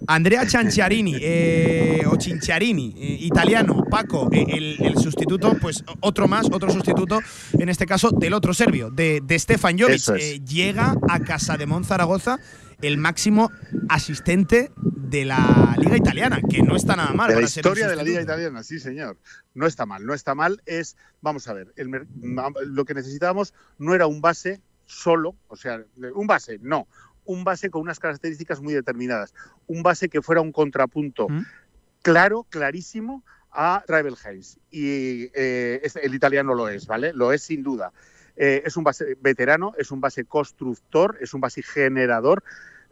[0.07, 6.71] Andrea Cianciarini, eh, o Cinciarini, eh, italiano, Paco, el, el sustituto, pues otro más, otro
[6.71, 7.19] sustituto,
[7.53, 10.09] en este caso del otro serbio, de, de Stefan Jovic.
[10.17, 10.43] Es.
[10.45, 12.39] Llega a Casa de Zaragoza
[12.83, 13.49] el máximo
[13.89, 17.29] asistente de la Liga Italiana, que no está nada mal.
[17.29, 18.21] de la para historia de la Liga.
[18.21, 19.17] Italiana, sí, señor.
[19.53, 20.61] No está mal, no está mal.
[20.65, 21.89] Es, vamos a ver, el
[22.67, 25.83] lo que necesitábamos no era un base solo, o sea,
[26.13, 26.87] un base, no.
[27.25, 29.33] Un base con unas características muy determinadas.
[29.67, 31.27] Un base que fuera un contrapunto
[32.01, 34.57] claro, clarísimo a Travel Heinz.
[34.69, 37.13] Y eh, el italiano lo es, ¿vale?
[37.13, 37.93] Lo es sin duda.
[38.35, 42.43] Eh, es un base veterano, es un base constructor, es un base generador.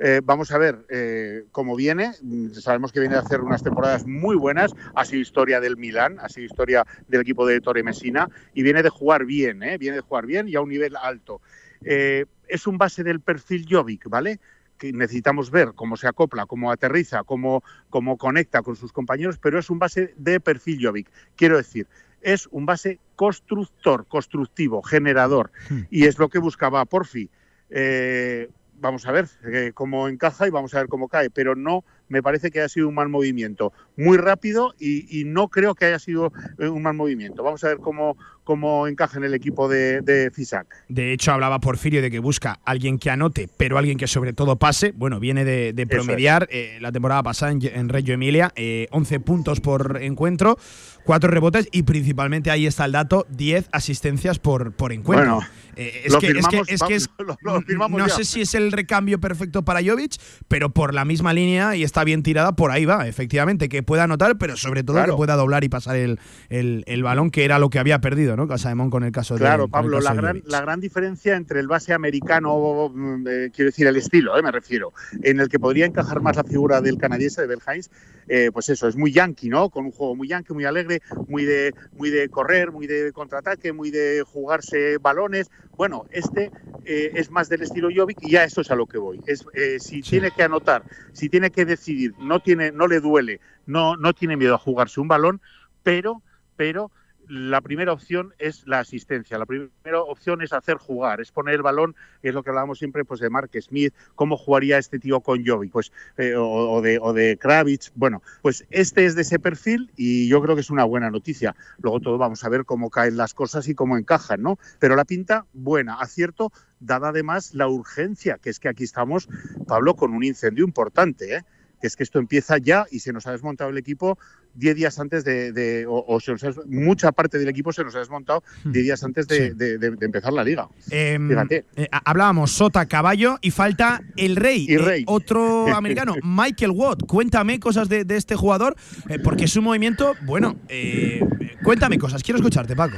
[0.03, 2.13] Eh, vamos a ver eh, cómo viene.
[2.23, 4.73] Mm, Sabemos que viene a hacer unas temporadas muy buenas.
[4.95, 8.81] Ha sido historia del Milán, ha sido historia del equipo de Torre Messina y viene
[8.81, 9.77] de jugar bien, ¿eh?
[9.77, 11.39] viene de jugar bien y a un nivel alto.
[11.83, 14.39] Es un base del perfil Jovic, ¿vale?
[14.79, 19.59] Que necesitamos ver cómo se acopla, cómo aterriza, cómo, cómo conecta con sus compañeros, pero
[19.59, 21.11] es un base de perfil Jovic.
[21.35, 21.85] Quiero decir,
[22.21, 25.51] es un base constructor, constructivo, generador,
[25.91, 27.29] y es lo que buscaba Porfi.
[27.69, 28.49] Eh,
[28.81, 32.21] vamos a ver eh, cómo encaja y vamos a ver cómo cae, pero no me
[32.21, 33.71] parece que haya sido un mal movimiento.
[33.95, 37.43] Muy rápido y, y no creo que haya sido eh, un mal movimiento.
[37.43, 38.17] Vamos a ver cómo,
[38.51, 40.67] cómo encaja en el equipo de, de Fisac.
[40.89, 44.57] De hecho, hablaba Porfirio de que busca alguien que anote, pero alguien que sobre todo
[44.57, 44.91] pase.
[44.93, 49.61] Bueno, viene de, promediar eh, la temporada pasada en, en Reggio Emilia, eh, 11 puntos
[49.61, 50.57] por encuentro,
[51.05, 55.35] 4 rebotes y principalmente ahí está el dato, 10 asistencias por, por encuentro.
[55.35, 55.47] Bueno,
[55.77, 58.05] Eh, es lo que, es que- firmamos, es que es- vamos, lo- lo firmamos no
[58.09, 58.13] ya.
[58.13, 60.15] sé si es el recambio perfecto para Jovic,
[60.49, 64.03] pero por la misma línea y está bien tirada, por ahí va, efectivamente, que pueda
[64.03, 65.13] anotar, pero sobre todo Claro.
[65.13, 66.19] que pueda doblar y pasar el,
[66.49, 68.40] el- el balón, que era lo que había perdido, ¿no?
[68.47, 70.51] Casaemón con el caso de Claro, con el Pablo, la de gran, Jovic.
[70.51, 74.51] la gran diferencia entre el base americano, mm, eh, quiero decir, el estilo, eh, me
[74.51, 77.91] refiero, en el que podría encajar más la figura del canadiense, de Bel Hines,
[78.27, 79.69] eh, pues eso, es muy yankee, ¿no?
[79.69, 83.73] Con un juego muy yankee, muy alegre, muy de, muy de correr, muy de contraataque,
[83.73, 85.49] muy de jugarse balones.
[85.75, 86.51] Bueno, este
[86.83, 89.21] es más del estilo Jovic y ya eso es a lo que voy.
[89.25, 89.45] Es,
[89.79, 94.13] si tiene que anotar, si tiene que decidir, no, tiene, no le duele, no, no
[94.13, 95.41] tiene miedo a jugarse un balón,
[95.83, 96.21] pero,
[96.55, 96.91] pero
[97.27, 101.61] la primera opción es la asistencia, la primera opción es hacer jugar, es poner el
[101.61, 105.45] balón, es lo que hablábamos siempre pues de Mark Smith, cómo jugaría este tío con
[105.45, 107.91] Jovic, pues, eh, o, de, o de Kravitz.
[107.95, 111.55] Bueno, pues este es de ese perfil y yo creo que es una buena noticia.
[111.81, 114.57] Luego todo vamos a ver cómo caen las cosas y cómo encajan, ¿no?
[114.79, 119.29] Pero la pinta buena, acierto, dada además la urgencia, que es que aquí estamos,
[119.67, 121.45] Pablo, con un incendio importante, ¿eh?
[121.81, 124.17] Que es que esto empieza ya y se nos ha desmontado el equipo
[124.53, 126.19] 10 días antes de, o,
[126.67, 129.53] mucha parte del equipo se nos ha desmontado 10 días antes de,
[130.01, 130.69] empezar la liga.
[130.89, 131.65] Em, Fíjate.
[131.75, 135.03] Eh, hablábamos Sota, Caballo y falta el Rey, y rey.
[135.07, 137.05] otro americano, Michael Watt.
[137.07, 138.75] Cuéntame cosas de, este jugador,
[139.09, 141.25] eh, porque es un movimiento, bueno, eh,
[141.63, 142.97] cuéntame cosas, quiero escucharte, Paco.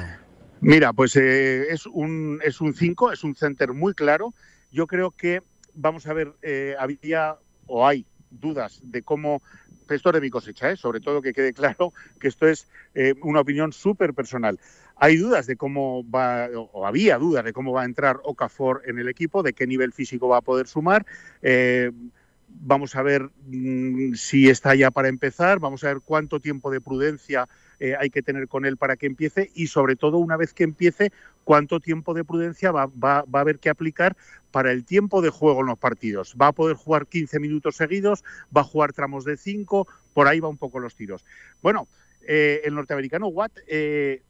[0.59, 4.33] Mira, pues es un es un 5, es un center muy claro.
[4.71, 5.41] Yo creo que,
[5.73, 6.33] vamos a ver,
[6.79, 7.37] había
[7.67, 8.05] o hay
[8.39, 9.41] dudas de cómo
[9.89, 10.77] esto es de mi cosecha, ¿eh?
[10.77, 14.59] sobre todo que quede claro que esto es eh, una opinión súper personal.
[14.95, 18.99] Hay dudas de cómo va, o había dudas de cómo va a entrar Okafor en
[18.99, 21.05] el equipo, de qué nivel físico va a poder sumar.
[21.41, 21.91] Eh,
[22.47, 26.81] vamos a ver mm, si está ya para empezar, vamos a ver cuánto tiempo de
[26.81, 27.47] prudencia
[27.99, 31.11] hay que tener con él para que empiece y sobre todo una vez que empiece,
[31.43, 34.15] cuánto tiempo de prudencia va, va, va, a haber que aplicar
[34.51, 36.35] para el tiempo de juego en los partidos.
[36.41, 38.23] Va a poder jugar 15 minutos seguidos,
[38.55, 41.25] va a jugar tramos de 5, por ahí va un poco los tiros.
[41.61, 41.87] Bueno,
[42.25, 44.21] eh, el norteamericano Watt, eh,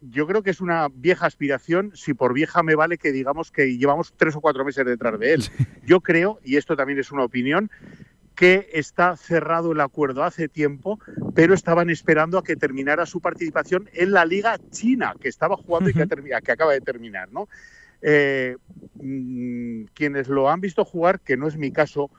[0.00, 3.76] yo creo que es una vieja aspiración, si por vieja me vale que digamos que
[3.76, 5.44] llevamos tres o cuatro meses detrás de él.
[5.84, 7.70] Yo creo, y esto también es una opinión,
[8.34, 10.98] que está cerrado el acuerdo hace tiempo,
[11.34, 15.90] pero estaban esperando a que terminara su participación en la Liga China, que estaba jugando
[15.90, 17.48] y que, que acaba de terminar, ¿no?
[18.06, 18.56] Eh,
[18.96, 22.10] mm, quienes lo han visto jugar, que no es mi caso,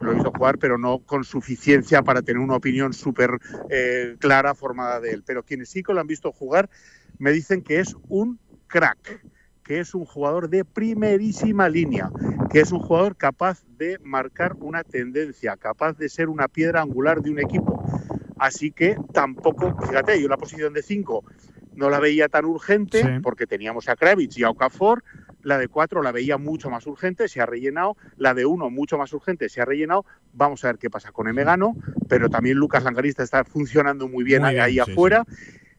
[0.00, 3.38] lo he visto jugar, pero no con suficiencia para tener una opinión súper
[3.70, 5.22] eh, clara formada de él.
[5.26, 6.70] Pero quienes sí que lo han visto jugar
[7.18, 9.24] me dicen que es un crack,
[9.64, 12.10] que es un jugador de primerísima línea,
[12.50, 17.22] que es un jugador capaz de marcar una tendencia, capaz de ser una piedra angular
[17.22, 17.82] de un equipo.
[18.38, 21.24] Así que tampoco, fíjate, yo la posición de 5
[21.76, 25.02] no la veía tan urgente porque teníamos a Kravitz y a Okafor.
[25.42, 27.96] La de 4 la veía mucho más urgente, se ha rellenado.
[28.16, 30.06] La de 1 mucho más urgente, se ha rellenado.
[30.32, 31.76] Vamos a ver qué pasa con Emegano,
[32.08, 35.24] pero también Lucas Langarista está funcionando muy bien, ahí, afuera.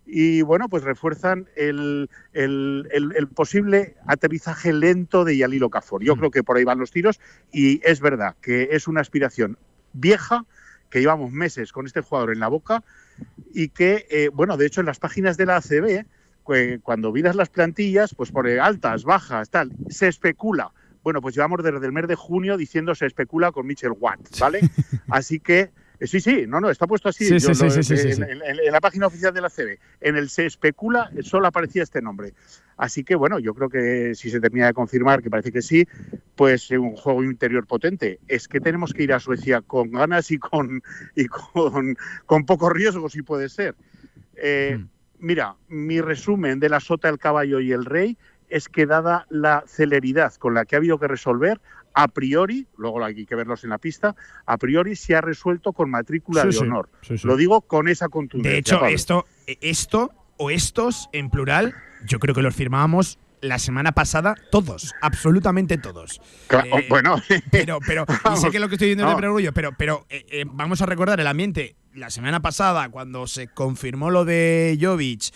[0.05, 2.09] Y bueno, pues refuerzan el,
[3.33, 6.03] posible aterrizaje lento de Yalilo Okafor.
[6.03, 6.19] Yo mm.
[6.19, 7.19] creo que por ahí van los tiros
[7.51, 9.57] y es verdad que es una aspiración
[9.93, 10.45] vieja,
[10.89, 12.83] que llevamos meses con este jugador en la boca
[13.53, 16.05] y que, eh, bueno, de hecho en las páginas de la ACB,
[16.83, 20.71] cuando miras las plantillas, pues por altas, bajas, tal, se especula.
[21.03, 24.61] Bueno, pues llevamos desde el mes de junio diciendo se especula con Mitchell Watt, ¿vale?
[25.09, 25.71] Así que eh,
[26.01, 29.79] sí, sí, no, no, está puesto así en, la página oficial de la CB.
[30.01, 32.33] En el se especula solo aparecía este nombre.
[32.77, 35.87] Así que bueno, yo creo que si se termina de confirmar, que parece que sí,
[36.35, 38.19] pues un juego interior potente.
[38.27, 40.83] Es que tenemos que ir a Suecia con ganas y con,
[41.15, 43.75] y con, con pocos riesgos, si puede ser.
[44.35, 44.87] Eh, mm.
[45.19, 48.17] Mira, mi resumen de la sota, el caballo y el rey
[48.49, 51.59] es que dada la celeridad con la que ha habido que resolver,
[51.93, 54.15] a priori, luego hay que verlos en la pista,
[54.45, 56.89] a priori se ha resuelto con matrícula de honor.
[57.23, 58.51] Lo digo con esa contundencia.
[58.51, 61.73] De hecho, esto, esto o estos en plural,
[62.05, 66.21] yo creo que los firmábamos la semana pasada todos, absolutamente todos.
[66.49, 67.15] Eh, bueno,
[67.51, 70.25] pero, pero y sé que lo que estoy diciendo es de perogrullo, pero, pero eh,
[70.29, 71.75] eh, vamos a recordar el ambiente.
[71.95, 75.31] La semana pasada, cuando se confirmó lo de Jovic,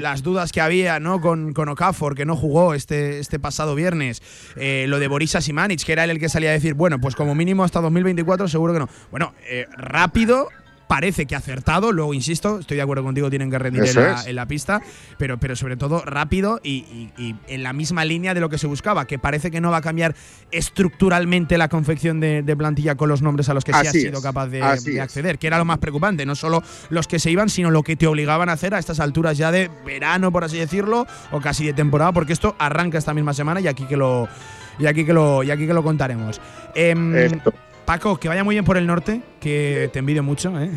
[0.00, 1.20] las dudas que había ¿no?
[1.20, 4.22] con, con Okafor, que no jugó este, este pasado viernes,
[4.56, 7.64] lo de Borisa Simanic, que era el que salía a decir, bueno, pues como mínimo
[7.64, 8.88] hasta 2024 seguro que no.
[9.10, 9.34] Bueno,
[9.76, 10.48] rápido,
[10.92, 11.90] parece que acertado.
[11.90, 13.82] Luego, insisto, estoy de acuerdo contigo, tienen que rendir
[14.26, 14.82] en la, pista,
[15.16, 17.08] pero, pero sobre todo rápido y,
[17.48, 19.80] en la misma línea de lo que se buscaba, que parece que no va a
[19.80, 20.14] cambiar
[20.50, 24.48] estructuralmente la confección de, plantilla con los nombres a los que sí ha sido capaz
[24.48, 24.62] de,
[25.00, 27.96] acceder, que era lo más preocupante, no solo los que se iban, sino lo que
[27.96, 31.64] te obligaban a hacer a estas alturas ya de verano, por así decirlo, o casi
[31.64, 34.28] de temporada, porque esto arranca esta misma semana y aquí que lo,
[34.78, 36.38] y aquí que lo, y aquí que lo contaremos.
[36.74, 37.14] Em,
[37.92, 40.70] Paco, que vaya muy bien por el norte, que te envidio mucho, ¿eh?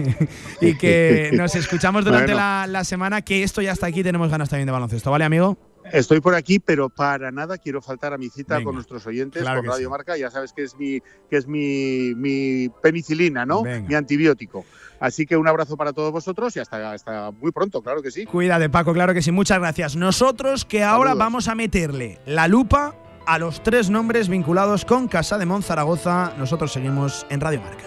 [0.62, 4.64] y que nos escuchamos durante la, semana, que esto ya está aquí, tenemos ganas también
[4.64, 5.58] de baloncesto, ¿vale, amigo?
[5.92, 9.66] Estoy por aquí, pero para nada quiero faltar a mi cita con nuestros oyentes por
[9.66, 10.16] Radio Marca.
[10.16, 13.62] Ya sabes que es mi, que es mi, penicilina, ¿no?
[13.62, 14.64] Mi antibiótico.
[15.00, 18.24] Así que un abrazo para todos vosotros y hasta, hasta muy pronto, claro que sí.
[18.24, 19.32] Cuídate, Paco, claro que sí.
[19.32, 19.96] Muchas gracias.
[19.96, 22.94] Nosotros que ahora vamos a meterle la lupa
[23.26, 26.32] a los tres nombres vinculados con Casa de Monzaragoza.
[26.38, 27.84] Nosotros seguimos en Radio Marca.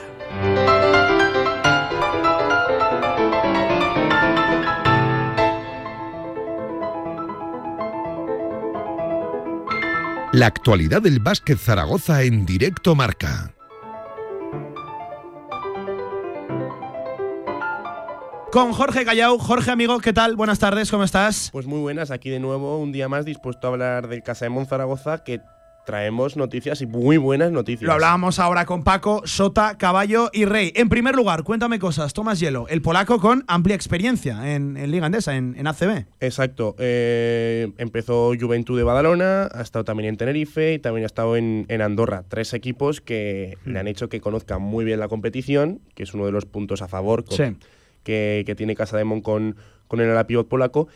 [10.34, 13.57] La actualidad del básquet Zaragoza en directo marca.
[18.52, 19.38] Con Jorge Callao.
[19.38, 20.38] Jorge, amigo, ¿qué tal?
[20.38, 21.50] Buenas tardes, ¿cómo estás?
[21.52, 24.50] Pues muy buenas, aquí de nuevo, un día más dispuesto a hablar del Casa de
[24.50, 25.42] Monzaragoza, que
[25.86, 27.88] traemos noticias y muy buenas noticias.
[27.88, 30.72] Lo hablábamos ahora con Paco, Sota, Caballo y Rey.
[30.76, 32.14] En primer lugar, cuéntame cosas.
[32.14, 36.06] Tomás Hielo, el polaco con amplia experiencia en, Liga Andesa, en, ACB.
[36.20, 36.76] Exacto.
[36.78, 41.66] Eh, empezó Juventud de Badalona, ha estado también en Tenerife y también ha estado en,
[41.82, 42.24] Andorra.
[42.28, 46.26] Tres equipos que le han hecho que conozca muy bien la competición, que es uno
[46.26, 47.24] de los puntos a favor
[48.08, 49.58] que, tiene Casa de Mon con,
[49.88, 50.88] con el ala pivot polaco.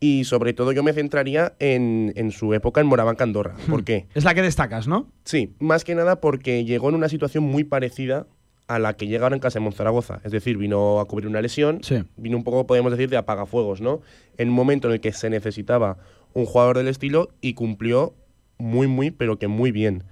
[0.00, 3.56] Y sobre todo yo me centraría en, su época en Morabanca Andorra.
[3.68, 4.06] ¿Por qué?
[4.14, 5.10] Es la que destacas, ¿no?
[5.24, 8.26] Sí, más que nada porque llegó en una situación muy parecida
[8.68, 10.20] a la que llega ahora en casa de Monzaragoza.
[10.24, 11.80] Es decir, vino a cubrir una lesión,
[12.16, 14.02] vino un poco, podemos decir, de apagafuegos, ¿no?
[14.36, 15.96] En un momento en el que se necesitaba
[16.34, 18.14] un jugador del estilo y cumplió
[18.58, 20.04] muy, muy, pero que muy bien.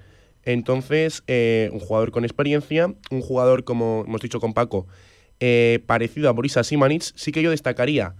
[0.42, 4.86] Entonces, eh, un jugador con experiencia, un jugador, como hemos dicho con Paco,
[5.40, 8.14] eh, parecido a Borisa Simanic, sí que yo destacaría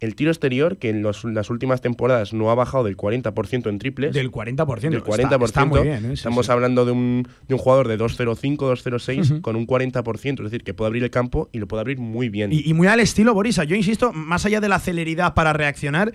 [0.00, 4.14] el tiro exterior, que en las últimas temporadas no ha bajado del 40% en triples.
[4.14, 4.90] Del 40%.
[4.90, 5.44] Del 40%.
[5.44, 6.12] Está, muy bien, ¿eh?
[6.12, 10.24] Estamos hablando de un, de un, jugador de 2.05, 2.06 con un 40%.
[10.24, 12.52] Es decir, que puede abrir el campo y lo puede abrir muy bien.
[12.52, 13.64] Y, y muy al estilo Borisa.
[13.64, 16.12] Yo insisto, más allá de la celeridad para reaccionar,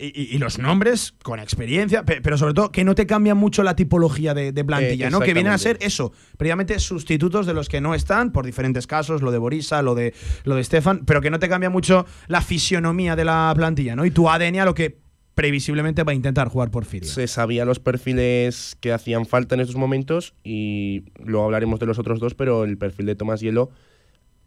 [0.00, 4.32] y, los nombres con experiencia, pero sobre todo que no te cambia mucho la tipología
[4.34, 5.20] de, plantilla, ¿no?
[5.20, 9.20] Que vienen a ser eso, previamente sustitutos de los que no están, por diferentes casos,
[9.22, 10.14] lo de Borisa, lo de,
[10.44, 14.06] lo de Stefan, pero que no te cambia mucho la fisionomía de la plantilla, ¿no?
[14.06, 14.98] Y tu ADN a lo que
[15.34, 17.08] previsiblemente va a intentar jugar por Porfirio.
[17.08, 21.98] Se sabía los perfiles que hacían falta en estos momentos y luego hablaremos de los
[21.98, 23.70] otros dos, pero el perfil de Tomás Hielo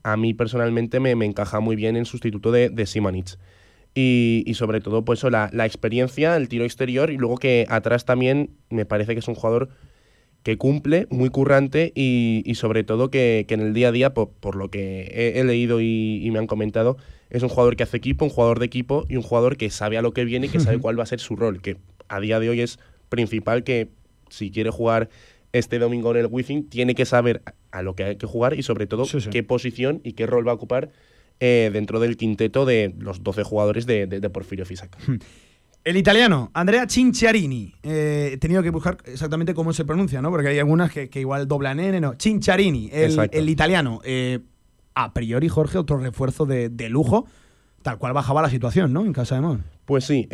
[0.03, 3.37] a mí personalmente me, encaja muy bien en sustituto de, de Simanich.
[3.95, 8.49] Y, sobre todo, pues la, la, experiencia, el tiro exterior y luego que atrás también
[8.69, 9.69] me parece que es un jugador
[10.43, 14.69] que cumple, muy currante y, sobre todo que, en el día a día, por, lo
[14.69, 16.97] que he, leído y, me han comentado,
[17.29, 19.97] es un jugador que hace equipo, un jugador de equipo y un jugador que sabe
[19.97, 21.77] a lo que viene y que sabe cuál va a ser su rol, que
[22.09, 23.89] a día de hoy es principal que
[24.29, 25.09] si quiere jugar
[25.53, 27.41] este domingo en el Wizzing, tiene que saber
[27.71, 30.51] a lo que hay que jugar y sobre todo qué posición y qué rol va
[30.51, 30.89] a ocupar
[31.39, 34.95] eh, dentro del quinteto de los 12 jugadores de, Porfirio Fisac.
[35.83, 37.73] El italiano, Andrea Cinciarini.
[37.83, 40.29] Eh, he tenido que buscar exactamente cómo se pronuncia, ¿no?
[40.29, 42.13] Porque hay algunas que, igual doblan N, no.
[42.17, 43.99] Cinciarini, el, italiano.
[44.05, 44.39] Eh,
[44.95, 47.25] a priori, Jorge, otro refuerzo de, lujo,
[47.81, 49.05] tal cual bajaba la situación, ¿no?
[49.05, 49.63] En casa de Mon.
[49.83, 50.29] Pues sí,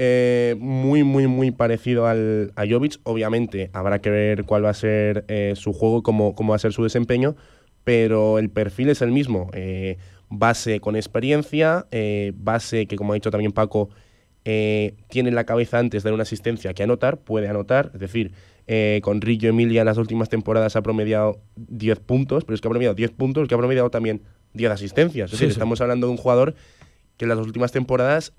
[0.60, 3.00] muy, muy, muy parecido al, a Jovic.
[3.02, 6.74] Obviamente, habrá que ver cuál va a ser su juego, cómo, cómo va a ser
[6.74, 7.36] su desempeño,
[7.84, 9.50] pero el perfil es el mismo
[10.30, 13.90] base con experiencia, eh, base que, como ha dicho también Paco,
[14.46, 18.00] eh, tiene en la cabeza antes de dar una asistencia que anotar, puede anotar, es
[18.00, 18.32] decir,
[18.68, 22.68] eh, con Rillo Emilia en las últimas temporadas ha promediado 10 puntos, pero es que
[22.68, 24.22] ha promediado 10 puntos, que ha promediado también
[24.54, 25.34] 10 asistencias.
[25.34, 26.56] Es decir, estamos hablando de un jugador
[27.18, 28.32] que en las últimas temporadas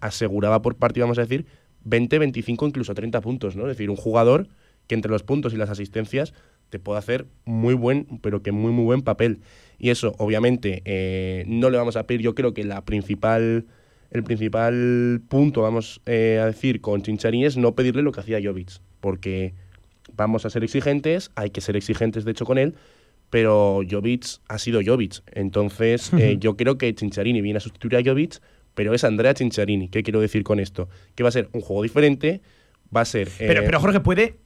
[0.00, 1.46] aseguraba por partido, vamos a decir,
[1.84, 3.62] 20, 25, incluso 30 puntos, ¿no?
[3.62, 4.48] Es decir, un jugador
[4.86, 6.32] que entre los puntos y las asistencias
[6.68, 9.40] te puede hacer muy buen, pero que muy, muy buen papel.
[9.78, 13.66] Y eso, obviamente, eh, no le vamos a pedir, yo creo que la principal,
[14.10, 18.40] el principal punto, vamos eh, a decir, con Chincharín es no pedirle lo que hacía
[18.42, 19.54] Jovic, porque
[20.14, 22.74] vamos a ser exigentes, hay que ser exigentes de hecho con él,
[23.28, 25.22] pero Jovic ha sido Jovic.
[25.32, 28.40] Entonces, eh, yo creo que Chincharini viene a sustituir a Jovic,
[28.74, 29.88] pero es Andrea Chincharini.
[29.88, 30.88] ¿Qué quiero decir con esto?
[31.14, 32.40] Que va a ser un juego diferente,
[32.94, 33.28] va a ser...
[33.38, 34.36] pero, pero Jorge, ¿puede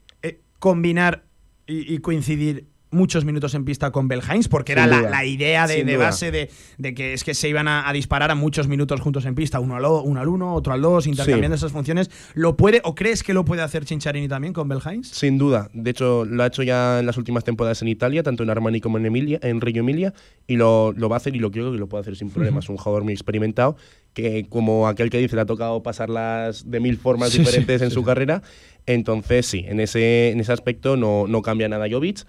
[0.61, 1.24] combinar
[1.66, 6.95] y, coincidir muchos minutos en pista con Belhains, porque era la, idea de, base de,
[6.95, 9.85] que es que se iban a, disparar a muchos minutos juntos en pista, uno al,
[9.85, 12.11] uno, al uno, otro al dos, intercambiando esas funciones.
[12.35, 15.09] ¿Lo puede o crees que lo puede hacer Cincharini también con Belhains?
[15.09, 15.71] Sin duda.
[15.73, 18.81] De hecho, lo ha hecho ya en las últimas temporadas en Italia, tanto en Armani
[18.81, 20.12] como en Emilia, en Reggio Emilia,
[20.47, 22.69] y lo, va a hacer y lo creo que lo puede hacer sin problemas.
[22.69, 23.77] Un jugador muy experimentado
[24.15, 28.03] que como aquel que dice le ha tocado pasarlas de mil formas diferentes en su
[28.03, 28.43] carrera.
[28.87, 32.27] Entonces, sí, en ese, en ese aspecto no, no cambia nada Jovic.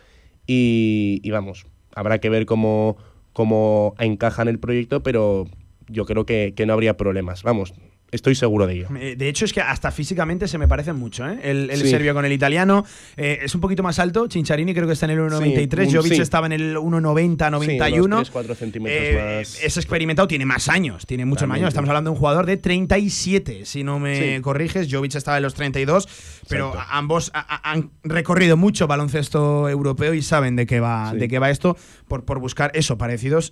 [0.54, 1.66] Y, vamos,
[1.96, 2.98] habrá que ver cómo,
[3.32, 5.46] cómo encaja en el proyecto, pero
[5.88, 7.44] yo creo que, que no habría problemas.
[7.44, 7.74] Vamos,
[8.12, 8.88] Estoy seguro de ello.
[9.00, 11.40] Eh, de hecho, es que hasta físicamente se me parecen mucho, ¿eh?
[11.44, 12.86] El, serbio con el italiano.
[13.16, 14.28] Eh, es un poquito más alto.
[14.30, 15.86] Cincharini creo que está en el 1,93.
[15.88, 18.24] Sí, Jovic estaba en el 1,90, 91.
[18.32, 19.64] 4 centímetros más.
[19.64, 21.06] Es experimentado, tiene más años.
[21.06, 21.70] Tiene muchos más años.
[21.70, 24.90] Estamos hablando de un jugador de 37, si no me corriges.
[24.92, 26.10] Jovic estaba en los 32.
[26.50, 31.50] Pero ambos han recorrido mucho baloncesto europeo y saben de qué va, de qué va
[31.50, 31.78] esto
[32.10, 33.52] por, por buscar eso, parecidos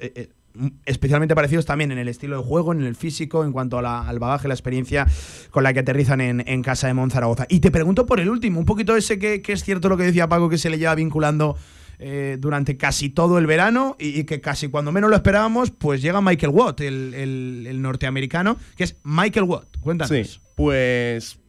[0.86, 4.02] especialmente parecidos también en el estilo de juego, en el físico, en cuanto a la-
[4.08, 5.08] al bagaje, la experiencia
[5.52, 7.46] con la que aterrizan en, en casa de Monzaragoza.
[7.50, 10.04] Y te pregunto por el último, un poquito ese que, que es cierto lo que
[10.04, 11.58] decía Paco, que se le lleva vinculando
[12.02, 16.02] eh, durante casi todo el verano y, y que casi cuando menos lo esperábamos, pues
[16.02, 19.68] llega Michael Watt, el, el- el norteamericano, que es Michael Watt.
[19.82, 20.10] Cuéntanos.
[20.28, 21.40] Sí, pues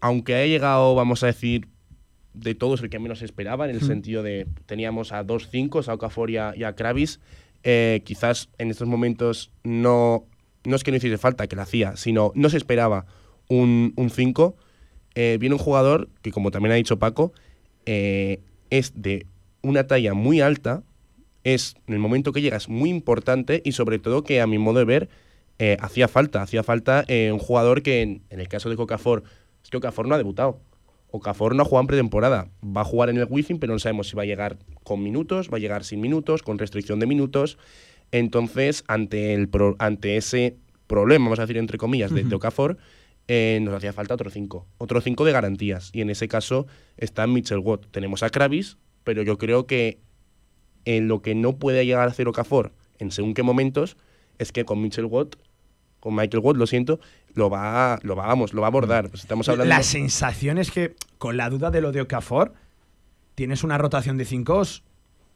[0.00, 1.68] aunque haya llegado, vamos a decir,
[2.32, 5.92] de todos el que menos esperaba, en el sentido de teníamos a dos cinco, a
[5.94, 7.18] Okafor y a, y a Kravis,
[7.62, 10.26] eh, quizás en estos momentos no,
[10.64, 13.06] no es que no hiciese falta, que la hacía, sino no se esperaba
[13.48, 14.56] un 5.
[15.14, 17.32] viene un jugador que, como también ha dicho Paco,
[17.86, 19.26] eh, es de
[19.62, 20.82] una talla muy alta,
[21.44, 24.58] es en el momento que llega es muy importante y sobre todo que a mi
[24.58, 25.08] modo de ver
[25.58, 29.24] eh, hacía falta, hacía falta eh, un jugador que en, el caso de Cocafor,
[29.62, 30.60] es que Okafor no ha debutado.
[31.12, 32.48] Okafor no ha jugado en pretemporada.
[32.64, 35.50] Va a jugar en el Wizzing, pero no sabemos si va a llegar con minutos,
[35.52, 37.58] va a llegar sin minutos, con restricción de minutos.
[38.12, 40.56] Entonces, ante, el pro- ante ese
[40.86, 42.34] problema, vamos a decir entre comillas, de, de.
[42.34, 42.76] Okafor,
[43.28, 44.66] eh, nos hacía falta otro 5.
[44.78, 45.90] Otro 5 de garantías.
[45.92, 46.66] Y en ese caso
[46.96, 47.86] está Mitchell Watt.
[47.90, 50.00] Tenemos a Kravis, pero yo creo que
[50.84, 53.96] en lo que no puede llegar a hacer Okafor en según qué momentos
[54.38, 55.36] es que con Mitchell Watt,
[56.00, 56.98] con Michael Watt, lo siento,
[57.34, 59.08] lo va, lo va, vamos, lo va a abordar.
[59.08, 62.52] Pues estamos hablando La sensación es que, con la duda de lo de Okafor,
[63.34, 64.62] tienes una rotación de 5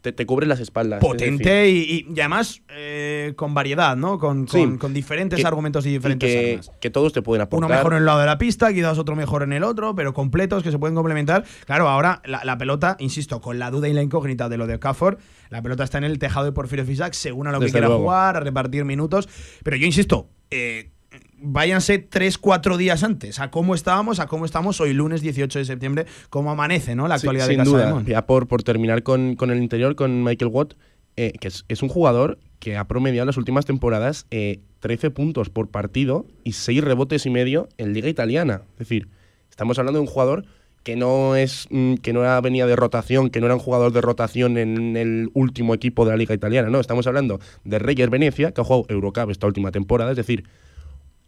[0.03, 1.01] te, te cubre las espaldas.
[1.03, 4.19] es potente y, y- y además eh, con variedad, ¿no?
[4.19, 4.59] Con, Sí.
[4.59, 6.71] con- con diferentes Que- argumentos y y diferentes que, armas.
[6.79, 7.66] que todos te pueden aportar.
[7.66, 10.12] Uno mejor en el lado de la pista, quizás otro mejor en el otro, pero
[10.12, 11.47] completos que se pueden complementar.
[11.65, 14.75] Claro, ahora la, la pelota, insisto, con la duda y la incógnita de lo de
[14.75, 15.16] Okafor,
[15.49, 18.03] la pelota está en el tejado de Porfirio Fisac, según a lo que quiera luego.
[18.03, 19.27] jugar, a repartir minutos.
[19.62, 20.91] Pero yo insisto, eh,
[21.39, 25.65] váyanse tres, cuatro días antes a cómo estábamos, a cómo estamos hoy lunes 18 de
[25.65, 27.09] septiembre, cómo amanece, ¿no?
[27.09, 27.86] La Sí, actualidad sin de Casa duda.
[27.86, 28.06] de Mon.
[28.06, 30.74] Ya por, por terminar con, con el interior, con Michael Watt,
[31.16, 35.51] eh, que es, es un jugador que ha promediado las últimas temporadas eh, 13 puntos
[35.51, 38.62] por partido y 6 rebotes y medio en Liga Italiana.
[38.73, 39.09] Es decir,
[39.51, 40.44] estamos hablando de un jugador
[40.82, 43.93] que no es mm, que no era, venía de rotación, que no era un jugador
[43.93, 46.69] de rotación en el último equipo de la Liga Italiana.
[46.69, 50.11] No, estamos hablando de Reyes Venecia, que ha jugado Eurocup esta última temporada.
[50.11, 50.44] Es decir,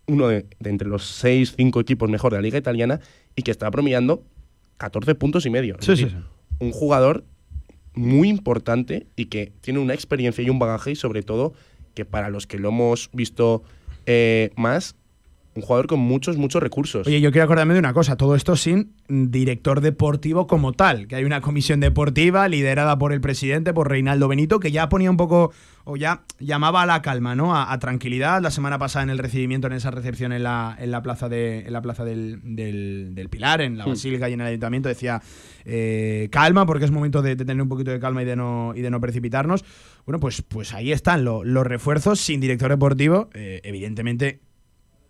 [0.06, 3.00] uno de, de entre los 6, 5 equipos mejor de la Liga Italiana
[3.34, 4.24] y que está promediando
[4.78, 5.76] 14 puntos y medio.
[5.80, 6.16] Sí, decir, sí.
[6.60, 7.24] un jugador
[7.94, 11.54] muy importante y que tiene una experiencia y un bagaje y sobre todo
[11.94, 13.62] que para los que lo hemos visto
[14.04, 14.96] eh, más,
[15.56, 17.06] un jugador con muchos, muchos recursos.
[17.06, 21.16] Oye, yo quiero acordarme de una cosa, todo esto sin director deportivo como tal, que
[21.16, 25.16] hay una comisión deportiva liderada por el presidente, por Reinaldo Benito, que ya ponía un
[25.16, 25.52] poco,
[25.84, 27.56] o ya llamaba a la calma, ¿no?
[27.56, 28.42] A, a tranquilidad.
[28.42, 31.60] La semana pasada en el recibimiento, en esa recepción en la, en la plaza, de,
[31.60, 33.90] en la plaza del, del- del Pilar, en la Hmm.
[33.90, 35.22] Basílica y en el Ayuntamiento, decía
[35.64, 38.72] eh, calma, porque es momento de, de tener un poquito de calma y de no,
[38.76, 39.64] y de no precipitarnos.
[40.04, 44.40] Bueno, pues, pues ahí están lo- los refuerzos sin director deportivo, eh, evidentemente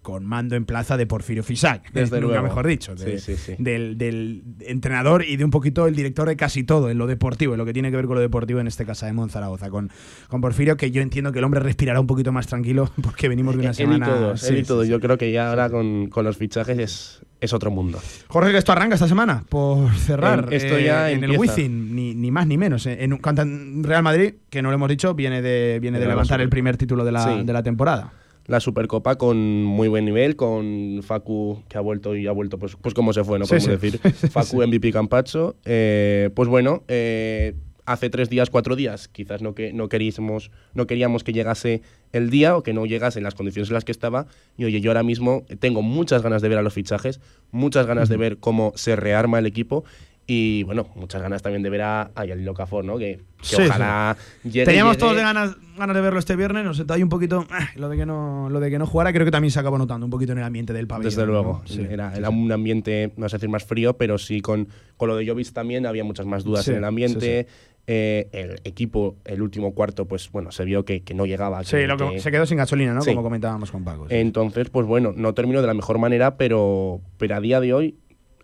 [0.07, 2.45] con mando en plaza de Porfirio Fisac, Desde nunca luego.
[2.47, 3.57] mejor dicho, de- Sí, sí, sí.
[3.59, 7.55] Del, del entrenador y de un poquito el director de casi todo, en lo deportivo,
[7.55, 9.91] en lo que tiene que ver con lo deportivo en este casa de Monzaragoza, con,
[10.29, 13.55] con Porfirio, que yo entiendo que el hombre respirará un poquito más tranquilo porque venimos
[13.57, 14.07] de una Él y semana...
[14.07, 14.67] todos, Sí, él y sí.
[14.89, 17.99] Yo creo que ya ahora con, con los fichajes es, es otro mundo.
[18.29, 20.45] Jorge, que esto arranca esta semana, por cerrar.
[20.49, 21.37] En- esto eh, ya en el.
[21.37, 22.87] Wizzing, ni, ni más ni menos.
[22.87, 22.99] eh.
[23.03, 26.49] En al Real Madrid, que no lo hemos dicho, viene de, viene de levantar el
[26.49, 28.13] primer título de la, de la temporada.
[28.47, 32.77] La Supercopa con muy buen nivel, con Facu que ha vuelto y ha vuelto pues,
[32.81, 33.71] pues como se fue, no podemos sí.
[33.71, 33.99] decir.
[34.31, 35.57] Facu MVP Campacho.
[35.65, 37.55] Eh, pues bueno, eh,
[37.87, 41.83] hace tres días, cuatro días, quizás no, que, no, queríamos, no queríamos que llegase
[42.13, 44.27] el día o que no llegase en las condiciones en las que estaba.
[44.57, 47.21] Y oye, yo ahora mismo tengo muchas ganas de ver a los fichajes,
[47.53, 49.85] muchas ganas de ver cómo se rearma el equipo.
[50.29, 52.99] Y bueno, muchas ganas también de ver a, a Yalil Okafor, ¿no?
[52.99, 54.65] Que, que Sí, ojalá llegue.
[54.65, 55.01] Teníamos llegue.
[55.01, 57.89] todos de ganas, ganas de verlo este viernes, nos sentó ahí un poquito ah, lo
[57.89, 60.11] de que no lo de que no jugara, creo que también se acabó notando un
[60.11, 61.11] poquito en el ambiente del pabellón.
[61.11, 61.63] Desde luego.
[61.63, 61.69] ¿no?
[61.69, 61.87] Sí.
[61.89, 64.67] Era, era un ambiente, no sé decir más frío, pero sí con,
[64.97, 67.47] con lo de Jovic también había muchas más dudas Sí, en el ambiente.
[67.49, 67.55] sí,
[67.89, 71.63] Eh, el equipo, el último cuarto, pues bueno, se vio que, que no llegaba.
[71.63, 73.01] Sí, que- lo que- se quedó sin gasolina, ¿no?
[73.03, 73.11] Sí.
[73.11, 74.09] Como comentábamos con Paco.
[74.09, 74.17] sí.
[74.17, 77.95] Entonces, pues bueno, no terminó de la mejor manera, pero, pero a día de hoy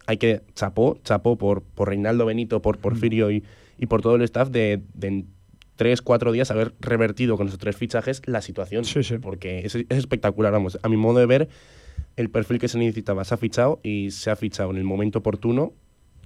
[0.06, 3.44] hay que chapó, chapó por, por Reinaldo Benito, por Porfirio y,
[3.78, 5.26] y por todo el staff de, de en
[5.76, 8.84] tres, cuatro días haber revertido con esos tres fichajes la situación.
[9.20, 10.78] Porque es, es espectacular, vamos.
[10.82, 11.48] A mi modo de ver,
[12.16, 15.20] el perfil que se necesitaba se ha fichado y se ha fichado en el momento
[15.20, 15.72] oportuno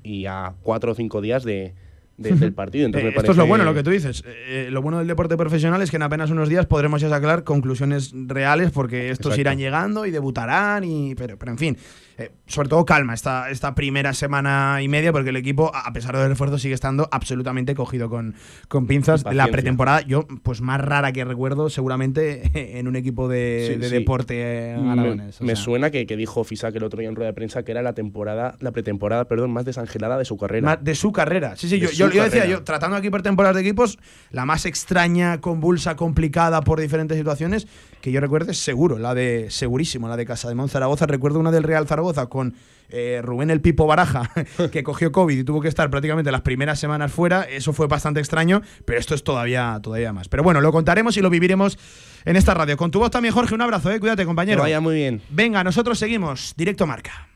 [0.02, 1.74] y a cuatro o cinco días de,
[2.16, 2.86] de- del partido.
[2.86, 4.24] Entonces Eh, me esto es lo bueno, lo que tú dices.
[4.26, 7.44] Eh, lo bueno del deporte profesional es que en apenas unos días podremos ya sacar
[7.44, 9.40] conclusiones reales porque estos Exacto.
[9.42, 11.76] irán llegando y debutarán, y, pero, pero en fin,
[12.18, 16.16] eh, sobre todo calma esta, esta primera semana y media porque el equipo, a pesar
[16.16, 18.34] del esfuerzo, sigue estando absolutamente cogido con,
[18.68, 19.22] con pinzas.
[19.34, 23.88] La pretemporada, yo, pues más rara que recuerdo, seguramente en un equipo de, Sí, de
[23.88, 23.94] sí.
[23.94, 27.62] deporte eh, Me, suena que, que dijo Fisac el otro día en rueda de prensa
[27.64, 30.76] que era la temporada, la pretemporada, perdón, más desangelada de su carrera.
[30.76, 31.54] De su carrera.
[31.56, 33.98] Sí, sí, De yo, yo, yo decía, yo tratando aquí por temporadas de equipos,
[34.30, 37.66] la más extraña, convulsa, complicada por diferentes situaciones,
[38.00, 41.06] que yo recuerde es seguro, la de, segurísimo, la de Casa de Mon Zaragoza.
[41.06, 42.54] Recuerdo una del Real Zaragoza con
[42.88, 44.30] eh, Rubén el Pipo Baraja,
[44.72, 47.42] que cogió COVID y tuvo que estar prácticamente las primeras semanas fuera.
[47.42, 50.28] Eso fue bastante extraño, pero esto es todavía, todavía más.
[50.28, 51.78] Pero bueno, lo contaremos y lo viviremos
[52.24, 52.76] en esta radio.
[52.76, 54.00] Con tu voz también, Jorge, un abrazo, eh.
[54.00, 54.58] Cuídate, compañero.
[54.58, 55.22] Que vaya muy bien.
[55.30, 56.54] Venga, nosotros seguimos.
[56.56, 57.35] Directo Marca.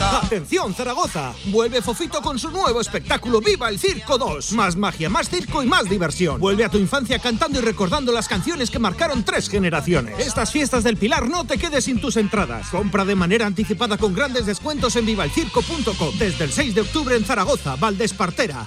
[0.00, 4.52] Atención Zaragoza, vuelve Fofito con su nuevo espectáculo Viva el Circo 2.
[4.52, 6.40] Más magia, más circo y más diversión.
[6.40, 10.18] Vuelve a tu infancia cantando y recordando las canciones que marcaron tres generaciones.
[10.18, 12.68] Estas fiestas del Pilar no te quedes sin tus entradas.
[12.68, 16.18] Compra de manera anticipada con grandes descuentos en vivalcirco.com.
[16.18, 18.66] Desde el 6 de octubre en Zaragoza, Valdespartera.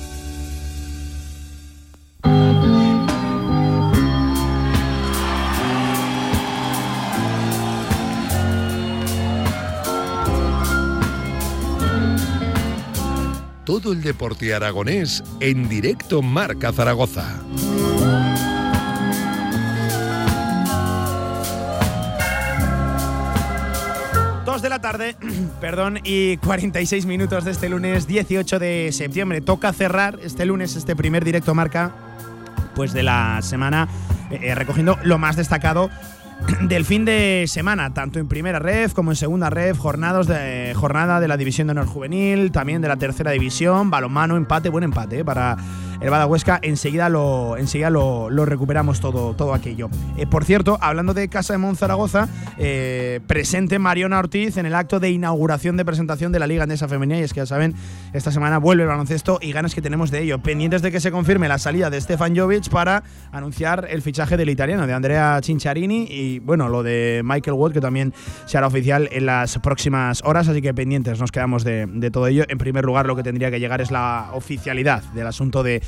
[13.71, 17.39] Todo el deporte aragonés en directo Marca Zaragoza.
[24.45, 25.15] Dos de la tarde,
[25.61, 29.39] perdón, y 46 minutos de este lunes 18 de septiembre.
[29.39, 31.95] Toca cerrar este lunes este primer directo marca
[32.75, 33.87] pues de la semana
[34.31, 35.89] eh, eh, recogiendo lo más destacado
[36.61, 41.19] del fin de semana, tanto en primera ref como en segunda ref, jornadas de, jornada
[41.19, 45.19] de la división de honor juvenil, también de la tercera división, balonmano, empate, buen empate
[45.19, 45.57] eh, para
[46.01, 46.59] el Badahuesca.
[46.61, 49.89] Enseguida lo, enseguida lo, lo recuperamos todo, todo aquello.
[50.17, 54.99] Eh, por cierto, hablando de Casa de Monzaragoza, eh, presente Mariona Ortiz en el acto
[54.99, 57.19] de inauguración de presentación de la Liga Andesa Femenina.
[57.19, 57.75] Y es que ya saben,
[58.13, 60.39] esta semana vuelve el baloncesto y ganas que tenemos de ello.
[60.39, 64.49] Pendientes de que se confirme la salida de Stefan Jovic para anunciar el fichaje del
[64.49, 68.13] italiano, de Andrea Cinciarini y bueno, lo de Michael Watt, que también
[68.45, 70.47] se hará oficial en las próximas horas.
[70.47, 72.43] Así que pendientes nos quedamos de todo ello.
[72.47, 75.81] En primer lugar, lo que tendría que llegar es la oficialidad del asunto de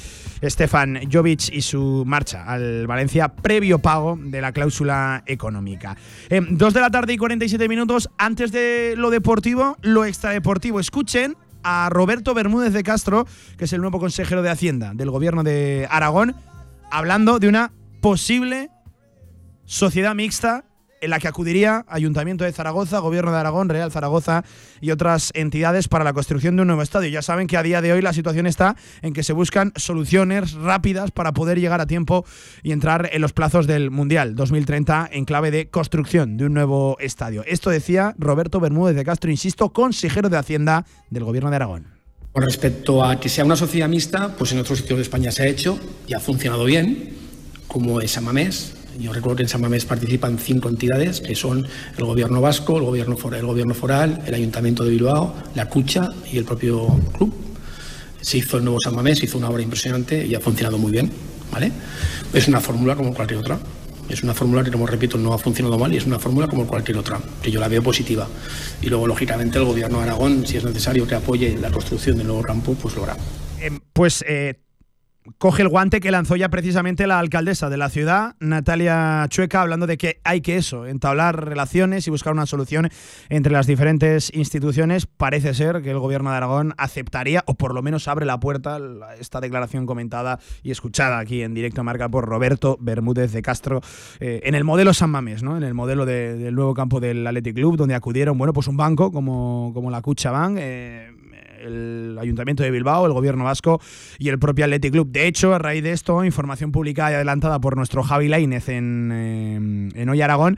[0.44, 5.96] Stefan Jovic y su marcha al Valencia previo pago de la cláusula económica.
[6.30, 8.10] Eh, dos de la tarde y 47 minutos.
[8.18, 10.80] Antes de lo deportivo, lo extradeportivo.
[10.80, 13.26] Escuchen a Roberto Bermúdez de Castro,
[13.58, 16.36] que es el nuevo consejero de Hacienda del gobierno de Aragón,
[16.92, 17.72] hablando de una
[18.02, 18.70] posible
[19.66, 20.66] sociedad mixta
[21.04, 24.44] en la que acudiría Ayuntamiento de Zaragoza, Gobierno de Aragón, Real Zaragoza
[24.80, 27.10] y otras entidades para la construcción de un nuevo estadio.
[27.10, 30.54] Ya saben que a día de hoy la situación está en que se buscan soluciones
[30.54, 32.26] rápidas para poder llegar a tiempo
[32.64, 36.98] y entrar en los plazos del Mundial 2030 en clave de construcción de un nuevo
[37.00, 37.44] estadio.
[37.46, 41.88] Esto decía Roberto Bermúdez de Castro, insisto, consejero de Hacienda del Gobierno de Aragón.
[42.32, 45.44] Con respecto a que sea una sociedad mixta, pues en otros sitios de España se
[45.44, 45.78] ha hecho
[46.08, 47.14] y ha funcionado bien,
[47.68, 48.83] como en San Mamés.
[49.00, 51.66] Yo recuerdo que en San Mamés participan cinco entidades, que son
[51.98, 56.10] el Gobierno vasco, el Gobierno, for- el gobierno foral, el Ayuntamiento de Bilbao, la Cucha
[56.32, 56.88] y el propio
[57.18, 57.34] club.
[58.22, 61.12] Se hizo el nuevo San Mamés, hizo una obra impresionante y ha funcionado muy bien.
[61.52, 61.72] ¿vale?
[62.34, 63.60] Es una fórmula como cualquier otra.
[64.10, 66.68] Es una fórmula que, como repito, no ha funcionado mal y es una fórmula como
[66.68, 68.28] cualquier otra, que yo la veo positiva.
[68.82, 72.28] Y luego, lógicamente, el Gobierno de Aragón, si es necesario que apoye la construcción del
[72.28, 73.16] nuevo campo, pues lo hará.
[73.62, 74.56] Eh, pues eh,
[75.38, 79.88] coge el guante que lanzó ya precisamente la alcaldesa de la ciudad, Natalia Chueca, hablando
[79.88, 82.90] de que hay que eso, entablar relaciones y buscar una solución
[83.30, 85.06] entre las diferentes instituciones.
[85.06, 88.76] Parece ser que el gobierno de Aragón aceptaría, o por lo menos abre la puerta,
[88.76, 93.82] a esta declaración comentada y escuchada aquí en directo marca por Roberto Bermúdez de Castro,
[94.20, 95.56] eh, en el modelo San Mamés, ¿no?
[95.56, 98.76] en el modelo de- del nuevo campo del Athletic Club, donde acudieron, bueno, pues un
[98.78, 101.12] banco como, como la Cuchabank, eh,
[101.64, 103.82] el Ayuntamiento de Bilbao, el Gobierno Vasco
[104.20, 105.12] y el propio Athletic Club.
[105.12, 109.12] De hecho, a raíz de esto, información publicada y adelantada por nuestro Javi Lainez en,
[109.14, 110.58] eh, en Hoy Aragón,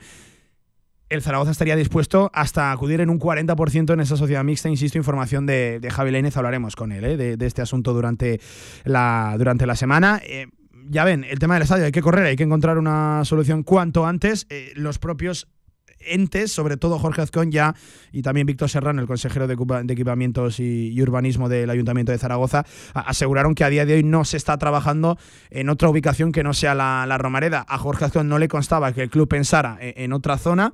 [1.08, 4.68] el Zaragoza estaría dispuesto hasta acudir en un 40% en esa sociedad mixta.
[4.68, 7.16] Insisto, información de, de Javi Lainez, hablaremos con él ¿eh?
[7.16, 8.40] de, de, este asunto durante
[8.84, 10.20] la, durante la semana.
[10.24, 10.46] Eh,
[10.88, 14.06] ya ven, el tema del estadio, hay que correr, hay que encontrar una solución cuanto
[14.06, 14.46] antes.
[14.50, 15.48] Eh, los propios
[16.06, 17.74] entes, sobre todo Jorge Azcón ya
[18.12, 19.54] y también Víctor Serrano, el consejero de,
[19.92, 22.64] equipamientos y, urbanismo del Ayuntamiento de Zaragoza,
[22.94, 25.18] aseguraron que a día de hoy no se está trabajando
[25.50, 27.64] en otra ubicación que no sea la, Romareda.
[27.68, 30.72] A Jorge Azcón no le constaba que el club pensara en, en otra zona.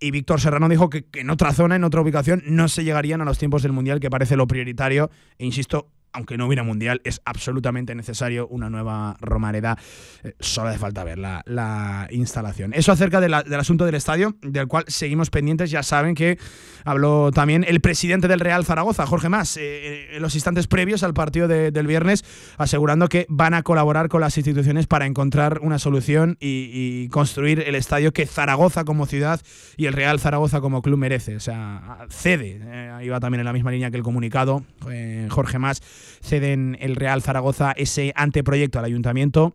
[0.00, 3.20] Y Víctor Serrano dijo que, que en otra zona, en otra ubicación, no se llegarían
[3.20, 5.10] a los tiempos del Mundial, que parece lo prioritario.
[5.38, 9.78] E insisto, aunque no hubiera mundial, es absolutamente necesario una nueva Romareda.
[10.22, 12.72] Eh, solo hace falta ver la, la instalación.
[12.74, 15.70] Eso acerca del asunto del estadio, del cual seguimos pendientes.
[15.70, 16.38] Ya saben que
[16.84, 21.14] habló también el presidente del Real Zaragoza, Jorge Más, eh, en los instantes previos al
[21.14, 22.24] partido de, del viernes,
[22.58, 27.74] asegurando que van a colaborar con las instituciones para encontrar una solución y, construir el
[27.74, 29.40] estadio que Zaragoza como ciudad
[29.76, 31.36] y el Real Zaragoza como club merece.
[31.36, 32.60] O sea, cede.
[32.62, 35.82] Eh, iba también en la misma línea que el comunicado, eh, Jorge Más
[36.22, 39.54] ceden el Real Zaragoza ese anteproyecto al ayuntamiento.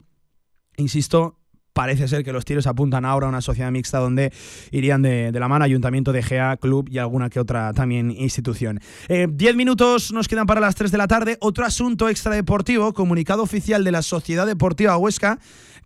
[0.78, 1.40] Insisto,
[1.78, 4.34] parece ser que los tiros apuntan ahora a una sociedad mixta donde
[4.72, 8.80] irían de, la mano Ayuntamiento de GEA, Club y alguna que otra también institución.
[9.10, 11.38] Eh, diez minutos nos quedan para las 3 de la tarde.
[11.40, 15.38] Otro asunto extradeportivo, comunicado oficial de la Sociedad Deportiva Huesca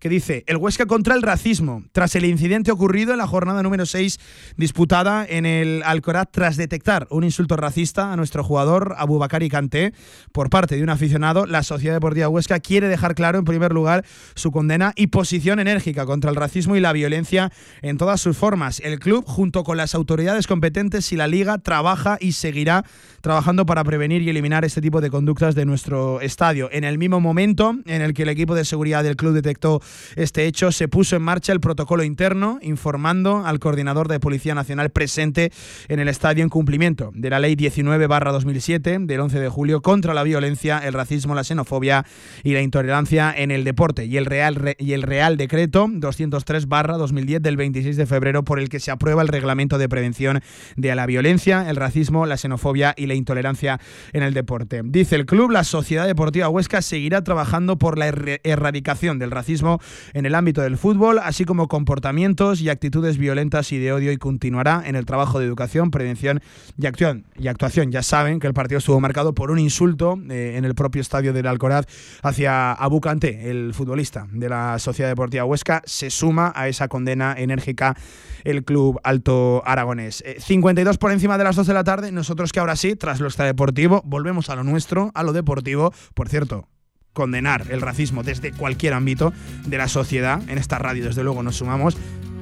[0.02, 3.86] que dice el Huesca contra el racismo, tras el incidente ocurrido en la jornada número
[3.86, 4.18] 6
[4.56, 9.94] disputada en el Alcoraz tras detectar un insulto racista a nuestro jugador Abubakari Kanté
[10.32, 14.04] por parte de un aficionado, la Sociedad Deportiva Huesca quiere dejar claro en primer lugar
[14.34, 17.50] su condena y posición enérgica contra el racismo y la violencia
[17.82, 18.80] en todas sus formas.
[18.80, 22.84] El club, junto con las autoridades competentes y la liga, trabaja y seguirá
[23.20, 26.68] trabajando para prevenir y eliminar este tipo de conductas de nuestro estadio.
[26.72, 29.80] En el mismo momento en el que el equipo de seguridad del club detectó
[30.16, 34.90] este hecho, se puso en marcha el protocolo interno informando al coordinador de Policía Nacional
[34.90, 35.52] presente
[35.88, 40.22] en el estadio en cumplimiento de la Ley 19-2007 del 11 de julio contra la
[40.22, 42.04] violencia, el racismo, la xenofobia
[42.42, 47.56] y la intolerancia en el deporte y el Real, y el Real Decreto 203-2010 del
[47.56, 50.40] 26 de febrero por el que se aprueba el reglamento de prevención
[50.76, 53.80] de la violencia, el racismo, la xenofobia y la intolerancia
[54.12, 54.82] en el deporte.
[54.84, 59.80] Dice el club, la Sociedad Deportiva Huesca seguirá trabajando por la er erradicación del racismo
[60.12, 64.16] en el ámbito del fútbol, así como comportamientos y actitudes violentas y de odio y
[64.16, 66.40] continuará en el trabajo de educación, prevención
[66.78, 67.24] y acción.
[67.38, 67.90] Y actuación.
[67.90, 71.32] Ya saben que el partido estuvo marcado por un insulto eh, en el propio estadio
[71.32, 71.86] del Alcoraz
[72.22, 75.51] hacia Abu Kanté, el futbolista de la Sociedad Deportiva Huesca,
[75.84, 77.96] se suma a esa condena enérgica
[78.44, 80.22] el club alto aragonés.
[80.26, 83.20] Eh, 52 por encima de las 2 de la tarde, nosotros que ahora sí, tras
[83.20, 85.92] lo extradeportivo, volvemos a lo nuestro, a lo deportivo.
[86.14, 86.68] Por cierto,
[87.12, 89.32] condenar el racismo desde cualquier ámbito
[89.66, 90.40] de la sociedad.
[90.48, 91.96] En esta radio, desde luego, nos sumamos.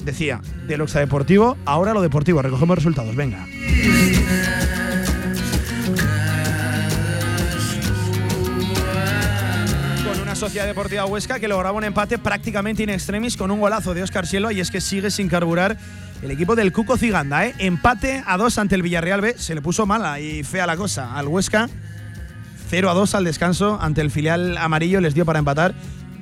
[0.05, 2.41] Decía, de lo extradeportivo, ahora lo deportivo.
[2.41, 3.47] Recogemos resultados, venga.
[10.41, 14.27] Sociedad deportiva huesca que lograba un empate prácticamente in extremis con un golazo de Óscar
[14.27, 15.77] Cielo y es que sigue sin carburar
[16.23, 17.45] el equipo del Cuco Ciganda.
[17.45, 17.55] ¿eh?
[17.59, 19.35] Empate a dos ante el Villarreal B.
[19.37, 21.69] Se le puso mala y fea la cosa al Huesca
[22.71, 25.75] 0 a 2 al descanso ante el filial amarillo, les dio para empatar.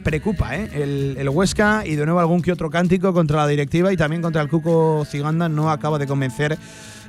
[0.03, 0.69] Preocupa ¿eh?
[0.73, 4.20] el, el, Huesca y de nuevo algún que otro cántico contra la directiva y también
[4.20, 6.59] contra el Cuco Ciganda no acaba de convencer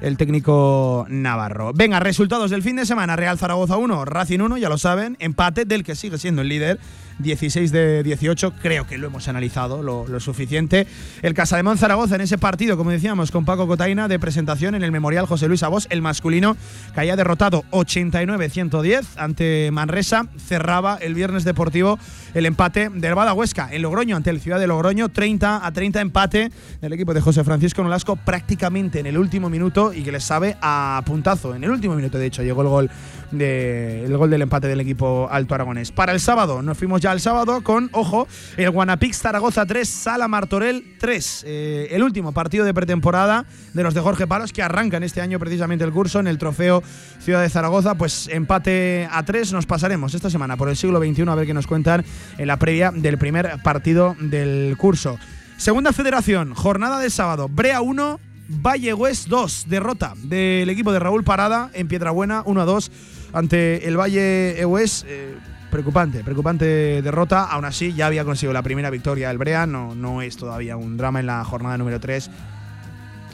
[0.01, 1.71] el técnico navarro.
[1.73, 3.15] Venga, resultados del fin de semana.
[3.15, 5.17] Real Zaragoza 1, Racing 1, ya lo saben.
[5.19, 6.79] Empate del que sigue siendo el líder.
[7.19, 10.87] 16 de 18, creo que lo hemos analizado lo, suficiente.
[11.21, 14.91] El Casademón Zaragoza en ese partido, como decíamos, con Paco Cotaina de presentación en el
[14.91, 16.57] Memorial José Luis Abos, el masculino,
[16.93, 21.99] que haya derrotado 89-110 ante Manresa, cerraba el viernes deportivo
[22.33, 26.01] el empate del Bada Huesca en Logroño ante el Ciudad de Logroño, 30 a 30
[26.01, 26.51] empate
[26.81, 30.57] del equipo de José Francisco Nolasco prácticamente en el último minuto y que les sabe
[30.61, 31.55] a puntazo.
[31.55, 32.89] En el último minuto, de hecho, llegó el gol,
[33.31, 35.91] de, el gol del empate del equipo alto aragonés.
[35.91, 38.27] Para el sábado, nos fuimos ya al sábado con, ojo,
[38.57, 41.45] el Guanapix Zaragoza 3, Sala Martorell 3.
[41.47, 45.39] Eh, el último partido de pretemporada de los de Jorge Palos que arrancan este año
[45.39, 46.83] precisamente el curso en el trofeo
[47.19, 47.95] Ciudad de Zaragoza.
[47.95, 49.53] Pues empate a 3.
[49.53, 52.05] Nos pasaremos esta semana por el siglo XXI a ver qué nos cuentan
[52.37, 55.17] en la previa del primer partido del curso.
[55.57, 61.25] Segunda federación, jornada de sábado, Brea 1, Valle West 2, derrota del equipo de Raúl
[61.25, 62.91] Parada en Piedrabuena 1 a 2
[63.33, 65.05] ante el Valle West.
[65.07, 65.35] Eh,
[65.69, 67.43] preocupante, preocupante derrota.
[67.43, 69.65] Aún así, ya había conseguido la primera victoria del Brea.
[69.65, 72.29] No, no es todavía un drama en la jornada número 3.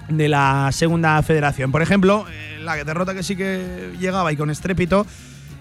[0.10, 1.72] de la segunda federación.
[1.72, 5.06] Por ejemplo, eh, la derrota que sí que llegaba y con estrépito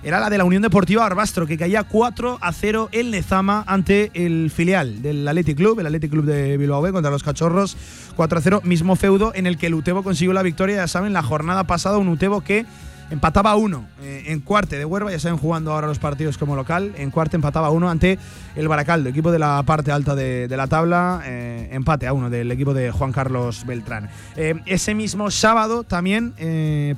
[0.04, 4.10] era la de la Unión Deportiva Arbastro, que caía 4 a 0 en Lezama ante
[4.12, 7.74] el filial del Athletic Club, el Athletic Club de Bilbao contra los Cachorros,
[8.14, 11.14] 4 a 0, mismo feudo en el que el Utebo consiguió la victoria, ya saben,
[11.14, 12.66] la jornada pasada, un Utebo que
[13.10, 16.92] empataba uno eh, en cuarte de Huerva, ya saben jugando ahora los partidos como local,
[16.96, 18.18] en cuarte empataba uno ante
[18.56, 22.50] el Baracaldo, equipo de la parte alta de, la tabla, eh, empate a uno del
[22.52, 24.08] equipo de Juan Carlos Beltrán.
[24.36, 26.34] Eh, ese mismo sábado también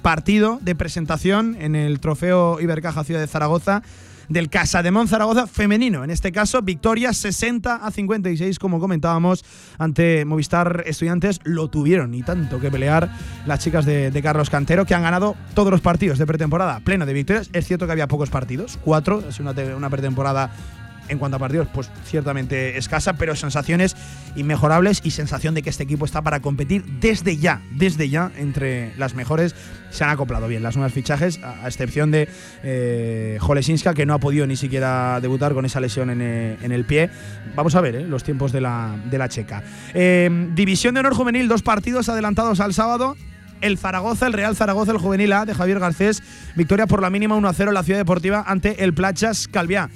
[0.03, 3.83] partido de presentación en el trofeo Ibercaja Ciudad de Zaragoza
[4.29, 6.05] del Casa de Zaragoza femenino.
[6.05, 9.45] En este caso, victoria 60 a 56, como comentábamos,
[9.79, 11.41] ante Movistar Estudiantes.
[11.45, 13.11] Lo tuvieron y tanto que pelear
[13.47, 17.13] las chicas de, Carlos Cantero, que han ganado todos los partidos de pretemporada, pleno de
[17.13, 17.51] victorias.
[17.53, 20.51] Es cierto que había pocos partidos, cuatro, es una pretemporada
[21.09, 23.97] en cuanto a partidos, pues ciertamente escasa, pero sensaciones
[24.37, 28.95] inmejorables y sensación de que este equipo está para competir desde ya, desde ya, entre
[28.97, 29.55] las mejores.
[29.91, 32.29] Se han acoplado bien las nuevas fichajes, a, excepción de
[32.63, 36.85] eh, Jolesinska, que no ha podido ni siquiera debutar con esa lesión en, eh, el
[36.85, 37.11] pie.
[37.55, 39.63] Vamos a ver eh, los tiempos de la, de la checa.
[40.55, 43.17] División de Honor Juvenil, dos partidos adelantados al sábado.
[43.63, 46.23] El Zaragoza, el Real Zaragoza, el Juvenil A de Javier Garcés.
[46.57, 49.89] Victoria por la mínima 1-0 en la Ciudad Deportiva ante el Plachas Calviá.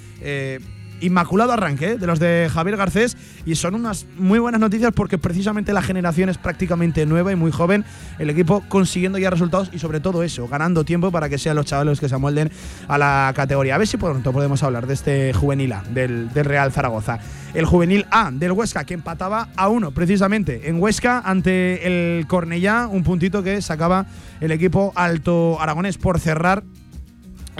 [1.01, 1.99] Inmaculado arranque ¿eh?
[1.99, 6.29] de los de Javier Garcés y son unas muy buenas noticias porque precisamente la generación
[6.29, 7.85] es prácticamente nueva y muy joven,
[8.19, 11.67] el equipo consiguiendo ya resultados y sobre todo eso, ganando tiempo para que sean los
[11.67, 12.51] chavales que se amolden
[12.89, 13.75] a la categoría.
[13.75, 17.19] A ver si pronto podemos hablar de este juvenil A del, del Real Zaragoza.
[17.55, 22.87] El juvenil A del Huesca que empataba a uno precisamente en Huesca ante el Cornellá,
[22.87, 24.07] un puntito que sacaba
[24.41, 26.63] el equipo alto aragonés por cerrar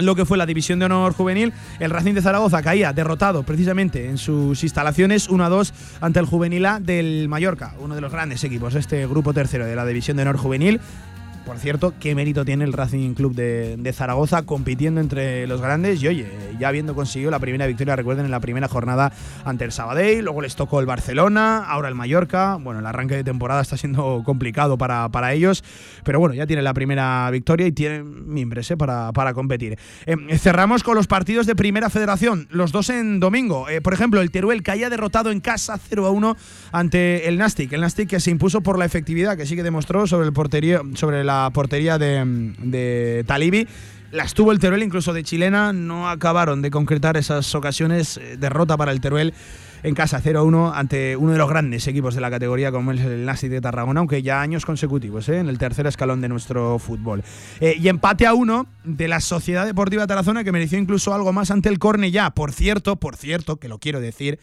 [0.05, 1.53] lo que fue la división de honor juvenil.
[1.79, 6.25] El Racing de Zaragoza caía derrotado precisamente en sus instalaciones 1 a 2 ante el
[6.25, 9.85] Juvenil A del Mallorca, uno de los grandes equipos de este grupo tercero de la
[9.85, 10.79] división de honor juvenil.
[11.45, 16.07] Por cierto, qué mérito tiene el Racing Club de, Zaragoza compitiendo entre los grandes y
[16.07, 16.27] oye,
[16.59, 19.11] ya habiendo conseguido la primera victoria, recuerden, en la primera jornada
[19.43, 22.57] ante el Sabadell, luego les tocó el Barcelona, ahora el Mallorca.
[22.61, 25.63] Bueno, el arranque de temporada está siendo complicado para, para ellos,
[26.03, 29.77] pero bueno, ya tienen la primera victoria y tienen mimbres eh, para, para competir.
[30.05, 33.67] Eh, cerramos con los partidos de Primera Federación, los dos en domingo.
[33.67, 36.37] Eh, por ejemplo, el Teruel caía derrotado en casa 0 a 1
[36.71, 37.73] ante el Nastic.
[37.73, 40.81] El Nastic que se impuso por la efectividad que sí que demostró sobre, el portería,
[40.93, 43.67] sobre la portería de, de Talibi.
[44.11, 48.17] Las tuvo el Teruel, incluso de chilena, no acabaron de concretar esas ocasiones.
[48.17, 49.33] Eh, derrota para el Teruel
[49.83, 53.25] en casa 0-1 ante uno de los grandes equipos de la categoría como es el
[53.25, 55.39] Nastic de Tarragona, aunque ya años consecutivos ¿eh?
[55.39, 57.23] en el tercer escalón de nuestro fútbol.
[57.61, 61.49] Eh, y empate a uno de la Sociedad Deportiva Tarazona que mereció incluso algo más
[61.49, 62.31] ante el Cornellá.
[62.31, 64.39] Por cierto, por cierto, que lo quiero decir,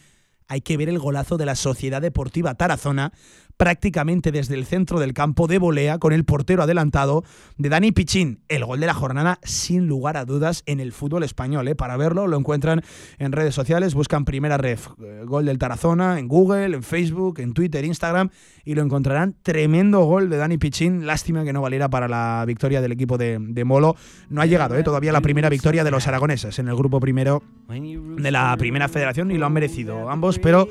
[0.49, 3.13] hay que ver el golazo de la Sociedad Deportiva Tarazona
[3.59, 7.25] prácticamente desde el centro del campo de volea con el portero adelantado
[7.59, 8.41] de Dani Pichín.
[8.49, 11.69] El gol de la jornada, sin lugar a dudas, en el fútbol español.
[11.69, 11.75] ¿eh?
[11.75, 12.83] Para verlo, lo encuentran
[13.19, 17.53] en redes sociales, buscan primera ref, eh, gol del Tarazona, en Google, en Facebook, en
[17.53, 18.31] Twitter, Instagram,
[18.65, 19.35] y lo encontrarán.
[19.43, 21.05] Tremendo gol de Dani Pichín.
[21.05, 23.97] Lástima que no valiera para la victoria del equipo de, de Molo.
[24.31, 24.85] No ha llegado ¿eh?
[24.85, 29.31] todavía la primera victoria de los aragoneses en el grupo primero de la primera federación
[29.31, 30.69] y lo han merecido ambos, pero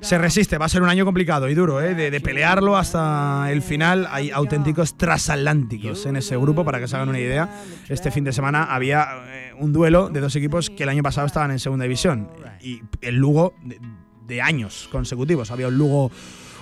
[0.00, 0.58] se resiste.
[0.58, 1.94] Va a ser un año complicado y duro, ¿eh?
[1.94, 4.08] de, pelearlo hasta el final.
[4.10, 7.48] Hay auténticos transatlánticos en ese grupo, para que se hagan una idea.
[7.88, 11.26] Este fin de semana había eh, un duelo de dos equipos que el año pasado
[11.26, 12.28] estaban en segunda división
[12.60, 13.80] y el Lugo de,
[14.26, 15.50] de años consecutivos.
[15.50, 16.10] Había un Lugo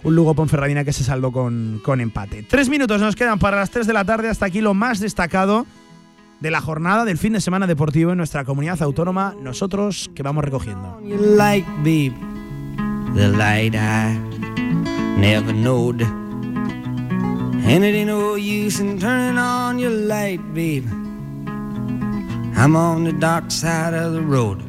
[0.05, 2.43] un Lugo Ponferradina que se saldó con, con empate.
[2.43, 4.29] Tres minutos nos quedan para las 3 de la tarde.
[4.29, 5.67] Hasta aquí lo más destacado
[6.41, 9.35] de la jornada del fin de semana deportivo en nuestra comunidad autónoma.
[9.41, 11.01] Nosotros que vamos recogiendo.
[15.19, 16.03] Never knowed.
[16.03, 20.87] And it ain't no use in turning on your light, babe.
[22.57, 24.69] I'm on the dark side of the road.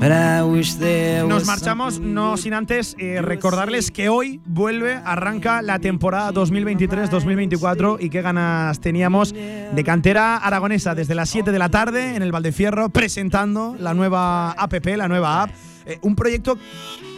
[0.00, 8.08] Nos marchamos, no sin antes eh, recordarles que hoy vuelve, arranca la temporada 2023-2024 y
[8.08, 12.88] qué ganas teníamos de cantera aragonesa desde las 7 de la tarde en el Valdefierro
[12.88, 15.50] presentando la nueva app, la nueva app.
[15.84, 16.56] Eh, un proyecto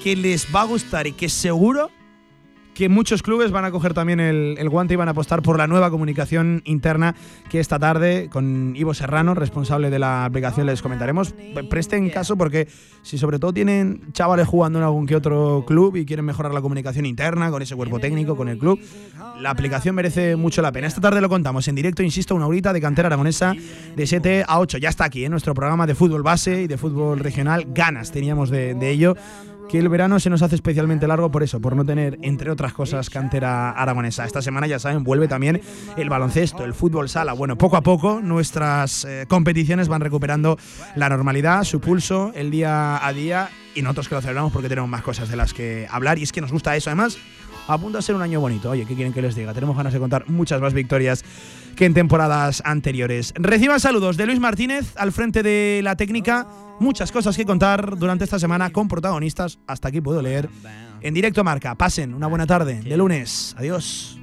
[0.03, 1.91] que les va a gustar y que seguro
[2.75, 5.59] que muchos clubes van a coger también el, el guante y van a apostar por
[5.59, 7.15] la nueva comunicación interna
[7.51, 11.35] que esta tarde con Ivo Serrano, responsable de la aplicación, les comentaremos.
[11.69, 12.69] Presten caso porque
[13.03, 16.63] si sobre todo tienen chavales jugando en algún que otro club y quieren mejorar la
[16.63, 18.81] comunicación interna con ese cuerpo técnico, con el club,
[19.41, 20.87] la aplicación merece mucho la pena.
[20.87, 23.55] Esta tarde lo contamos en directo, insisto, una horita de cantera aragonesa
[23.97, 24.79] de 7 a 8.
[24.79, 27.67] Ya está aquí en nuestro programa de fútbol base y de fútbol regional.
[27.69, 29.15] Ganas teníamos de, de ello.
[29.73, 32.75] Que el verano se nos hace especialmente largo por eso, por no tener, entre otras
[32.75, 34.27] cosas, cantera aragonesa.
[34.27, 35.63] Esta semana, ya saben, vuelve también
[35.97, 37.33] el baloncesto, el fútbol sala.
[37.33, 40.59] Bueno, poco a poco nuestras eh, competiciones van recuperando
[40.95, 44.91] la normalidad, su pulso, el día a día, y nosotros que lo celebramos porque tenemos
[44.91, 46.91] más cosas de las que hablar, y es que nos gusta eso.
[46.91, 47.17] Además,
[47.67, 48.69] apunta a ser un año bonito.
[48.69, 49.55] Oye, ¿qué quieren que les diga?
[49.55, 51.25] Tenemos ganas de contar muchas más victorias
[51.77, 53.33] que en temporadas anteriores.
[53.37, 56.47] Reciban saludos de Luis Martínez al frente de la técnica.
[56.81, 59.59] Muchas cosas que contar durante esta semana con protagonistas.
[59.67, 60.49] Hasta aquí puedo leer.
[61.01, 61.75] En directo marca.
[61.75, 63.55] Pasen una buena tarde de lunes.
[63.59, 64.19] Adiós.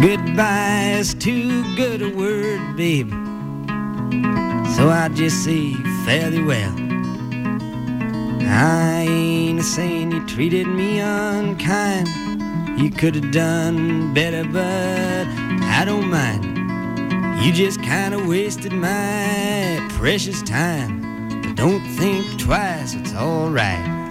[0.00, 1.02] Goodbye.
[4.76, 5.74] So I just say
[6.04, 6.74] fairly well.
[8.40, 12.08] I ain't saying you treated me unkind.
[12.76, 15.28] You could have done better, but
[15.62, 16.63] I don't mind.
[17.42, 21.02] You just kind of wasted my precious time.
[21.42, 24.03] But don't think twice, it's alright.